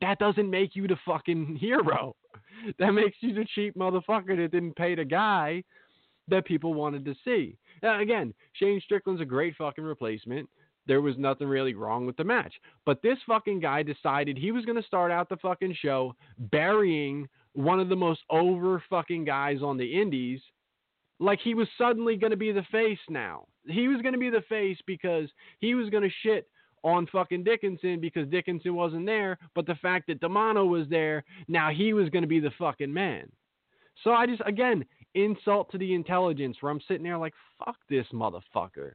[0.00, 2.14] that doesn't make you the fucking hero.
[2.78, 5.64] That makes you the cheap motherfucker that didn't pay the guy
[6.28, 7.56] that people wanted to see.
[7.82, 10.48] Now, again, Shane Strickland's a great fucking replacement
[10.86, 12.54] there was nothing really wrong with the match.
[12.84, 17.28] But this fucking guy decided he was going to start out the fucking show burying
[17.52, 20.40] one of the most over fucking guys on the indies
[21.20, 23.46] like he was suddenly going to be the face now.
[23.66, 25.28] He was going to be the face because
[25.60, 26.48] he was going to shit
[26.82, 31.70] on fucking Dickinson because Dickinson wasn't there, but the fact that Demanto was there, now
[31.70, 33.30] he was going to be the fucking man.
[34.02, 38.06] So I just again insult to the intelligence where I'm sitting there like fuck this
[38.12, 38.92] motherfucker.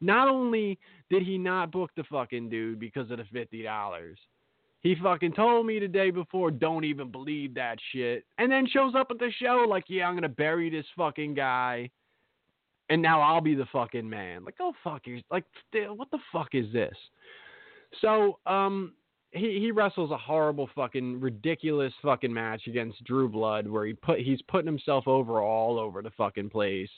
[0.00, 0.78] Not only
[1.10, 4.18] did he not book the fucking dude because of the fifty dollars,
[4.80, 8.24] he fucking told me the day before, don't even believe that shit.
[8.38, 11.90] And then shows up at the show like, yeah, I'm gonna bury this fucking guy.
[12.88, 14.44] And now I'll be the fucking man.
[14.44, 16.96] Like, oh fuck you like what the fuck is this?
[18.00, 18.94] So, um,
[19.32, 24.18] he he wrestles a horrible fucking ridiculous fucking match against Drew Blood where he put
[24.18, 26.88] he's putting himself over all over the fucking place.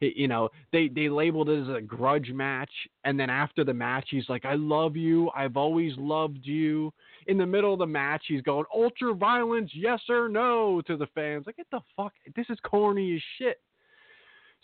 [0.00, 2.70] He, you know, they they labeled it as a grudge match
[3.04, 5.30] and then after the match he's like I love you.
[5.36, 6.92] I've always loved you.
[7.26, 11.08] In the middle of the match he's going ultra violence yes or no to the
[11.14, 11.44] fans.
[11.46, 13.60] Like get the fuck this is corny as shit.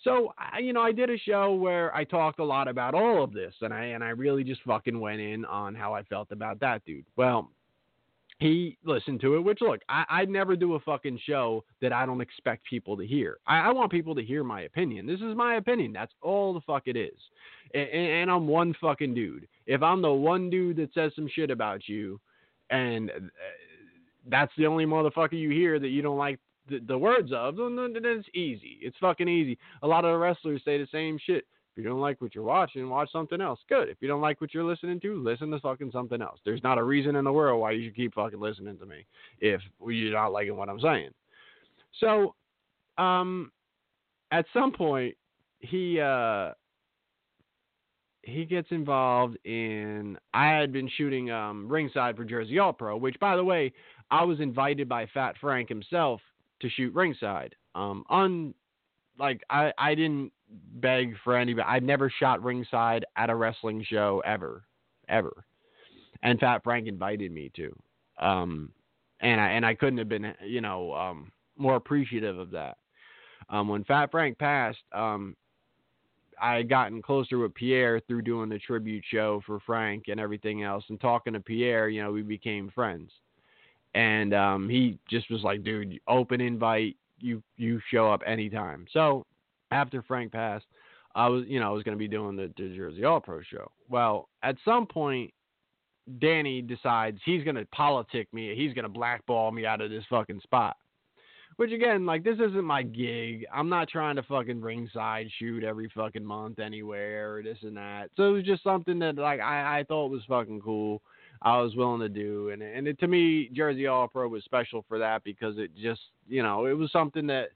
[0.04, 3.22] So I, you know, I did a show where I talked a lot about all
[3.22, 6.30] of this, and I and I really just fucking went in on how I felt
[6.30, 7.04] about that dude.
[7.16, 7.50] Well,
[8.38, 9.40] he listened to it.
[9.40, 13.06] Which look, I I never do a fucking show that I don't expect people to
[13.06, 13.38] hear.
[13.46, 15.06] I, I want people to hear my opinion.
[15.06, 15.92] This is my opinion.
[15.92, 17.18] That's all the fuck it is.
[17.74, 19.48] And, and I'm one fucking dude.
[19.66, 22.20] If I'm the one dude that says some shit about you,
[22.70, 23.20] and uh,
[24.28, 26.38] that's the only motherfucker you hear that you don't like
[26.68, 28.78] the, the words of, then, it's easy.
[28.80, 29.58] It's fucking easy.
[29.82, 31.46] A lot of the wrestlers say the same shit.
[31.76, 33.60] If you don't like what you're watching, watch something else.
[33.68, 33.88] Good.
[33.88, 36.40] If you don't like what you're listening to, listen to fucking something else.
[36.44, 39.06] There's not a reason in the world why you should keep fucking listening to me
[39.40, 41.10] if you're not liking what I'm saying.
[42.00, 42.34] So,
[42.98, 43.52] um,
[44.32, 45.14] at some point,
[45.60, 46.52] he uh
[48.22, 53.18] he gets involved in I had been shooting um ringside for Jersey All Pro, which
[53.20, 53.72] by the way,
[54.10, 56.20] I was invited by Fat Frank himself
[56.60, 57.54] to shoot ringside.
[57.74, 58.54] Um, on
[59.18, 61.66] like I I didn't beg for anybody.
[61.68, 64.64] I'd never shot ringside at a wrestling show ever,
[65.08, 65.44] ever.
[66.22, 67.76] And Fat Frank invited me to.
[68.18, 68.72] Um,
[69.20, 72.78] and I and I couldn't have been you know um more appreciative of that.
[73.50, 75.34] Um, when Fat Frank passed, um,
[76.40, 80.62] I had gotten closer with Pierre through doing the tribute show for Frank and everything
[80.62, 83.10] else, and talking to Pierre, you know, we became friends
[83.94, 86.96] and um, he just was like, "Dude, open invite.
[87.20, 89.24] You you show up anytime." So
[89.70, 90.66] after Frank passed,
[91.14, 93.42] I was you know I was going to be doing the, the Jersey All Pro
[93.42, 93.70] show.
[93.88, 95.32] Well, at some point,
[96.20, 98.54] Danny decides he's going to politic me.
[98.54, 100.76] He's going to blackball me out of this fucking spot.
[101.56, 103.44] Which again, like this isn't my gig.
[103.52, 108.10] I'm not trying to fucking ringside shoot every fucking month anywhere or this and that.
[108.16, 111.02] So it was just something that like I, I thought was fucking cool.
[111.42, 112.50] I was willing to do.
[112.50, 116.00] And and it, to me, Jersey All Pro was special for that because it just
[116.28, 117.48] you know it was something that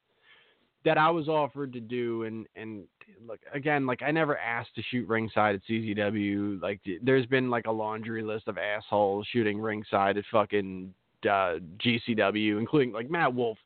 [0.85, 2.85] that I was offered to do, and and
[3.27, 6.61] look again, like I never asked to shoot ringside at CZW.
[6.61, 10.93] Like there's been like a laundry list of assholes shooting ringside at fucking
[11.25, 13.59] uh, GCW, including like Matt Wolf.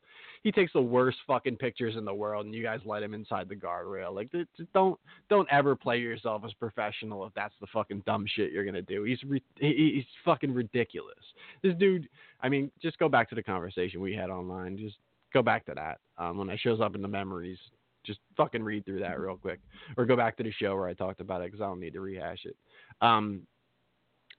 [0.46, 3.48] He takes the worst fucking pictures in the world, and you guys let him inside
[3.48, 4.14] the guardrail.
[4.14, 4.30] Like,
[4.72, 4.96] don't
[5.28, 9.02] don't ever play yourself as professional if that's the fucking dumb shit you're gonna do.
[9.02, 11.16] He's re- he's fucking ridiculous.
[11.64, 12.08] This dude.
[12.42, 14.78] I mean, just go back to the conversation we had online.
[14.78, 14.98] Just
[15.34, 17.58] go back to that um, when it shows up in the memories.
[18.04, 19.58] Just fucking read through that real quick,
[19.96, 21.94] or go back to the show where I talked about it because I don't need
[21.94, 22.56] to rehash it.
[23.00, 23.48] Um,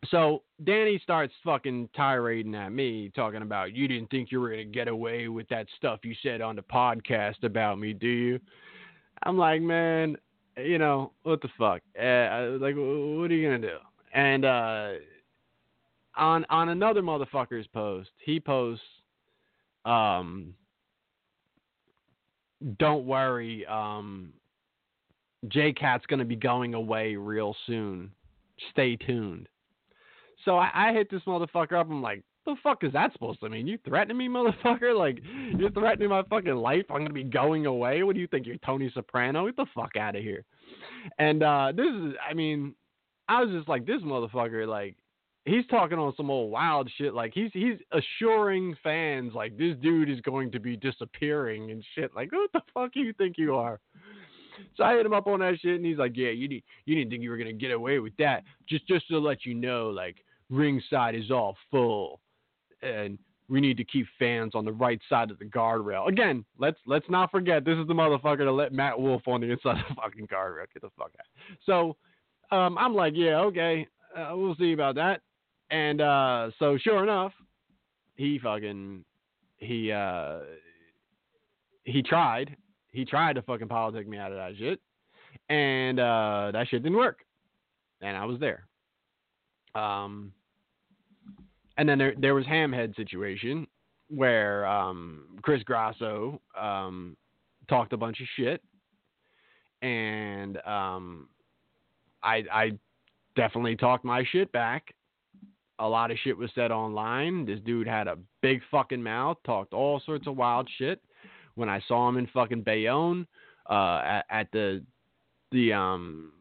[0.06, 4.66] so Danny starts fucking tirading at me, talking about you didn't think you were gonna
[4.66, 8.40] get away with that stuff you said on the podcast about me, do you?
[9.24, 10.18] I'm like, man,
[10.58, 11.82] you know what the fuck?
[12.00, 13.78] Uh, like, what are you gonna do?
[14.14, 14.90] And uh,
[16.16, 18.86] on on another motherfucker's post, he posts,
[19.86, 20.54] um,
[22.78, 24.32] don't worry, um,
[25.48, 28.12] J Cat's gonna be going away real soon.
[28.72, 29.48] Stay tuned.
[30.48, 31.90] So I, I hit this motherfucker up.
[31.90, 33.68] I'm like, the fuck is that supposed to mean?
[33.68, 34.98] You threatening me, motherfucker?
[34.98, 35.22] Like,
[35.58, 36.86] you're threatening my fucking life?
[36.90, 38.04] I'm gonna be going away?
[38.04, 38.48] What do you think?
[38.48, 39.46] You're Tony Soprano?
[39.46, 40.46] Get the fuck out of here.
[41.20, 42.76] And uh this is, I mean,
[43.28, 44.96] I was just like, this motherfucker, like,
[45.44, 47.14] he's talking on some old wild shit.
[47.14, 52.16] Like, he's he's assuring fans, like, this dude is going to be disappearing and shit.
[52.16, 53.82] Like, what the fuck do you think you are?
[54.78, 56.96] So I hit him up on that shit, and he's like, "Yeah, you didn't, you
[56.96, 58.44] didn't think you were gonna get away with that.
[58.68, 60.16] Just, just to let you know, like,
[60.50, 62.22] ringside is all full,
[62.82, 63.18] and
[63.50, 66.08] we need to keep fans on the right side of the guardrail.
[66.08, 69.52] Again, let's let's not forget this is the motherfucker to let Matt Wolf on the
[69.52, 70.66] inside of the fucking guardrail.
[70.74, 71.26] Get the fuck out.
[71.66, 71.96] So
[72.56, 75.22] um, I'm like, yeah, okay, uh, we'll see about that.
[75.70, 77.34] And uh, so sure enough,
[78.16, 79.04] he fucking
[79.58, 80.40] he uh,
[81.84, 82.56] he tried
[82.92, 84.80] he tried to fucking politic me out of that shit,
[85.50, 87.20] and uh, that shit didn't work,
[88.02, 88.68] and I was there.
[89.76, 90.34] Um,
[91.78, 93.68] and then there there was Hamhead situation
[94.10, 97.16] where um, Chris Grasso um,
[97.70, 98.62] talked a bunch of shit,
[99.82, 101.30] and um,
[102.24, 102.72] I I
[103.36, 104.94] definitely talked my shit back.
[105.80, 107.46] A lot of shit was said online.
[107.46, 111.00] This dude had a big fucking mouth, talked all sorts of wild shit.
[111.54, 113.28] When I saw him in fucking Bayonne
[113.70, 114.84] uh, at, at the
[115.52, 116.32] the um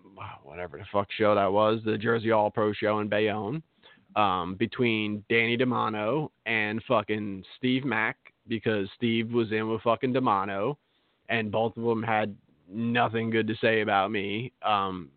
[0.43, 3.63] whatever the fuck show that was, the Jersey All Pro show in Bayonne,
[4.17, 8.17] um, between Danny Demanto and fucking Steve Mack
[8.49, 10.77] because Steve was in with fucking Demanto,
[11.29, 12.35] and both of them had
[12.69, 14.53] nothing good to say about me.
[14.63, 15.11] Um,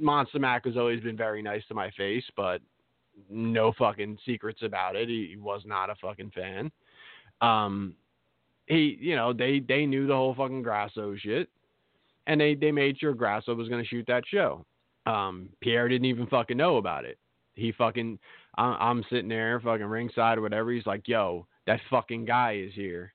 [0.00, 2.60] Monster Mac has always been very nice to my face, but
[3.28, 5.08] no fucking secrets about it.
[5.08, 6.70] He, was not a fucking fan.
[7.40, 7.94] Um,
[8.66, 11.48] he, you know, they they knew the whole fucking Grasso shit
[12.28, 14.64] and they they made sure Grasso was going to shoot that show.
[15.06, 17.18] Um, Pierre didn't even fucking know about it.
[17.54, 18.18] He fucking,
[18.58, 20.72] I'm, sitting there fucking ringside or whatever.
[20.72, 23.14] He's like, yo, that fucking guy is here.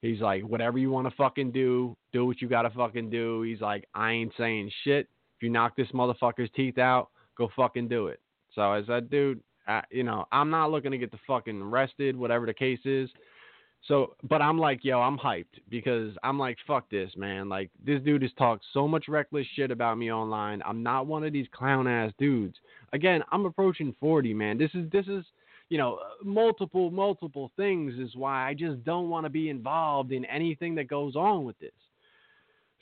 [0.00, 3.42] He's like, whatever you want to fucking do, do what you got to fucking do.
[3.42, 5.08] He's like, I ain't saying shit.
[5.36, 8.20] If you knock this motherfucker's teeth out, go fucking do it.
[8.54, 12.16] So I said, dude, I, you know, I'm not looking to get the fucking arrested,
[12.16, 13.10] whatever the case is.
[13.86, 17.48] So, but I'm like, yo, I'm hyped because I'm like, fuck this, man.
[17.48, 20.62] Like, this dude has talked so much reckless shit about me online.
[20.66, 22.56] I'm not one of these clown ass dudes.
[22.92, 24.58] Again, I'm approaching 40, man.
[24.58, 25.24] This is, this is,
[25.70, 30.24] you know, multiple, multiple things is why I just don't want to be involved in
[30.26, 31.70] anything that goes on with this.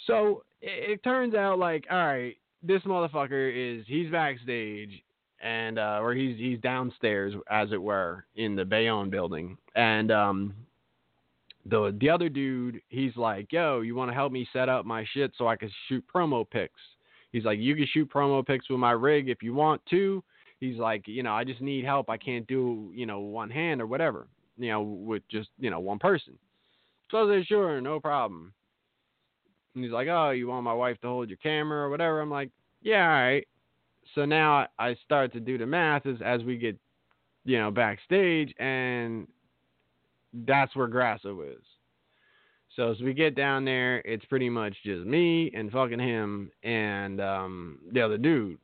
[0.06, 5.02] So it, it turns out, like, all right, this motherfucker is, he's backstage
[5.40, 9.56] and, uh, or he's, he's downstairs, as it were, in the Bayonne building.
[9.74, 10.55] And, um,
[11.68, 15.05] the the other dude, he's like, "Yo, you want to help me set up my
[15.12, 16.80] shit so I can shoot promo pics?"
[17.32, 20.22] He's like, "You can shoot promo pics with my rig if you want to."
[20.60, 22.09] He's like, "You know, I just need help.
[22.09, 25.80] I can't do, you know, one hand or whatever, you know, with just, you know,
[25.80, 26.38] one person."
[27.10, 28.55] So I said, "Sure, no problem."
[29.74, 32.30] And he's like, "Oh, you want my wife to hold your camera or whatever?" I'm
[32.30, 32.51] like,
[32.82, 33.47] "Yeah, all right."
[34.14, 36.78] So now I start to do the math as as we get,
[37.44, 39.28] you know, backstage and
[40.32, 41.62] that's where Grasso is.
[42.74, 47.20] So as we get down there, it's pretty much just me and fucking him and
[47.20, 48.58] um, the other dude.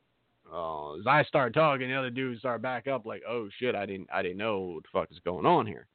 [0.52, 3.86] Uh, as I start talking, the other dudes start back up like, "Oh shit, I
[3.86, 5.86] didn't, I didn't know what the fuck is going on here."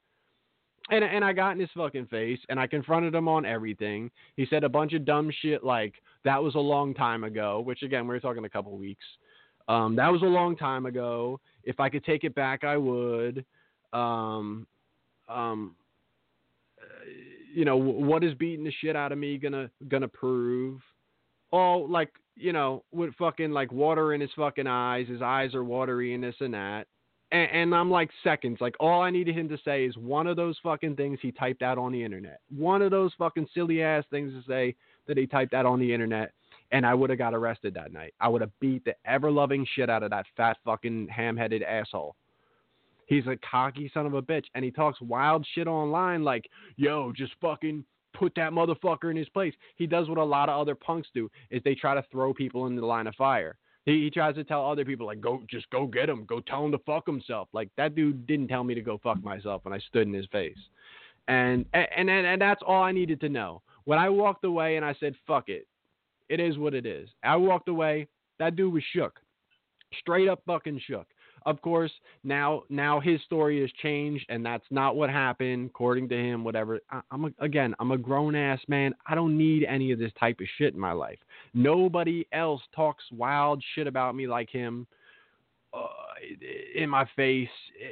[0.89, 4.09] And and I got in his fucking face and I confronted him on everything.
[4.35, 7.83] He said a bunch of dumb shit like that was a long time ago, which
[7.83, 9.05] again we were talking a couple weeks.
[9.67, 11.39] Um, that was a long time ago.
[11.63, 13.45] If I could take it back, I would.
[13.93, 14.65] Um,
[15.27, 15.75] um,
[17.53, 20.81] you know, what is beating the shit out of me gonna gonna prove?
[21.51, 25.07] Oh, like you know with fucking like water in his fucking eyes.
[25.07, 26.87] His eyes are watery and this and that.
[27.31, 28.59] And, and I'm like seconds.
[28.61, 31.61] Like all I needed him to say is one of those fucking things he typed
[31.61, 32.39] out on the internet.
[32.55, 34.75] One of those fucking silly ass things to say
[35.07, 36.31] that he typed out on the internet.
[36.71, 38.13] And I would have got arrested that night.
[38.19, 41.63] I would have beat the ever loving shit out of that fat fucking ham headed
[41.63, 42.15] asshole.
[43.07, 47.11] He's a cocky son of a bitch, and he talks wild shit online like, "Yo,
[47.13, 50.75] just fucking put that motherfucker in his place." He does what a lot of other
[50.75, 53.57] punks do: is they try to throw people into the line of fire.
[53.85, 56.25] He, he tries to tell other people like, "Go, just go get him.
[56.25, 59.23] Go tell him to fuck himself." Like that dude didn't tell me to go fuck
[59.23, 60.59] myself when I stood in his face,
[61.29, 63.61] and and and, and that's all I needed to know.
[63.85, 65.65] When I walked away and I said, "Fuck it,"
[66.27, 67.09] it is what it is.
[67.23, 68.07] I walked away.
[68.39, 69.21] That dude was shook,
[69.99, 71.07] straight up fucking shook.
[71.45, 71.91] Of course,
[72.23, 76.43] now now his story has changed, and that's not what happened, according to him.
[76.43, 76.79] Whatever.
[76.91, 78.93] I, am a, again, I'm a grown ass man.
[79.05, 81.19] I don't need any of this type of shit in my life.
[81.53, 84.87] Nobody else talks wild shit about me like him.
[85.73, 85.87] Uh,
[86.75, 87.49] in my face.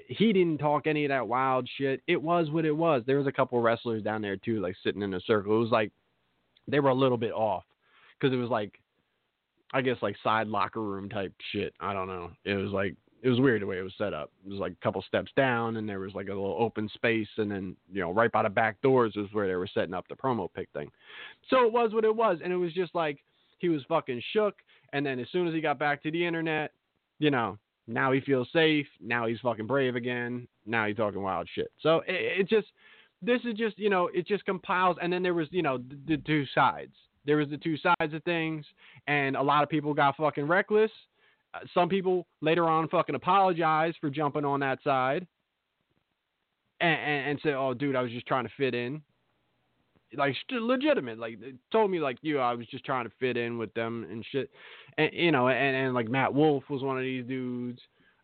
[0.07, 2.01] He didn't talk any of that wild shit.
[2.07, 3.03] It was what it was.
[3.05, 5.55] There was a couple wrestlers down there too, like sitting in a circle.
[5.55, 5.91] It was like
[6.67, 7.63] they were a little bit off
[8.19, 8.79] because it was like,
[9.73, 11.73] I guess like side locker room type shit.
[11.79, 12.31] I don't know.
[12.45, 14.31] It was like it was weird the way it was set up.
[14.45, 17.27] It was like a couple steps down, and there was like a little open space,
[17.37, 20.07] and then you know right by the back doors was where they were setting up
[20.07, 20.91] the promo pick thing.
[21.49, 23.17] So it was what it was, and it was just like
[23.57, 24.53] he was fucking shook.
[24.93, 26.71] And then as soon as he got back to the internet,
[27.17, 27.57] you know,
[27.87, 28.85] now he feels safe.
[29.01, 30.47] Now he's fucking brave again.
[30.67, 31.71] Now he's talking wild shit.
[31.81, 32.67] So it, it just,
[33.23, 34.97] this is just, you know, it just compiles.
[35.01, 36.93] And then there was, you know, the, the two sides.
[37.25, 38.65] There was the two sides of things,
[39.07, 40.91] and a lot of people got fucking reckless
[41.73, 45.27] some people later on fucking apologize for jumping on that side
[46.81, 49.01] and, and, and say, "Oh, dude, I was just trying to fit in."
[50.15, 51.39] Like legitimate, like
[51.71, 54.49] told me like you, I was just trying to fit in with them and shit,
[54.97, 57.79] and you know, and, and like Matt Wolf was one of these dudes.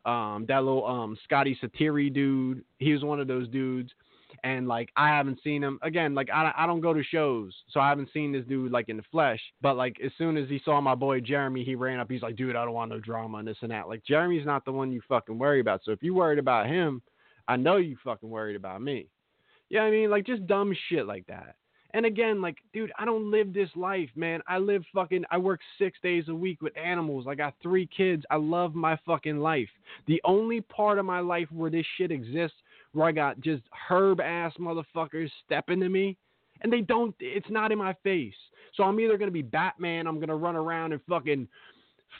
[0.05, 3.91] Um, that little um Scotty Satiri dude, he was one of those dudes
[4.43, 6.13] and like I haven't seen him again.
[6.13, 8.97] Like I, I don't go to shows, so I haven't seen this dude like in
[8.97, 9.39] the flesh.
[9.61, 12.09] But like as soon as he saw my boy Jeremy, he ran up.
[12.09, 13.87] He's like, dude, I don't want no drama and this and that.
[13.87, 15.81] Like Jeremy's not the one you fucking worry about.
[15.83, 17.01] So if you worried about him,
[17.47, 19.07] I know you fucking worried about me.
[19.69, 21.55] Yeah, you know I mean, like just dumb shit like that.
[21.93, 24.41] And again, like, dude, I don't live this life, man.
[24.47, 27.25] I live fucking, I work six days a week with animals.
[27.27, 28.23] I got three kids.
[28.31, 29.69] I love my fucking life.
[30.07, 32.57] The only part of my life where this shit exists
[32.93, 36.17] where I got just herb ass motherfuckers stepping to me,
[36.61, 37.15] and they don't.
[37.19, 38.33] It's not in my face.
[38.75, 40.07] So I'm either gonna be Batman.
[40.07, 41.47] I'm gonna run around and fucking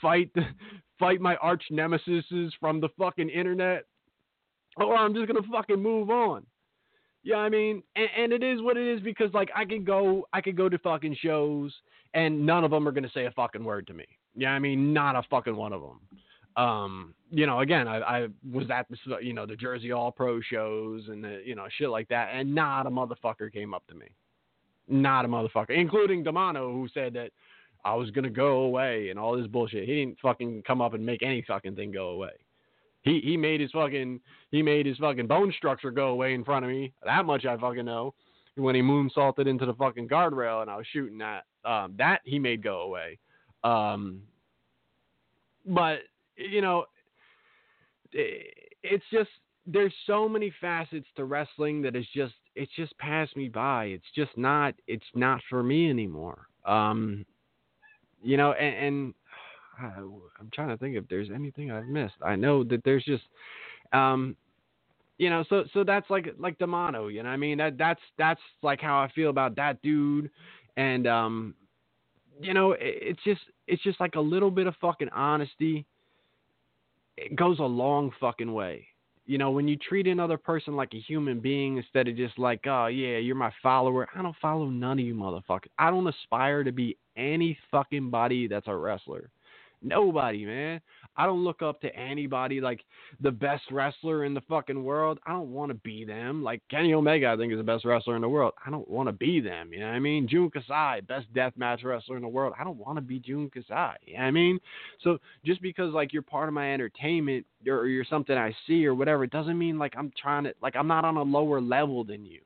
[0.00, 0.30] fight
[0.98, 2.24] fight my arch nemesis
[2.60, 3.84] from the fucking internet,
[4.76, 6.46] or I'm just gonna fucking move on.
[7.24, 10.26] Yeah, I mean, and, and, it is what it is because like I could go,
[10.32, 11.72] I could go to fucking shows,
[12.14, 14.06] and none of them are gonna say a fucking word to me.
[14.34, 16.00] Yeah, I mean, not a fucking one of them
[16.56, 20.40] um, you know, again, I, I was at the, you know, the Jersey All Pro
[20.42, 23.94] shows and the, you know, shit like that, and not a motherfucker came up to
[23.94, 24.06] me,
[24.86, 27.30] not a motherfucker, including Demanto, who said that
[27.86, 29.88] I was gonna go away and all this bullshit.
[29.88, 32.32] He didn't fucking come up and make any fucking thing go away.
[33.00, 36.66] He he made his fucking he made his fucking bone structure go away in front
[36.66, 36.92] of me.
[37.02, 38.14] That much I fucking know.
[38.56, 42.38] When he moonsaulted into the fucking guardrail and I was shooting that, um, that he
[42.38, 43.18] made go away.
[43.64, 44.20] Um,
[45.64, 46.00] but
[46.36, 46.84] you know,
[48.12, 49.30] it's just
[49.66, 53.86] there's so many facets to wrestling that is just it's just passed me by.
[53.86, 56.46] It's just not it's not for me anymore.
[56.64, 57.24] Um,
[58.22, 59.14] you know, and, and
[60.40, 62.14] I'm trying to think if there's anything I've missed.
[62.24, 63.24] I know that there's just,
[63.92, 64.36] um,
[65.18, 67.12] you know, so so that's like like Demanto.
[67.12, 70.30] You know, I mean that that's that's like how I feel about that dude,
[70.76, 71.54] and um,
[72.40, 75.86] you know, it, it's just it's just like a little bit of fucking honesty
[77.16, 78.86] it goes a long fucking way.
[79.24, 82.66] You know, when you treat another person like a human being instead of just like,
[82.66, 84.08] oh yeah, you're my follower.
[84.14, 85.68] I don't follow none of you motherfuckers.
[85.78, 89.30] I don't aspire to be any fucking body that's a wrestler.
[89.82, 90.80] Nobody, man.
[91.16, 92.80] I don't look up to anybody like
[93.20, 95.18] the best wrestler in the fucking world.
[95.26, 96.42] I don't want to be them.
[96.42, 98.54] Like Kenny Omega, I think is the best wrestler in the world.
[98.64, 99.72] I don't want to be them.
[99.72, 100.26] You know what I mean?
[100.26, 102.54] Jun Kasai, best death match wrestler in the world.
[102.58, 103.96] I don't want to be Jun Kasai.
[104.06, 104.58] You know what I mean?
[105.02, 108.94] So just because like you're part of my entertainment or you're something I see or
[108.94, 112.04] whatever, it doesn't mean like I'm trying to like I'm not on a lower level
[112.04, 112.40] than you.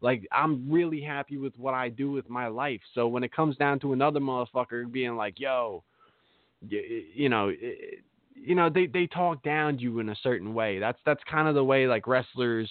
[0.00, 2.80] Like I'm really happy with what I do with my life.
[2.94, 5.82] So when it comes down to another motherfucker being like, "Yo,
[6.68, 7.52] you, you know,
[8.34, 10.78] you know they they talk down to you in a certain way.
[10.78, 12.70] That's that's kind of the way like wrestlers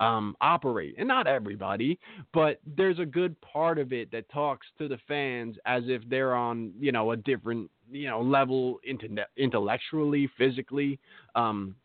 [0.00, 0.94] um, operate.
[0.98, 1.98] And not everybody,
[2.32, 6.34] but there's a good part of it that talks to the fans as if they're
[6.34, 10.98] on, you know, a different, you know, level inte- intellectually, physically.
[11.34, 11.76] Um,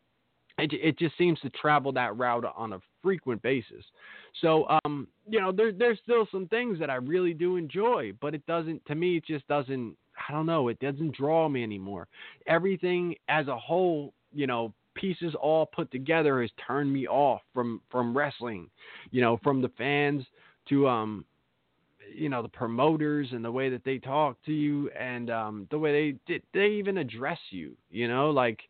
[0.58, 3.84] it, it just seems to travel that route on a frequent basis.
[4.42, 8.34] So, um, you know, there, there's still some things that I really do enjoy, but
[8.34, 9.96] it doesn't, to me, it just doesn't,
[10.28, 12.08] I don't know, it doesn't draw me anymore.
[12.46, 17.80] Everything as a whole, you know, pieces all put together has turned me off from
[17.90, 18.68] from wrestling
[19.10, 20.24] you know from the fans
[20.68, 21.24] to um
[22.14, 25.78] you know the promoters and the way that they talk to you and um the
[25.78, 28.60] way they they even address you you know like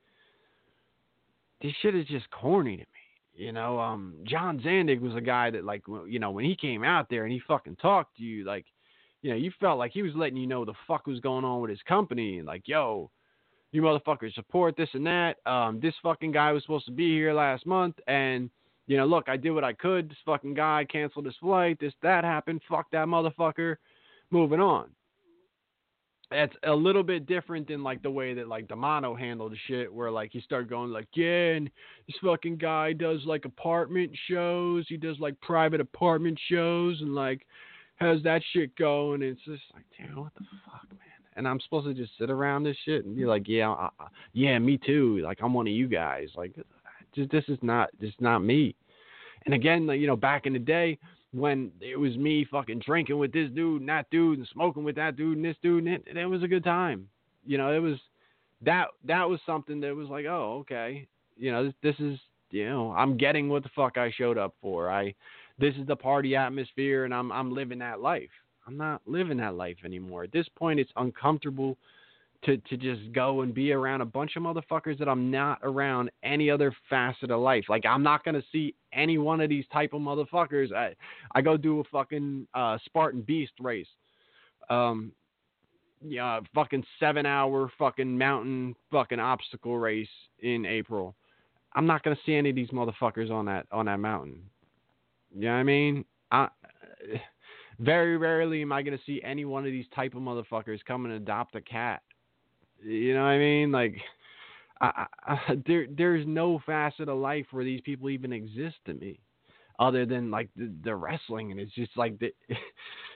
[1.62, 5.50] this shit is just corny to me you know um John Zandig was a guy
[5.50, 8.44] that like you know when he came out there and he fucking talked to you
[8.44, 8.66] like
[9.22, 11.60] you know you felt like he was letting you know the fuck was going on
[11.60, 13.10] with his company and like yo
[13.72, 15.36] you motherfuckers support this and that.
[15.46, 18.50] Um, this fucking guy was supposed to be here last month, and
[18.86, 20.10] you know, look, I did what I could.
[20.10, 21.78] This fucking guy canceled his flight.
[21.80, 22.60] This that happened.
[22.68, 23.76] Fuck that motherfucker.
[24.30, 24.88] Moving on.
[26.32, 29.92] That's a little bit different than like the way that like Demanto handled the shit,
[29.92, 31.70] where like he started going like, yeah, and
[32.06, 34.86] this fucking guy does like apartment shows.
[34.88, 37.46] He does like private apartment shows, and like
[38.00, 39.22] has that shit going.
[39.22, 41.10] And it's just like, damn, what the fuck, man
[41.40, 43.88] and I'm supposed to just sit around this shit and be like, yeah, I,
[44.32, 45.20] yeah, me too.
[45.24, 46.28] Like I'm one of you guys.
[46.36, 46.54] Like,
[47.14, 48.74] just this is not this is not me.
[49.46, 50.98] And again, like, you know, back in the day
[51.32, 54.96] when it was me fucking drinking with this dude and that dude and smoking with
[54.96, 57.08] that dude and this dude, and it, it was a good time.
[57.46, 57.96] You know, it was
[58.62, 61.06] that that was something that was like, oh, okay,
[61.36, 62.18] you know, this, this is
[62.50, 64.90] you know, I'm getting what the fuck I showed up for.
[64.90, 65.14] I
[65.60, 68.30] this is the party atmosphere, and I'm I'm living that life.
[68.66, 70.24] I'm not living that life anymore.
[70.24, 71.76] At this point, it's uncomfortable
[72.44, 76.10] to to just go and be around a bunch of motherfuckers that I'm not around
[76.22, 77.64] any other facet of life.
[77.68, 80.72] Like I'm not gonna see any one of these type of motherfuckers.
[80.72, 80.94] I
[81.34, 83.88] I go do a fucking uh, Spartan Beast race.
[84.70, 85.12] Um,
[86.02, 90.08] yeah, fucking seven hour fucking mountain fucking obstacle race
[90.38, 91.14] in April.
[91.74, 94.42] I'm not gonna see any of these motherfuckers on that on that mountain.
[95.34, 96.04] You know what I mean?
[96.30, 96.48] I
[97.80, 101.06] very rarely am I going to see any one of these type of motherfuckers come
[101.06, 102.02] and adopt a cat.
[102.82, 103.72] You know what I mean?
[103.72, 103.96] Like,
[104.80, 109.20] I, I, there there's no facet of life where these people even exist to me,
[109.78, 112.32] other than like the, the wrestling, and it's just like the,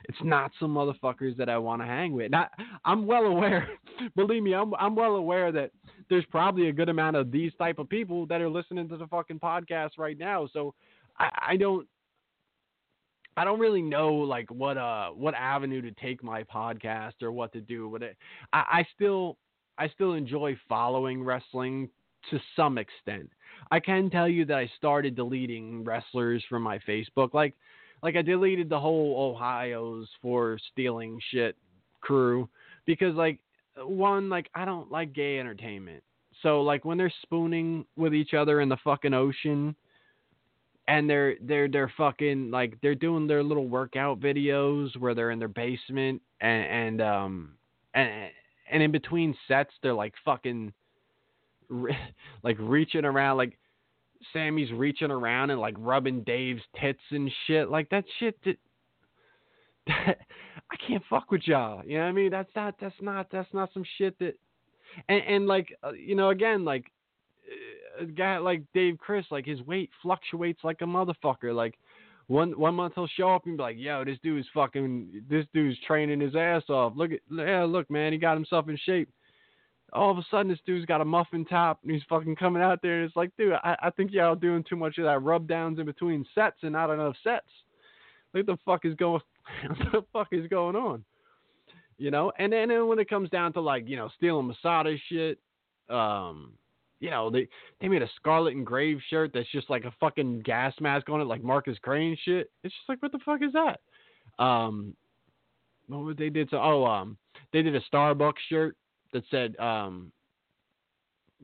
[0.05, 2.31] it's not some motherfuckers that I want to hang with.
[2.31, 2.51] Not,
[2.85, 3.69] I'm well aware,
[4.17, 5.71] believe me, I'm I'm well aware that
[6.11, 9.07] there's probably a good amount of these type of people that are listening to the
[9.07, 10.47] fucking podcast right now.
[10.53, 10.75] So
[11.19, 11.87] I, I don't
[13.37, 17.53] I don't really know like what uh what avenue to take my podcast or what
[17.53, 18.17] to do with it.
[18.53, 19.39] I, I still
[19.79, 21.89] I still enjoy following wrestling
[22.31, 23.29] to some extent.
[23.71, 27.35] I can tell you that I started deleting wrestlers from my Facebook.
[27.35, 27.55] Like
[28.03, 31.57] like I deleted the whole Ohio's for stealing shit
[32.01, 32.49] crew
[32.87, 33.41] because like
[33.79, 36.03] one like I don't like gay entertainment.
[36.43, 39.75] So like when they're spooning with each other in the fucking ocean
[40.89, 45.39] and they're they're they're fucking like they're doing their little workout videos where they're in
[45.39, 47.53] their basement and and um
[47.95, 48.31] and
[48.71, 50.73] and in between sets they're like fucking
[52.43, 53.59] like reaching around like
[54.33, 57.71] Sami's reaching around and like rubbing Dave's tits and shit.
[57.71, 58.57] Like that shit that,
[59.87, 61.83] I can't fuck with y'all.
[61.85, 62.31] You know what I mean?
[62.31, 64.35] That's not that's not that's not some shit that
[65.09, 66.87] and and like uh, you know again like
[68.01, 71.55] a guy like Dave Crist, like his weight fluctuates like a motherfucker.
[71.55, 71.79] Like
[72.27, 75.79] one one month he'll show up and be like, "Yo, this dude's fucking, this dude's
[75.87, 76.95] training his ass off.
[76.97, 79.09] Look at, yeah, look, man, he got himself in shape."
[79.93, 82.81] All of a sudden, this dude's got a muffin top and he's fucking coming out
[82.83, 85.47] there, and it's like, dude, I, I think y'all doing too much of that rub
[85.47, 87.47] downs in between sets and not enough sets.
[88.33, 89.21] What the fuck is going?
[89.69, 91.05] what the fuck is going on?
[91.97, 94.97] You know, and then and when it comes down to like you know stealing Masada
[95.09, 95.39] shit,
[95.89, 96.55] um,
[97.05, 97.47] you know, they
[97.83, 101.25] they made a scarlet engraved shirt that's just like a fucking gas mask on it,
[101.25, 102.51] like Markus Crane shit.
[102.63, 104.43] It's just like, what the fuck is that?
[104.43, 104.95] Um,
[105.87, 106.49] what they did?
[106.49, 107.19] So, oh, um,
[107.53, 108.75] they did a Starbucks shirt
[109.13, 110.13] that said, um,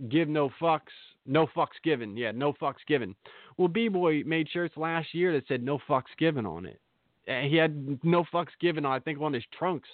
[0.08, 0.80] "Give no fucks,
[1.26, 3.14] no fucks given." Yeah, no fucks given.
[3.58, 6.80] Well, B Boy made shirts last year that said "No fucks given" on it.
[7.26, 9.90] He had no fucks given, I think, on his trunks.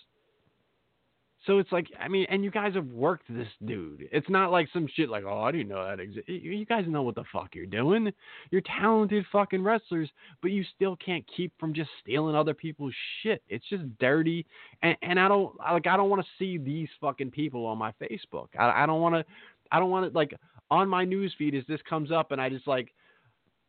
[1.47, 4.09] So it's like, I mean, and you guys have worked this dude.
[4.11, 6.29] It's not like some shit like, oh, I didn't know that exists.
[6.29, 8.13] You guys know what the fuck you're doing.
[8.51, 10.11] You're talented fucking wrestlers,
[10.43, 13.43] but you still can't keep from just stealing other people's shit.
[13.49, 14.45] It's just dirty,
[14.83, 15.87] and, and I don't like.
[15.87, 18.49] I don't want to see these fucking people on my Facebook.
[18.59, 19.25] I, I don't want to.
[19.71, 20.35] I don't want to like
[20.71, 22.93] on my news feed as this comes up, and I just like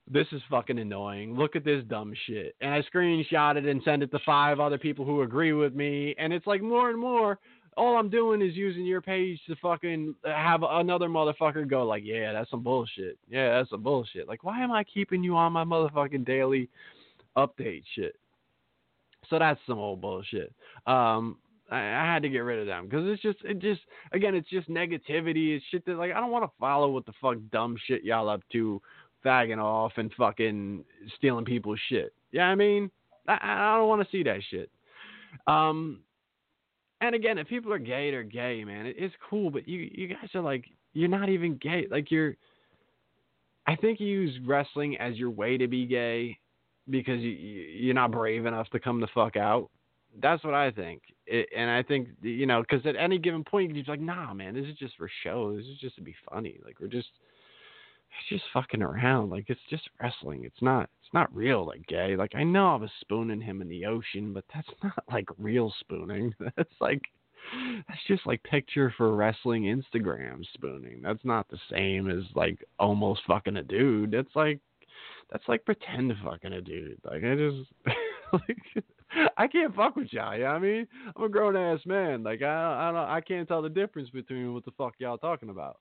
[0.09, 1.35] this is fucking annoying.
[1.35, 2.55] Look at this dumb shit.
[2.61, 6.15] And I screenshot it and send it to five other people who agree with me.
[6.17, 7.39] And it's like more and more,
[7.77, 12.33] all I'm doing is using your page to fucking have another motherfucker go like, yeah,
[12.33, 13.17] that's some bullshit.
[13.29, 14.27] Yeah, that's some bullshit.
[14.27, 16.69] Like, why am I keeping you on my motherfucking daily
[17.37, 18.15] update shit?
[19.29, 20.53] So that's some old bullshit.
[20.87, 21.37] Um,
[21.69, 23.81] I, I had to get rid of them because it's just, it just,
[24.11, 25.55] again, it's just negativity.
[25.55, 28.29] It's shit that like I don't want to follow what the fuck dumb shit y'all
[28.29, 28.81] up to
[29.23, 30.83] fagging off and fucking
[31.17, 32.13] stealing people's shit.
[32.31, 32.89] Yeah, I mean,
[33.27, 34.71] I, I don't want to see that shit.
[35.45, 35.99] Um,
[37.01, 38.85] and again, if people are gay, they're gay, man.
[38.85, 41.87] It, it's cool, but you you guys are like, you're not even gay.
[41.89, 42.35] Like you're.
[43.67, 46.37] I think you use wrestling as your way to be gay
[46.89, 49.69] because you you're not brave enough to come the fuck out.
[50.19, 53.75] That's what I think, it, and I think you know because at any given point
[53.75, 55.55] you're like, nah, man, this is just for show.
[55.55, 56.59] This is just to be funny.
[56.65, 57.09] Like we're just
[58.09, 59.29] it's just fucking around.
[59.29, 60.45] Like it's just wrestling.
[60.45, 62.17] It's not it's not real like gay.
[62.17, 65.73] Like I know I was spooning him in the ocean, but that's not like real
[65.79, 66.33] spooning.
[66.57, 67.01] That's like
[67.87, 71.01] that's just like picture for wrestling Instagram spooning.
[71.01, 74.11] That's not the same as like almost fucking a dude.
[74.11, 74.59] That's like
[75.31, 76.99] that's like pretend fucking a dude.
[77.05, 77.69] Like I just
[78.33, 78.83] like
[79.37, 80.35] I can't fuck with y'all.
[80.35, 80.87] You know I mean?
[81.15, 82.21] I'm a grown ass man.
[82.21, 85.49] Like I I don't I can't tell the difference between what the fuck y'all talking
[85.49, 85.77] about.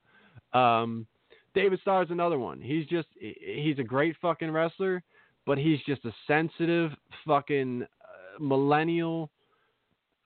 [0.52, 1.04] Um
[1.52, 2.60] David Starr is another one.
[2.60, 5.02] He's just he's a great fucking wrestler,
[5.46, 6.90] but he's just a sensitive
[7.24, 9.30] fucking uh, millennial,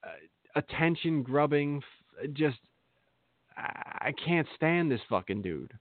[0.02, 0.08] uh,
[0.56, 1.82] attention grubbing.
[2.32, 2.58] Just
[3.56, 5.72] I can't stand this fucking dude.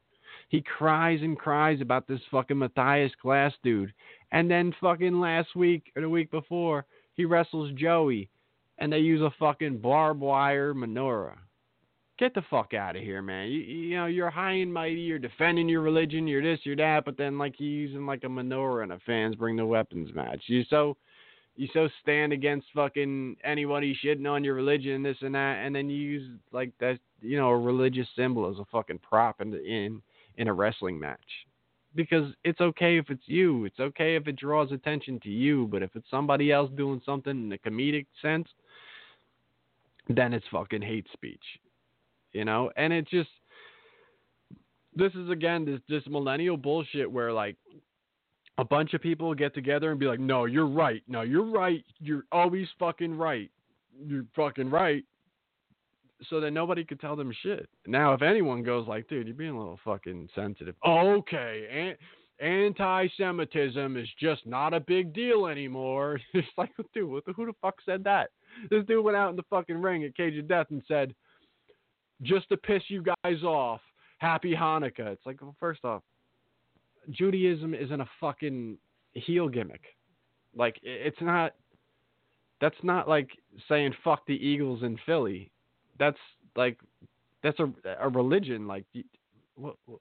[0.49, 3.93] He cries and cries about this fucking Matthias Glass dude,
[4.31, 8.29] and then fucking last week or the week before he wrestles Joey,
[8.77, 11.37] and they use a fucking barbed wire menorah.
[12.19, 13.47] Get the fuck out of here, man.
[13.47, 17.05] You, you know, you're high and mighty, you're defending your religion, you're this, you're that,
[17.05, 20.41] but then like you're using like a menorah and a fans bring the weapons match.
[20.47, 20.97] You so
[21.55, 25.73] you so stand against fucking anybody shitting on your religion and this and that, and
[25.73, 29.53] then you use like that, you know, a religious symbol as a fucking prop in
[29.53, 30.01] in
[30.35, 31.19] in a wrestling match.
[31.95, 35.83] Because it's okay if it's you, it's okay if it draws attention to you, but
[35.83, 38.49] if it's somebody else doing something in a comedic sense,
[40.09, 41.43] then it's fucking hate speech
[42.33, 43.29] you know, and it just
[44.95, 47.55] this is again this this millennial bullshit where like
[48.57, 51.01] a bunch of people get together and be like, "No, you're right.
[51.07, 51.83] No, you're right.
[51.99, 53.49] You're always fucking right.
[54.05, 55.03] You're fucking right."
[56.29, 57.69] So that nobody could tell them shit.
[57.87, 61.95] Now, if anyone goes like, "Dude, you're being a little fucking sensitive," okay,
[62.41, 66.19] anti-Semitism is just not a big deal anymore.
[66.33, 68.31] it's like, dude, who the fuck said that?
[68.69, 71.13] This dude went out in the fucking ring at Cage of Death and said,
[72.21, 73.81] just to piss you guys off.
[74.17, 75.13] Happy Hanukkah.
[75.13, 76.03] It's like, well, first off,
[77.11, 78.77] Judaism isn't a fucking
[79.13, 79.81] heel gimmick.
[80.55, 81.53] Like, it's not.
[82.61, 83.29] That's not like
[83.69, 85.49] saying fuck the Eagles in Philly.
[85.97, 86.17] That's
[86.57, 86.77] like,
[87.41, 88.67] that's a a religion.
[88.67, 88.85] Like,
[89.55, 89.99] what, what,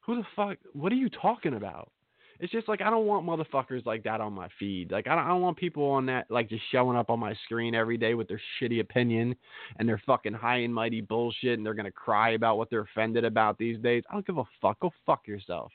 [0.00, 0.58] who the fuck?
[0.72, 1.92] What are you talking about?
[2.40, 4.90] It's just like I don't want motherfuckers like that on my feed.
[4.90, 7.34] Like I don't, I don't want people on that like just showing up on my
[7.44, 9.36] screen every day with their shitty opinion
[9.78, 13.24] and their fucking high and mighty bullshit and they're gonna cry about what they're offended
[13.24, 14.02] about these days.
[14.08, 14.80] I don't give a fuck.
[14.80, 15.70] Go fuck yourself.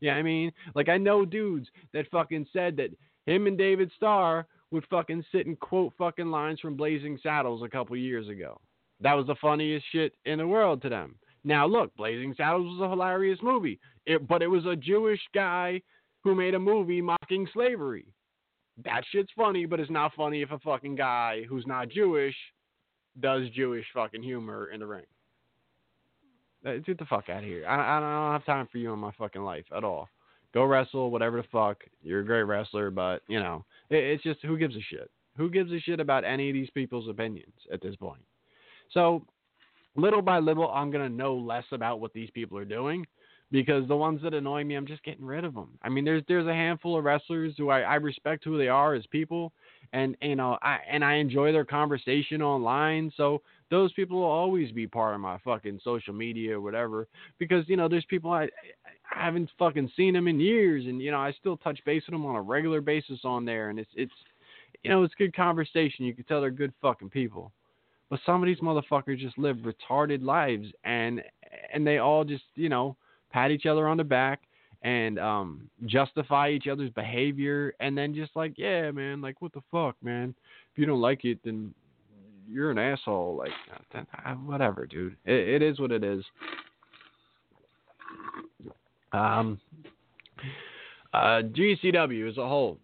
[0.00, 2.90] Yeah, I mean, like I know dudes that fucking said that
[3.24, 7.68] him and David Starr would fucking sit and quote fucking lines from Blazing Saddles a
[7.68, 8.60] couple years ago.
[9.00, 11.16] That was the funniest shit in the world to them.
[11.44, 15.80] Now look, Blazing Saddles was a hilarious movie, it, but it was a Jewish guy
[16.22, 18.06] who made a movie mocking slavery.
[18.84, 22.34] That shit's funny, but it's not funny if a fucking guy who's not Jewish
[23.20, 25.04] does Jewish fucking humor in the ring.
[26.64, 27.66] Uh, get the fuck out of here.
[27.66, 30.08] I, I don't have time for you in my fucking life at all.
[30.54, 31.78] Go wrestle, whatever the fuck.
[32.02, 35.10] You're a great wrestler, but you know, it, it's just who gives a shit?
[35.36, 38.22] Who gives a shit about any of these people's opinions at this point?
[38.92, 39.24] So,
[39.96, 43.06] little by little, I'm gonna know less about what these people are doing
[43.52, 45.68] because the ones that annoy me, I'm just getting rid of them.
[45.82, 48.94] I mean, there's there's a handful of wrestlers who I, I respect who they are
[48.94, 49.52] as people,
[49.92, 53.12] and you know, I and I enjoy their conversation online.
[53.14, 57.06] So those people will always be part of my fucking social media or whatever.
[57.38, 61.10] Because you know, there's people I, I haven't fucking seen them in years, and you
[61.10, 63.90] know, I still touch base with them on a regular basis on there, and it's
[63.94, 64.12] it's
[64.82, 66.06] you know, it's good conversation.
[66.06, 67.52] You can tell they're good fucking people.
[68.08, 71.22] But some of these motherfuckers just live retarded lives, and
[71.72, 72.96] and they all just you know
[73.32, 74.42] pat each other on the back
[74.82, 79.62] and um justify each other's behavior and then just like yeah man like what the
[79.70, 80.34] fuck man
[80.72, 81.72] if you don't like it then
[82.48, 83.52] you're an asshole like
[83.92, 86.24] then, uh, whatever dude it, it is what it is
[88.60, 88.72] what it is
[89.12, 89.60] um
[91.12, 92.78] Uh, GCW as a whole.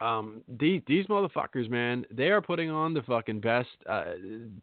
[0.00, 3.68] Um, these these motherfuckers, man, they are putting on the fucking best.
[3.88, 4.04] Uh,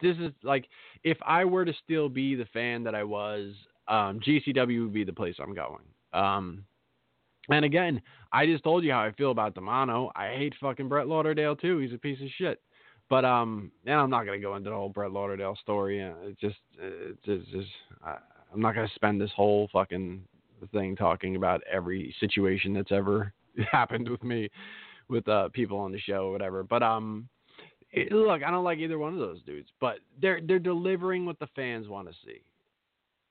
[0.02, 0.68] this is like
[1.04, 3.54] if I were to still be the fan that I was,
[3.92, 5.84] um, GCW would be the place I'm going.
[6.14, 6.64] Um,
[7.50, 8.02] and again,
[8.32, 10.12] I just told you how I feel about Demanto.
[10.16, 11.80] I hate fucking Brett Lauderdale too.
[11.80, 12.62] He's a piece of shit.
[13.10, 16.00] But um, and I'm not gonna go into the whole Brett Lauderdale story.
[16.00, 17.70] It's just, it's just, it's just
[18.02, 18.18] I,
[18.54, 20.22] I'm not gonna spend this whole fucking
[20.72, 23.34] thing talking about every situation that's ever
[23.72, 24.50] happened with me,
[25.10, 26.64] with uh people on the show or whatever.
[26.64, 27.28] But um,
[27.92, 31.40] it, look, I don't like either one of those dudes, but they're they're delivering what
[31.40, 32.42] the fans want to see.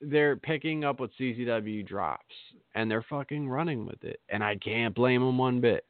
[0.00, 2.34] They're picking up what CZW drops,
[2.74, 5.84] and they're fucking running with it, and I can't blame them one bit.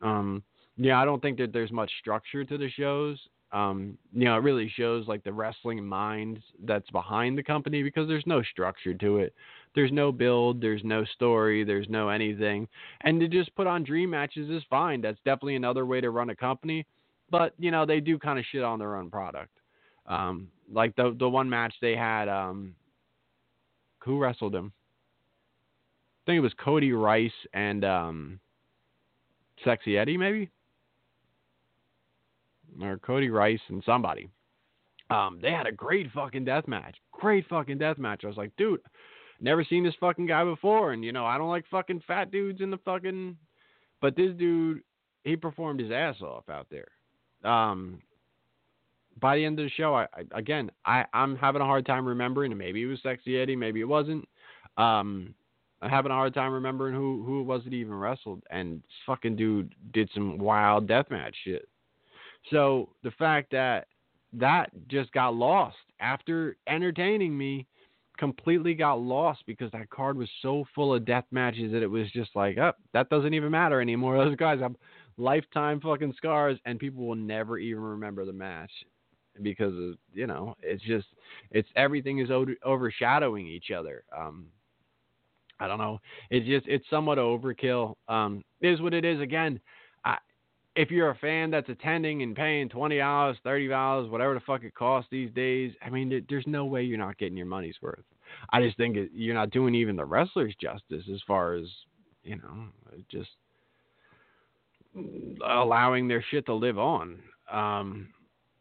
[0.00, 0.42] Um,
[0.76, 3.18] yeah, I don't think that there's much structure to the shows.
[3.52, 8.08] Um, you know, it really shows like the wrestling mind that's behind the company because
[8.08, 9.34] there's no structure to it.
[9.74, 12.66] There's no build, there's no story, there's no anything.
[13.02, 15.02] And to just put on dream matches is fine.
[15.02, 16.86] That's definitely another way to run a company.
[17.30, 19.52] But, you know, they do kind of shit on their own product.
[20.06, 22.74] Um, like the the one match they had, um,
[24.04, 24.72] who wrestled him?
[26.24, 28.40] I think it was Cody Rice and um,
[29.64, 30.50] Sexy Eddie, maybe
[32.80, 34.28] or Cody Rice and somebody.
[35.10, 36.96] Um, they had a great fucking death match.
[37.12, 38.22] Great fucking death match.
[38.24, 38.80] I was like, dude,
[39.40, 42.60] never seen this fucking guy before, and you know, I don't like fucking fat dudes
[42.60, 43.36] in the fucking.
[44.00, 44.82] But this dude,
[45.24, 46.88] he performed his ass off out there.
[47.44, 48.00] Um,
[49.20, 52.06] by the end of the show, I, I again, I I'm having a hard time
[52.06, 52.56] remembering.
[52.56, 54.28] Maybe it was Sexy Eddie, maybe it wasn't.
[54.76, 55.34] Um,
[55.80, 58.42] I'm having a hard time remembering who who it was that even wrestled.
[58.50, 61.68] And fucking dude did some wild deathmatch shit.
[62.50, 63.88] So the fact that
[64.32, 67.66] that just got lost after entertaining me
[68.18, 72.10] completely got lost because that card was so full of death matches that it was
[72.12, 74.16] just like, oh, that doesn't even matter anymore.
[74.24, 74.74] Those guys have
[75.16, 78.70] lifetime fucking scars and people will never even remember the match
[79.40, 81.06] because of, you know, it's just
[81.50, 82.30] it's everything is
[82.64, 84.04] overshadowing each other.
[84.16, 84.46] Um
[85.60, 86.00] I don't know.
[86.30, 87.94] It's just it's somewhat overkill.
[88.08, 89.60] Um is what it is again
[90.74, 94.64] if you're a fan that's attending and paying twenty dollars, thirty dollars, whatever the fuck
[94.64, 98.04] it costs these days, I mean, there's no way you're not getting your money's worth.
[98.50, 101.66] I just think you're not doing even the wrestlers justice as far as
[102.22, 102.68] you know,
[103.10, 103.30] just
[105.46, 107.18] allowing their shit to live on.
[107.50, 108.08] Um,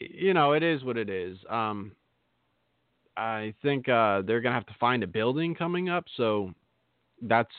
[0.09, 1.37] you know, it is what it is.
[1.49, 1.91] Um,
[3.17, 6.53] I think uh, they're gonna have to find a building coming up, so
[7.21, 7.53] that's,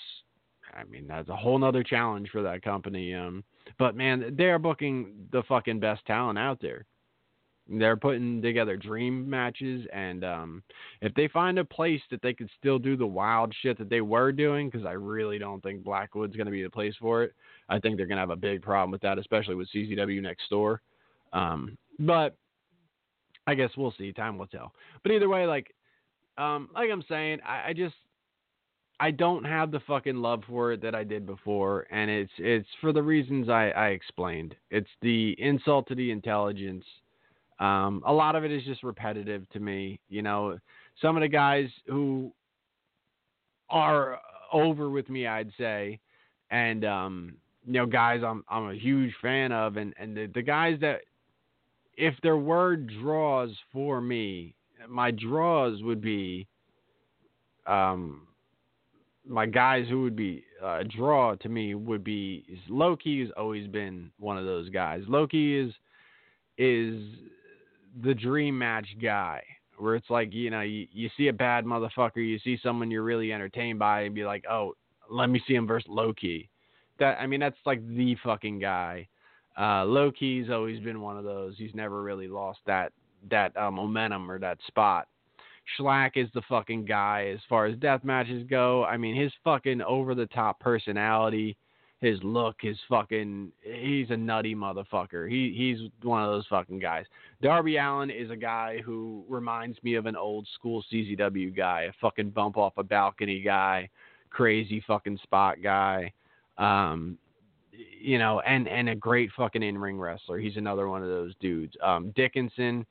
[0.74, 3.14] I mean, that's a whole nother challenge for that company.
[3.14, 3.44] Um,
[3.78, 6.86] but man, they're booking the fucking best talent out there.
[7.69, 10.62] They're putting together dream matches, and um,
[11.01, 14.01] if they find a place that they could still do the wild shit that they
[14.01, 17.35] were doing, because I really don't think Blackwood's going to be the place for it.
[17.69, 20.51] I think they're going to have a big problem with that, especially with CZW next
[20.51, 20.82] door.
[21.32, 22.37] Um, but
[23.47, 24.12] I guess we'll see.
[24.12, 24.73] Time will tell.
[25.03, 25.74] But either way, like,
[26.39, 27.95] um, like I'm saying, I, I just
[29.01, 32.69] I don't have the fucking love for it that I did before, and it's it's
[32.81, 34.55] for the reasons I, I explained.
[34.70, 36.85] It's the insult to the intelligence.
[37.59, 39.99] Um, a lot of it is just repetitive to me.
[40.09, 40.59] You know,
[41.01, 42.33] some of the guys who
[43.70, 44.19] are
[44.53, 45.99] over with me, I'd say,
[46.51, 47.35] and um,
[47.66, 51.01] you know, guys I'm I'm a huge fan of, and and the, the guys that
[51.97, 54.55] if there were draws for me,
[54.89, 56.47] my draws would be
[57.66, 58.27] um
[59.24, 63.28] my guys who would be uh, a draw to me would be Low Ki has
[63.36, 65.02] always been one of those guys.
[65.06, 65.73] Low Ki is
[66.59, 67.02] is
[68.02, 69.43] the dream match guy
[69.78, 73.02] where it's like you know you, you see a bad motherfucker, you see someone you're
[73.02, 74.74] really entertained by, and be like, oh,
[75.10, 76.48] let me see him versus Low Ki.
[76.98, 79.09] That I mean that's like the fucking guy.
[79.59, 81.55] Uh, Low Ki's always been one of those.
[81.59, 82.93] He's never really lost that
[83.31, 85.07] that uh, momentum or that spot.
[85.79, 88.85] Shlak is the fucking guy as far as death matches go.
[88.85, 91.57] I mean, his fucking over the top personality,
[92.01, 95.31] his look, his fucking he's a nutty motherfucker.
[95.31, 97.05] He he's one of those fucking guys.
[97.41, 101.93] Darby Allin is a guy who reminds me of an old school CZW guy, a
[102.01, 103.89] fucking bump off a balcony guy,
[104.31, 106.12] crazy fucking spot guy.
[106.59, 107.19] Um
[107.73, 110.39] you know, and and a great fucking in ring wrestler.
[110.39, 111.74] He's another one of those dudes.
[111.82, 112.86] Um Dickinson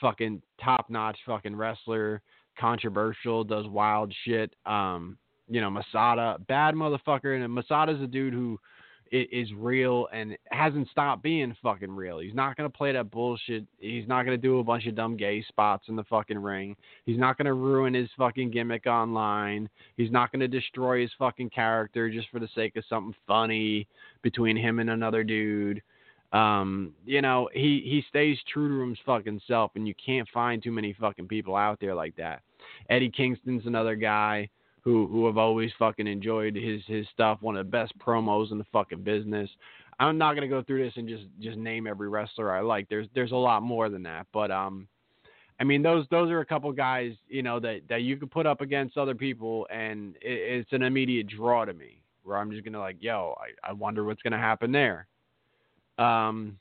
[0.00, 2.22] fucking top notch fucking wrestler,
[2.58, 4.54] controversial, does wild shit.
[4.66, 8.58] Um, you know, Masada, bad motherfucker, and Masada's a dude who
[9.14, 12.18] is real and hasn't stopped being fucking real.
[12.18, 13.64] He's not gonna play that bullshit.
[13.78, 16.76] He's not gonna do a bunch of dumb gay spots in the fucking ring.
[17.06, 19.68] He's not gonna ruin his fucking gimmick online.
[19.96, 23.86] He's not gonna destroy his fucking character just for the sake of something funny
[24.22, 25.82] between him and another dude.
[26.32, 30.62] Um, you know, he he stays true to his fucking self, and you can't find
[30.62, 32.42] too many fucking people out there like that.
[32.90, 34.48] Eddie Kingston's another guy
[34.84, 37.38] who who have always fucking enjoyed his his stuff.
[37.40, 39.50] One of the best promos in the fucking business.
[39.98, 42.88] I'm not gonna go through this and just just name every wrestler I like.
[42.88, 44.86] There's there's a lot more than that, but um,
[45.58, 48.46] I mean those those are a couple guys you know that that you could put
[48.46, 52.02] up against other people, and it, it's an immediate draw to me.
[52.22, 55.06] Where I'm just gonna like, yo, I, I wonder what's gonna happen there.
[55.98, 56.58] Um.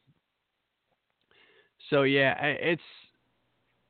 [1.90, 2.82] So yeah, it's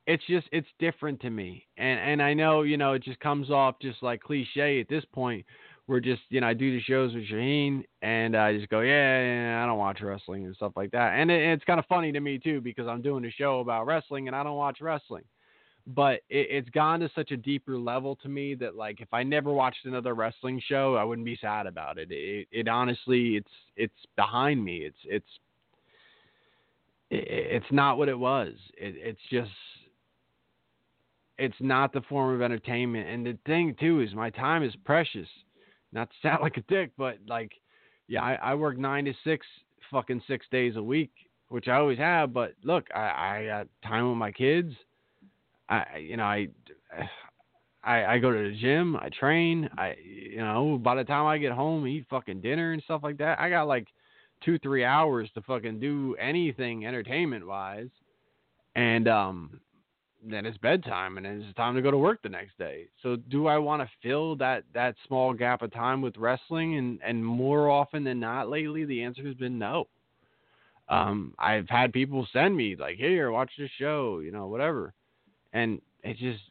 [0.05, 3.49] it's just it's different to me, and and I know you know it just comes
[3.49, 5.45] off just like cliche at this point.
[5.87, 9.21] We're just you know I do the shows with Shaheen, and I just go yeah,
[9.21, 12.11] yeah I don't watch wrestling and stuff like that, and it, it's kind of funny
[12.11, 15.23] to me too because I'm doing a show about wrestling and I don't watch wrestling,
[15.87, 19.23] but it, it's gone to such a deeper level to me that like if I
[19.23, 22.11] never watched another wrestling show, I wouldn't be sad about it.
[22.11, 24.79] It, it honestly, it's it's behind me.
[24.79, 25.39] It's it's
[27.09, 28.53] it, it's not what it was.
[28.77, 29.51] It, it's just
[31.37, 33.07] it's not the form of entertainment.
[33.07, 35.27] And the thing too is my time is precious.
[35.91, 37.51] Not to sound like a dick, but like,
[38.07, 39.45] yeah, I, I work nine to six,
[39.91, 41.11] fucking six days a week,
[41.49, 42.33] which I always have.
[42.33, 44.73] But look, I, I got time with my kids.
[45.69, 46.47] I, you know, I,
[47.83, 48.95] I, I go to the gym.
[48.95, 49.69] I train.
[49.77, 53.17] I, you know, by the time I get home, eat fucking dinner and stuff like
[53.17, 53.39] that.
[53.39, 53.87] I got like
[54.43, 57.89] two, three hours to fucking do anything entertainment wise.
[58.75, 59.59] And um,
[60.25, 62.87] then it's bedtime and it's time to go to work the next day.
[63.01, 66.99] So do I want to fill that that small gap of time with wrestling and
[67.03, 69.87] and more often than not lately the answer has been no.
[70.89, 74.93] Um I've had people send me like here watch this show, you know, whatever.
[75.53, 76.43] And it just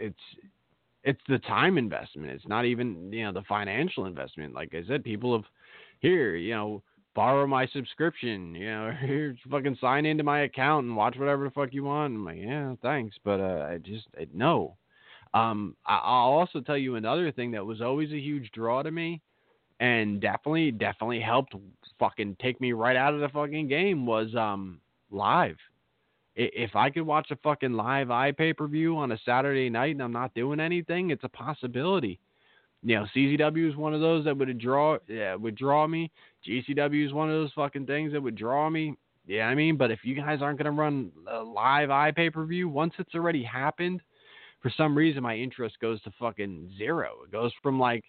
[0.00, 0.16] it's
[1.04, 2.30] it's the time investment.
[2.30, 4.54] It's not even, you know, the financial investment.
[4.54, 5.44] Like I said, people have
[6.00, 6.82] here, you know,
[7.14, 8.54] borrow my subscription.
[8.54, 12.14] You know, here, fucking sign into my account and watch whatever the fuck you want.
[12.14, 14.76] I'm like, yeah, thanks, but uh, I just I, no.
[15.34, 18.90] Um, I, I'll also tell you another thing that was always a huge draw to
[18.90, 19.22] me,
[19.80, 21.54] and definitely, definitely helped
[21.98, 24.80] fucking take me right out of the fucking game was um
[25.10, 25.56] live.
[26.34, 29.92] If I could watch a fucking live eye pay per view on a Saturday night
[29.92, 32.18] and I'm not doing anything, it's a possibility
[32.82, 36.10] you know, CZW is one of those that would draw, yeah, would draw me.
[36.46, 38.96] GCW is one of those fucking things that would draw me.
[39.26, 42.44] Yeah, I mean, but if you guys aren't gonna run a live eye pay per
[42.44, 44.02] view once it's already happened,
[44.60, 47.18] for some reason my interest goes to fucking zero.
[47.24, 48.04] It goes from like,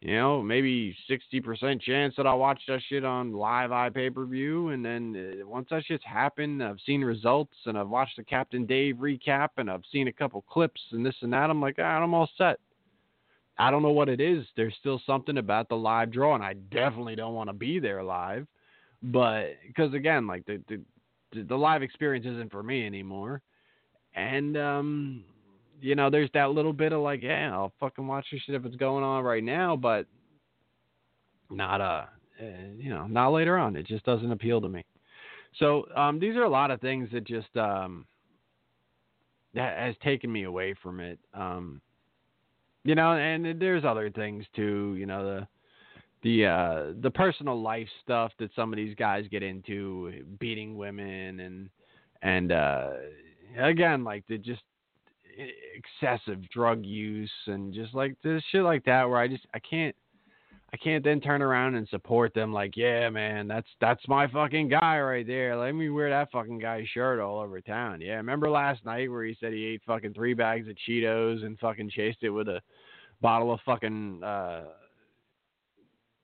[0.00, 4.10] you know, maybe sixty percent chance that I'll watch that shit on live eye pay
[4.10, 8.16] per view, and then uh, once that shit's happened, I've seen results and I've watched
[8.16, 11.48] the Captain Dave recap and I've seen a couple clips and this and that.
[11.48, 12.58] I'm like, ah, I'm all set.
[13.58, 14.44] I don't know what it is.
[14.56, 18.02] There's still something about the live draw, and I definitely don't want to be there
[18.02, 18.46] live.
[19.02, 23.42] But because again, like the, the the live experience isn't for me anymore,
[24.14, 25.24] and um,
[25.80, 28.64] you know, there's that little bit of like, yeah, I'll fucking watch this shit if
[28.64, 30.06] it's going on right now, but
[31.50, 32.04] not uh,
[32.78, 33.76] you know, not later on.
[33.76, 34.84] It just doesn't appeal to me.
[35.58, 38.06] So um, these are a lot of things that just um,
[39.54, 41.18] that has taken me away from it.
[41.34, 41.80] Um,
[42.84, 44.94] you know, and there's other things too.
[44.98, 45.48] You know, the
[46.22, 51.40] the uh, the personal life stuff that some of these guys get into, beating women
[51.40, 51.70] and
[52.22, 52.90] and uh,
[53.58, 54.62] again, like the just
[55.74, 59.96] excessive drug use and just like this shit like that, where I just I can't.
[60.74, 64.68] I can't then turn around and support them like, yeah, man, that's that's my fucking
[64.68, 65.54] guy right there.
[65.54, 68.00] Let me wear that fucking guy's shirt all over town.
[68.00, 71.58] Yeah, remember last night where he said he ate fucking three bags of Cheetos and
[71.58, 72.62] fucking chased it with a
[73.20, 74.64] bottle of fucking uh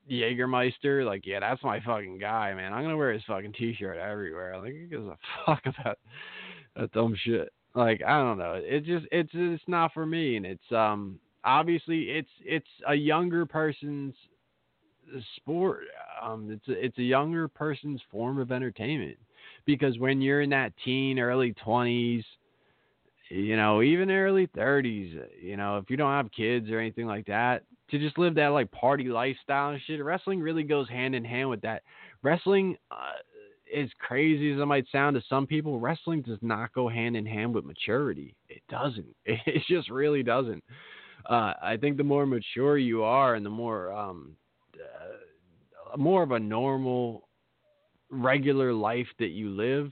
[0.09, 1.05] Jägermeister?
[1.05, 2.73] Like, yeah, that's my fucking guy, man.
[2.73, 4.57] I'm gonna wear his fucking t-shirt everywhere.
[4.57, 5.99] Like, who gives a fuck about
[6.75, 7.49] that dumb shit?
[7.75, 8.53] Like, I don't know.
[8.55, 13.45] It just it's it's not for me, and it's um obviously it's it's a younger
[13.45, 14.15] person's
[15.37, 15.81] sport.
[16.21, 19.17] Um, it's a, it's a younger person's form of entertainment
[19.65, 22.23] because when you're in that teen, early twenties,
[23.29, 27.25] you know, even early thirties, you know, if you don't have kids or anything like
[27.27, 31.23] that, to just live that like party lifestyle and shit, wrestling really goes hand in
[31.23, 31.83] hand with that.
[32.21, 33.13] Wrestling, uh,
[33.75, 37.25] as crazy as it might sound to some people, wrestling does not go hand in
[37.25, 38.35] hand with maturity.
[38.49, 39.15] It doesn't.
[39.25, 40.63] It just really doesn't.
[41.25, 44.35] Uh, I think the more mature you are and the more um,
[44.79, 47.27] uh, more of a normal,
[48.09, 49.91] regular life that you live,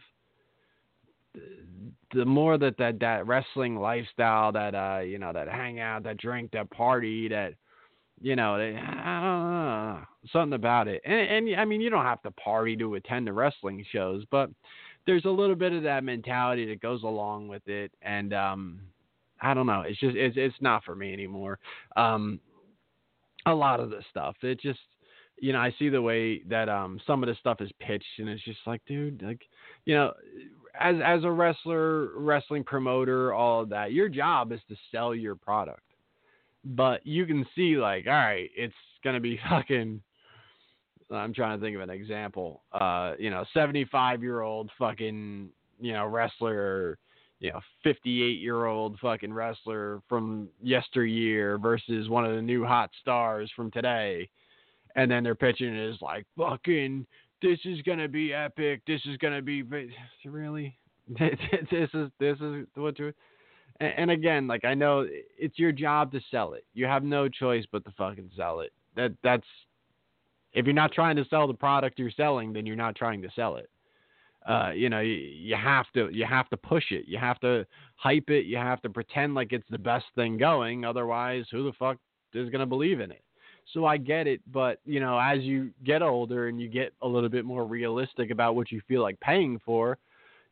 [2.14, 6.18] the more that that that wrestling lifestyle, that uh, you know, that hang out, that
[6.18, 7.54] drink, that party, that
[8.22, 10.00] you know, I don't know,
[10.32, 11.02] something about it.
[11.06, 14.50] And, and I mean, you don't have to party to attend the wrestling shows, but
[15.06, 17.92] there's a little bit of that mentality that goes along with it.
[18.02, 18.80] And um,
[19.42, 21.60] I don't know, it's just it's it's not for me anymore.
[21.96, 22.40] Um,
[23.48, 24.80] a lot of this stuff, it just
[25.40, 28.30] you know, I see the way that um some of this stuff is pitched, and
[28.30, 29.42] it's just like, dude, like,
[29.86, 30.14] you know,
[30.80, 35.36] as as a wrestler, wrestling promoter, all of that, your job is to sell your
[35.36, 35.82] product.
[36.66, 40.02] But you can see, like, all right, it's gonna be fucking.
[41.10, 42.64] I'm trying to think of an example.
[42.74, 45.50] Uh, you know, 75 year old fucking,
[45.80, 46.98] you know, wrestler,
[47.40, 52.90] you know, 58 year old fucking wrestler from yesteryear versus one of the new hot
[53.02, 54.30] stars from today.
[54.96, 57.06] And then their pitching is like fucking
[57.42, 58.82] this is gonna be epic.
[58.88, 59.64] This is gonna be
[60.26, 60.78] really?
[61.20, 63.14] This is this is what you
[63.80, 65.06] and again like i know
[65.38, 66.66] it's your job to sell it.
[66.74, 68.74] You have no choice but to fucking sell it.
[68.96, 69.46] That that's
[70.54, 73.30] if you're not trying to sell the product you're selling then you're not trying to
[73.36, 73.70] sell it
[74.48, 77.06] uh, you know, you, you have to you have to push it.
[77.08, 77.66] You have to
[77.96, 78.46] hype it.
[78.46, 80.86] You have to pretend like it's the best thing going.
[80.86, 81.98] Otherwise, who the fuck
[82.34, 83.22] is gonna believe in it?
[83.74, 87.08] So I get it, but you know, as you get older and you get a
[87.08, 89.98] little bit more realistic about what you feel like paying for,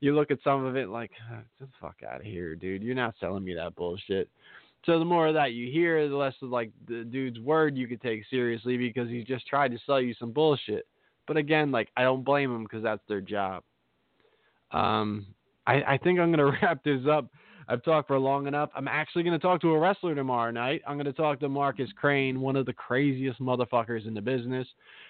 [0.01, 2.83] you look at some of it like, get the fuck out of here, dude.
[2.83, 4.29] You're not selling me that bullshit.
[4.85, 7.87] So the more of that you hear, the less of like the dude's word you
[7.87, 10.85] could take seriously because he's just tried to sell you some bullshit.
[11.25, 13.63] But again, like I don't blame him because that's their job.
[14.75, 15.25] Um,
[15.65, 17.27] I, I think I'm gonna wrap this up.
[17.67, 18.69] I've talked for long enough.
[18.75, 20.81] I'm actually going to talk to a wrestler tomorrow night.
[20.87, 24.67] I'm going to talk to Markus Crane, one of the craziest motherfuckers in the business.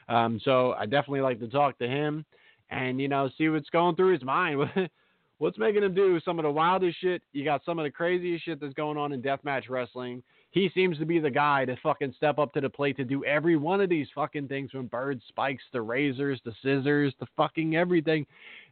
[0.08, 2.24] Um, so I definitely like to talk to him
[2.70, 4.62] and, you know, see what's going through his mind.
[5.38, 7.22] what's making him do some of the wildest shit?
[7.34, 10.24] You got some of the craziest shit that's going on in deathmatch wrestling.
[10.56, 13.23] He seems to be the guy to fucking step up to the plate to do
[13.26, 17.76] every one of these fucking things from bird spikes to razors to scissors to fucking
[17.76, 18.26] everything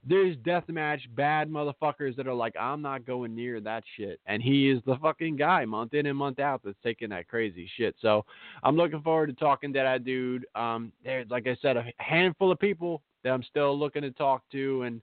[0.06, 4.20] there's deathmatch bad motherfuckers that are like, I'm not going near that shit.
[4.26, 7.70] And he is the fucking guy month in and month out that's taking that crazy
[7.78, 7.96] shit.
[8.02, 8.26] So
[8.64, 10.46] I'm looking forward to talking to that dude.
[10.56, 14.44] Um, there's, like I said, a handful of people that I'm still looking to talk
[14.52, 15.02] to and,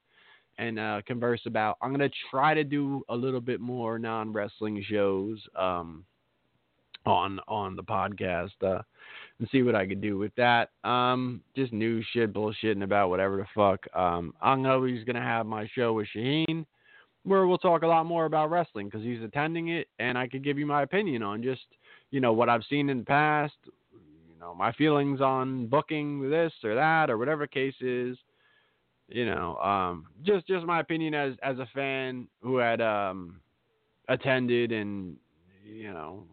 [0.59, 1.79] and uh, converse about.
[1.81, 5.39] I'm to try to do a little bit more non wrestling shows.
[5.57, 6.05] Um,
[7.07, 8.51] on on the podcast.
[8.63, 8.83] Uh,
[9.41, 10.71] and see what I could do with that.
[10.85, 13.85] Um, just new shit, bullshitting about whatever the fuck.
[13.99, 16.67] Um, I'm always gonna have my show with Shaheen,
[17.25, 20.45] where we'll talk a lot more about wrestling because he's attending it, and I could
[20.45, 21.63] give you my opinion on just
[22.11, 23.55] you know what I've seen in the past,
[23.93, 28.17] you know my feelings on booking this or that or whatever case is.
[29.09, 33.41] You know, um, just just my opinion as as a fan who had um,
[34.09, 35.17] attended and
[35.65, 36.25] you know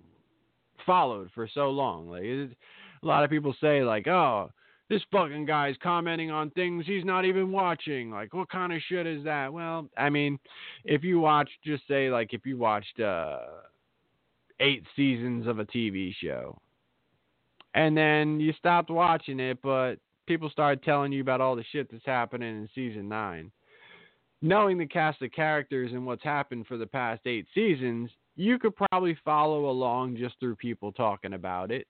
[0.88, 2.09] followed for so long.
[2.09, 2.57] Like it,
[3.03, 4.49] a lot of people say like, oh,
[4.89, 8.09] this fucking guy's commenting on things he's not even watching.
[8.09, 9.51] Like, what kind of shit is that?
[9.51, 10.39] Well, I mean,
[10.85, 13.39] if you watch, just say like if you watched uh,
[14.59, 16.57] eight seasons of a TV show,
[17.76, 19.95] and then you stopped watching it, but
[20.26, 23.51] people started telling you about all the shit that's happening in season nine.
[24.41, 28.73] Knowing the cast of characters and what's happened for the past eight seasons, you could
[28.76, 31.88] probably follow along just through people talking about it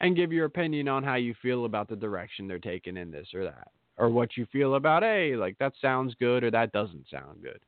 [0.00, 3.28] and give your opinion on how you feel about the direction they're taking in this
[3.34, 3.68] or that,
[3.98, 7.60] or what you feel about, hey, like that sounds good or that doesn't sound good.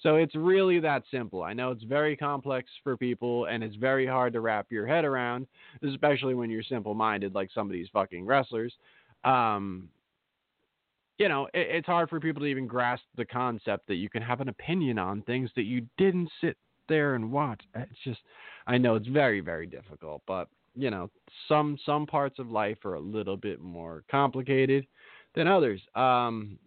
[0.00, 1.42] So it's really that simple.
[1.42, 5.04] I know it's very complex for people and it's very hard to wrap your head
[5.04, 5.46] around,
[5.82, 8.74] especially when you're simple minded like some of these fucking wrestlers.
[9.24, 9.88] Um,
[11.16, 14.22] you know, it, it's hard for people to even grasp the concept that you can
[14.22, 16.56] have an opinion on things that you didn't sit
[16.88, 17.60] there and watch.
[17.74, 18.20] It's just,
[18.66, 21.10] I know it's very, very difficult, but you know,
[21.48, 24.86] some some parts of life are a little bit more complicated
[25.34, 25.80] than others.
[25.94, 26.58] Um,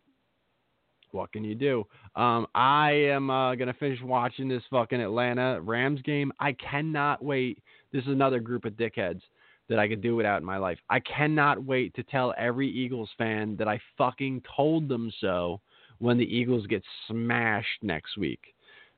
[1.12, 1.86] what can you do?
[2.16, 6.32] Um, I am uh, gonna finish watching this fucking Atlanta Rams game.
[6.40, 7.60] I cannot wait.
[7.94, 9.22] This is another group of dickheads
[9.70, 10.80] that I could do without in my life.
[10.90, 15.62] I cannot wait to tell every Eagles fan that I fucking told them so
[16.00, 18.54] when the Eagles get smashed next week,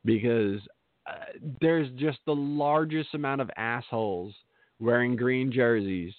[0.05, 0.59] because
[1.61, 4.33] there's just the largest amount of assholes
[4.79, 6.13] wearing green jerseys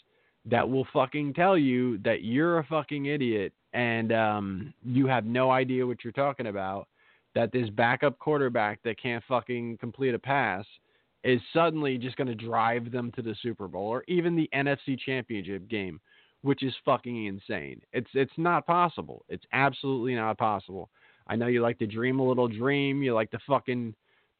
[0.46, 5.50] that will fucking tell you that you're a fucking idiot and um, you have no
[5.50, 6.88] idea what you're talking about.
[7.34, 10.64] That this backup quarterback that can't fucking complete a pass
[11.24, 14.96] is suddenly just going to drive them to the Super Bowl or even the NFC
[14.98, 16.00] Championship game
[16.44, 17.80] which is fucking insane.
[17.94, 19.24] It's it's not possible.
[19.30, 20.90] It's absolutely not possible.
[21.26, 23.02] I know you like to dream a little dream.
[23.02, 23.94] You like to fucking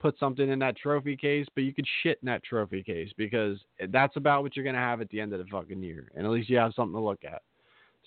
[0.05, 3.59] put something in that trophy case, but you could shit in that trophy case because
[3.89, 6.31] that's about what you're gonna have at the end of the fucking year, and at
[6.31, 7.41] least you have something to look at.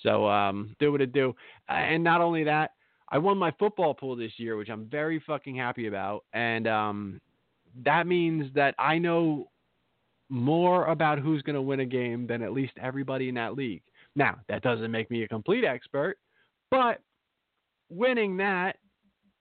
[0.04, 1.34] So um, do what it do,
[1.70, 2.74] and not only that,
[3.10, 7.22] I won my football pool this year, which I'm very fucking happy about, and um,
[7.84, 9.50] that means that I know
[10.30, 13.82] more about who's going to win a game than at least everybody in that league.
[14.16, 16.18] Now, that doesn't make me a complete expert,
[16.70, 17.02] but
[17.90, 18.76] winning that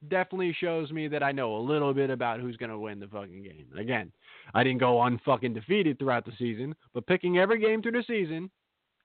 [0.09, 3.07] definitely shows me that I know a little bit about who's going to win the
[3.07, 3.67] fucking game.
[3.71, 4.13] And again,
[4.55, 8.51] I didn't go unfucking defeated throughout the season, but picking every game through the season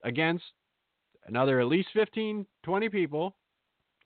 [0.04, 0.44] against
[1.26, 3.36] another at least 15, 20 people,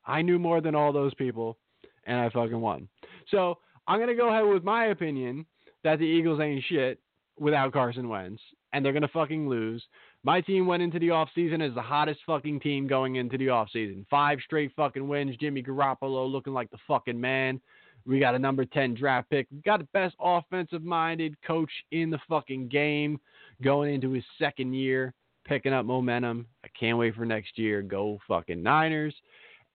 [0.06, 1.58] I knew more than all those people,
[2.06, 2.88] and I fucking won.
[3.30, 5.46] So I'm going to go ahead with my opinion
[5.84, 7.00] that the Eagles ain't shit
[7.38, 8.40] without Carson Wentz,
[8.72, 9.82] and they're going to fucking lose.
[10.26, 14.04] My team went into the offseason as the hottest fucking team going into the offseason.
[14.10, 15.36] Five straight fucking wins.
[15.36, 17.60] Jimmy Garoppolo looking like the fucking man.
[18.04, 19.46] We got a number 10 draft pick.
[19.52, 23.20] We got the best offensive minded coach in the fucking game
[23.62, 26.46] going into his second year, picking up momentum.
[26.64, 27.80] I can't wait for next year.
[27.80, 29.14] Go fucking Niners.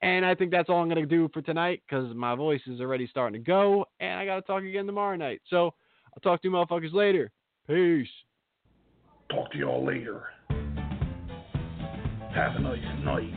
[0.02, 2.82] And I think that's all I'm going to do for tonight because my voice is
[2.82, 5.42] already starting to go and I got to talk again tomorrow night.
[5.50, 5.74] So
[6.14, 7.32] I'll talk to you motherfuckers later.
[7.70, 8.10] Peace.
[9.30, 10.24] Talk to y'all later.
[12.34, 13.34] Have a nice night.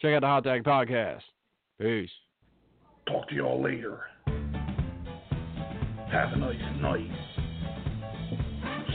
[0.00, 1.22] Check out the Hot Tag Podcast.
[1.80, 2.10] Peace.
[3.06, 4.00] Talk to y'all later.
[6.12, 7.10] Have a nice night.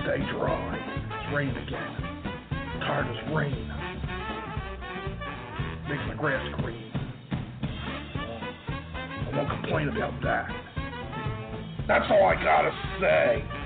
[0.03, 0.77] Stay dry.
[1.23, 2.02] It's raining again.
[2.81, 3.72] Tired as rain.
[5.89, 6.91] Makes my grass green.
[9.26, 10.47] I won't complain about that.
[11.88, 12.72] That's all I gotta
[13.02, 13.65] say.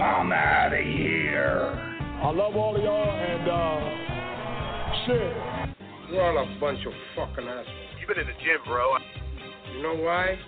[0.00, 1.96] I'm out of here.
[2.22, 6.12] I love all of y'all and uh shit.
[6.12, 7.66] You're all a bunch of fucking assholes.
[7.98, 8.96] You've been in the gym, bro.
[9.74, 10.38] You know why?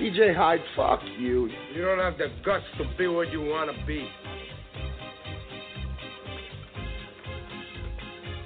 [0.00, 1.50] DJ Hyde, fuck you.
[1.74, 4.08] You don't have the guts to be what you wanna be.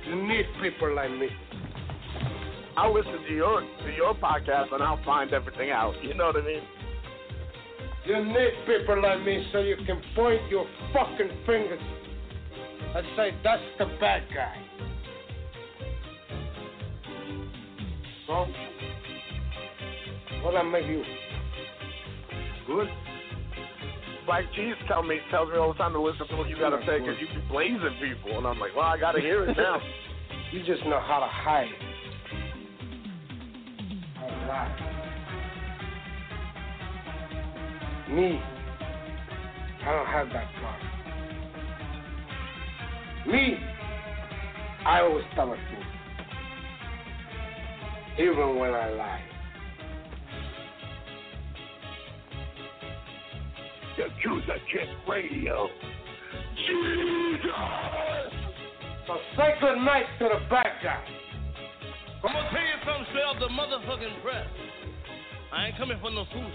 [0.08, 1.28] You need people like me.
[2.76, 5.94] I'll listen to your to your podcast and I'll find everything out.
[6.02, 6.62] You know what I mean?
[8.10, 11.78] You need people like me so you can point your fucking fingers
[12.96, 14.56] and say that's the bad guy.
[18.26, 18.46] So,
[20.42, 21.04] what I make you?
[22.66, 22.88] Good.
[24.26, 26.80] Black Cheese tell me tells me all the time to listen to what you gotta
[26.88, 29.80] say because you be blazing people, and I'm like, well, I gotta hear it now.
[30.52, 31.68] You just know how to hide.
[34.16, 34.89] How to lie.
[38.10, 38.40] Me,
[39.82, 40.90] I don't have that problem.
[43.28, 43.56] Me,
[44.84, 45.84] I always tell the truth.
[48.18, 49.22] Even when I lie.
[53.96, 55.68] Yakuza Kick Radio.
[56.66, 57.50] Jesus!
[59.06, 61.04] So say good night to the bad guy.
[62.24, 64.48] I'm gonna tell you something straight off the motherfucking press.
[65.52, 66.52] I ain't coming for no fools.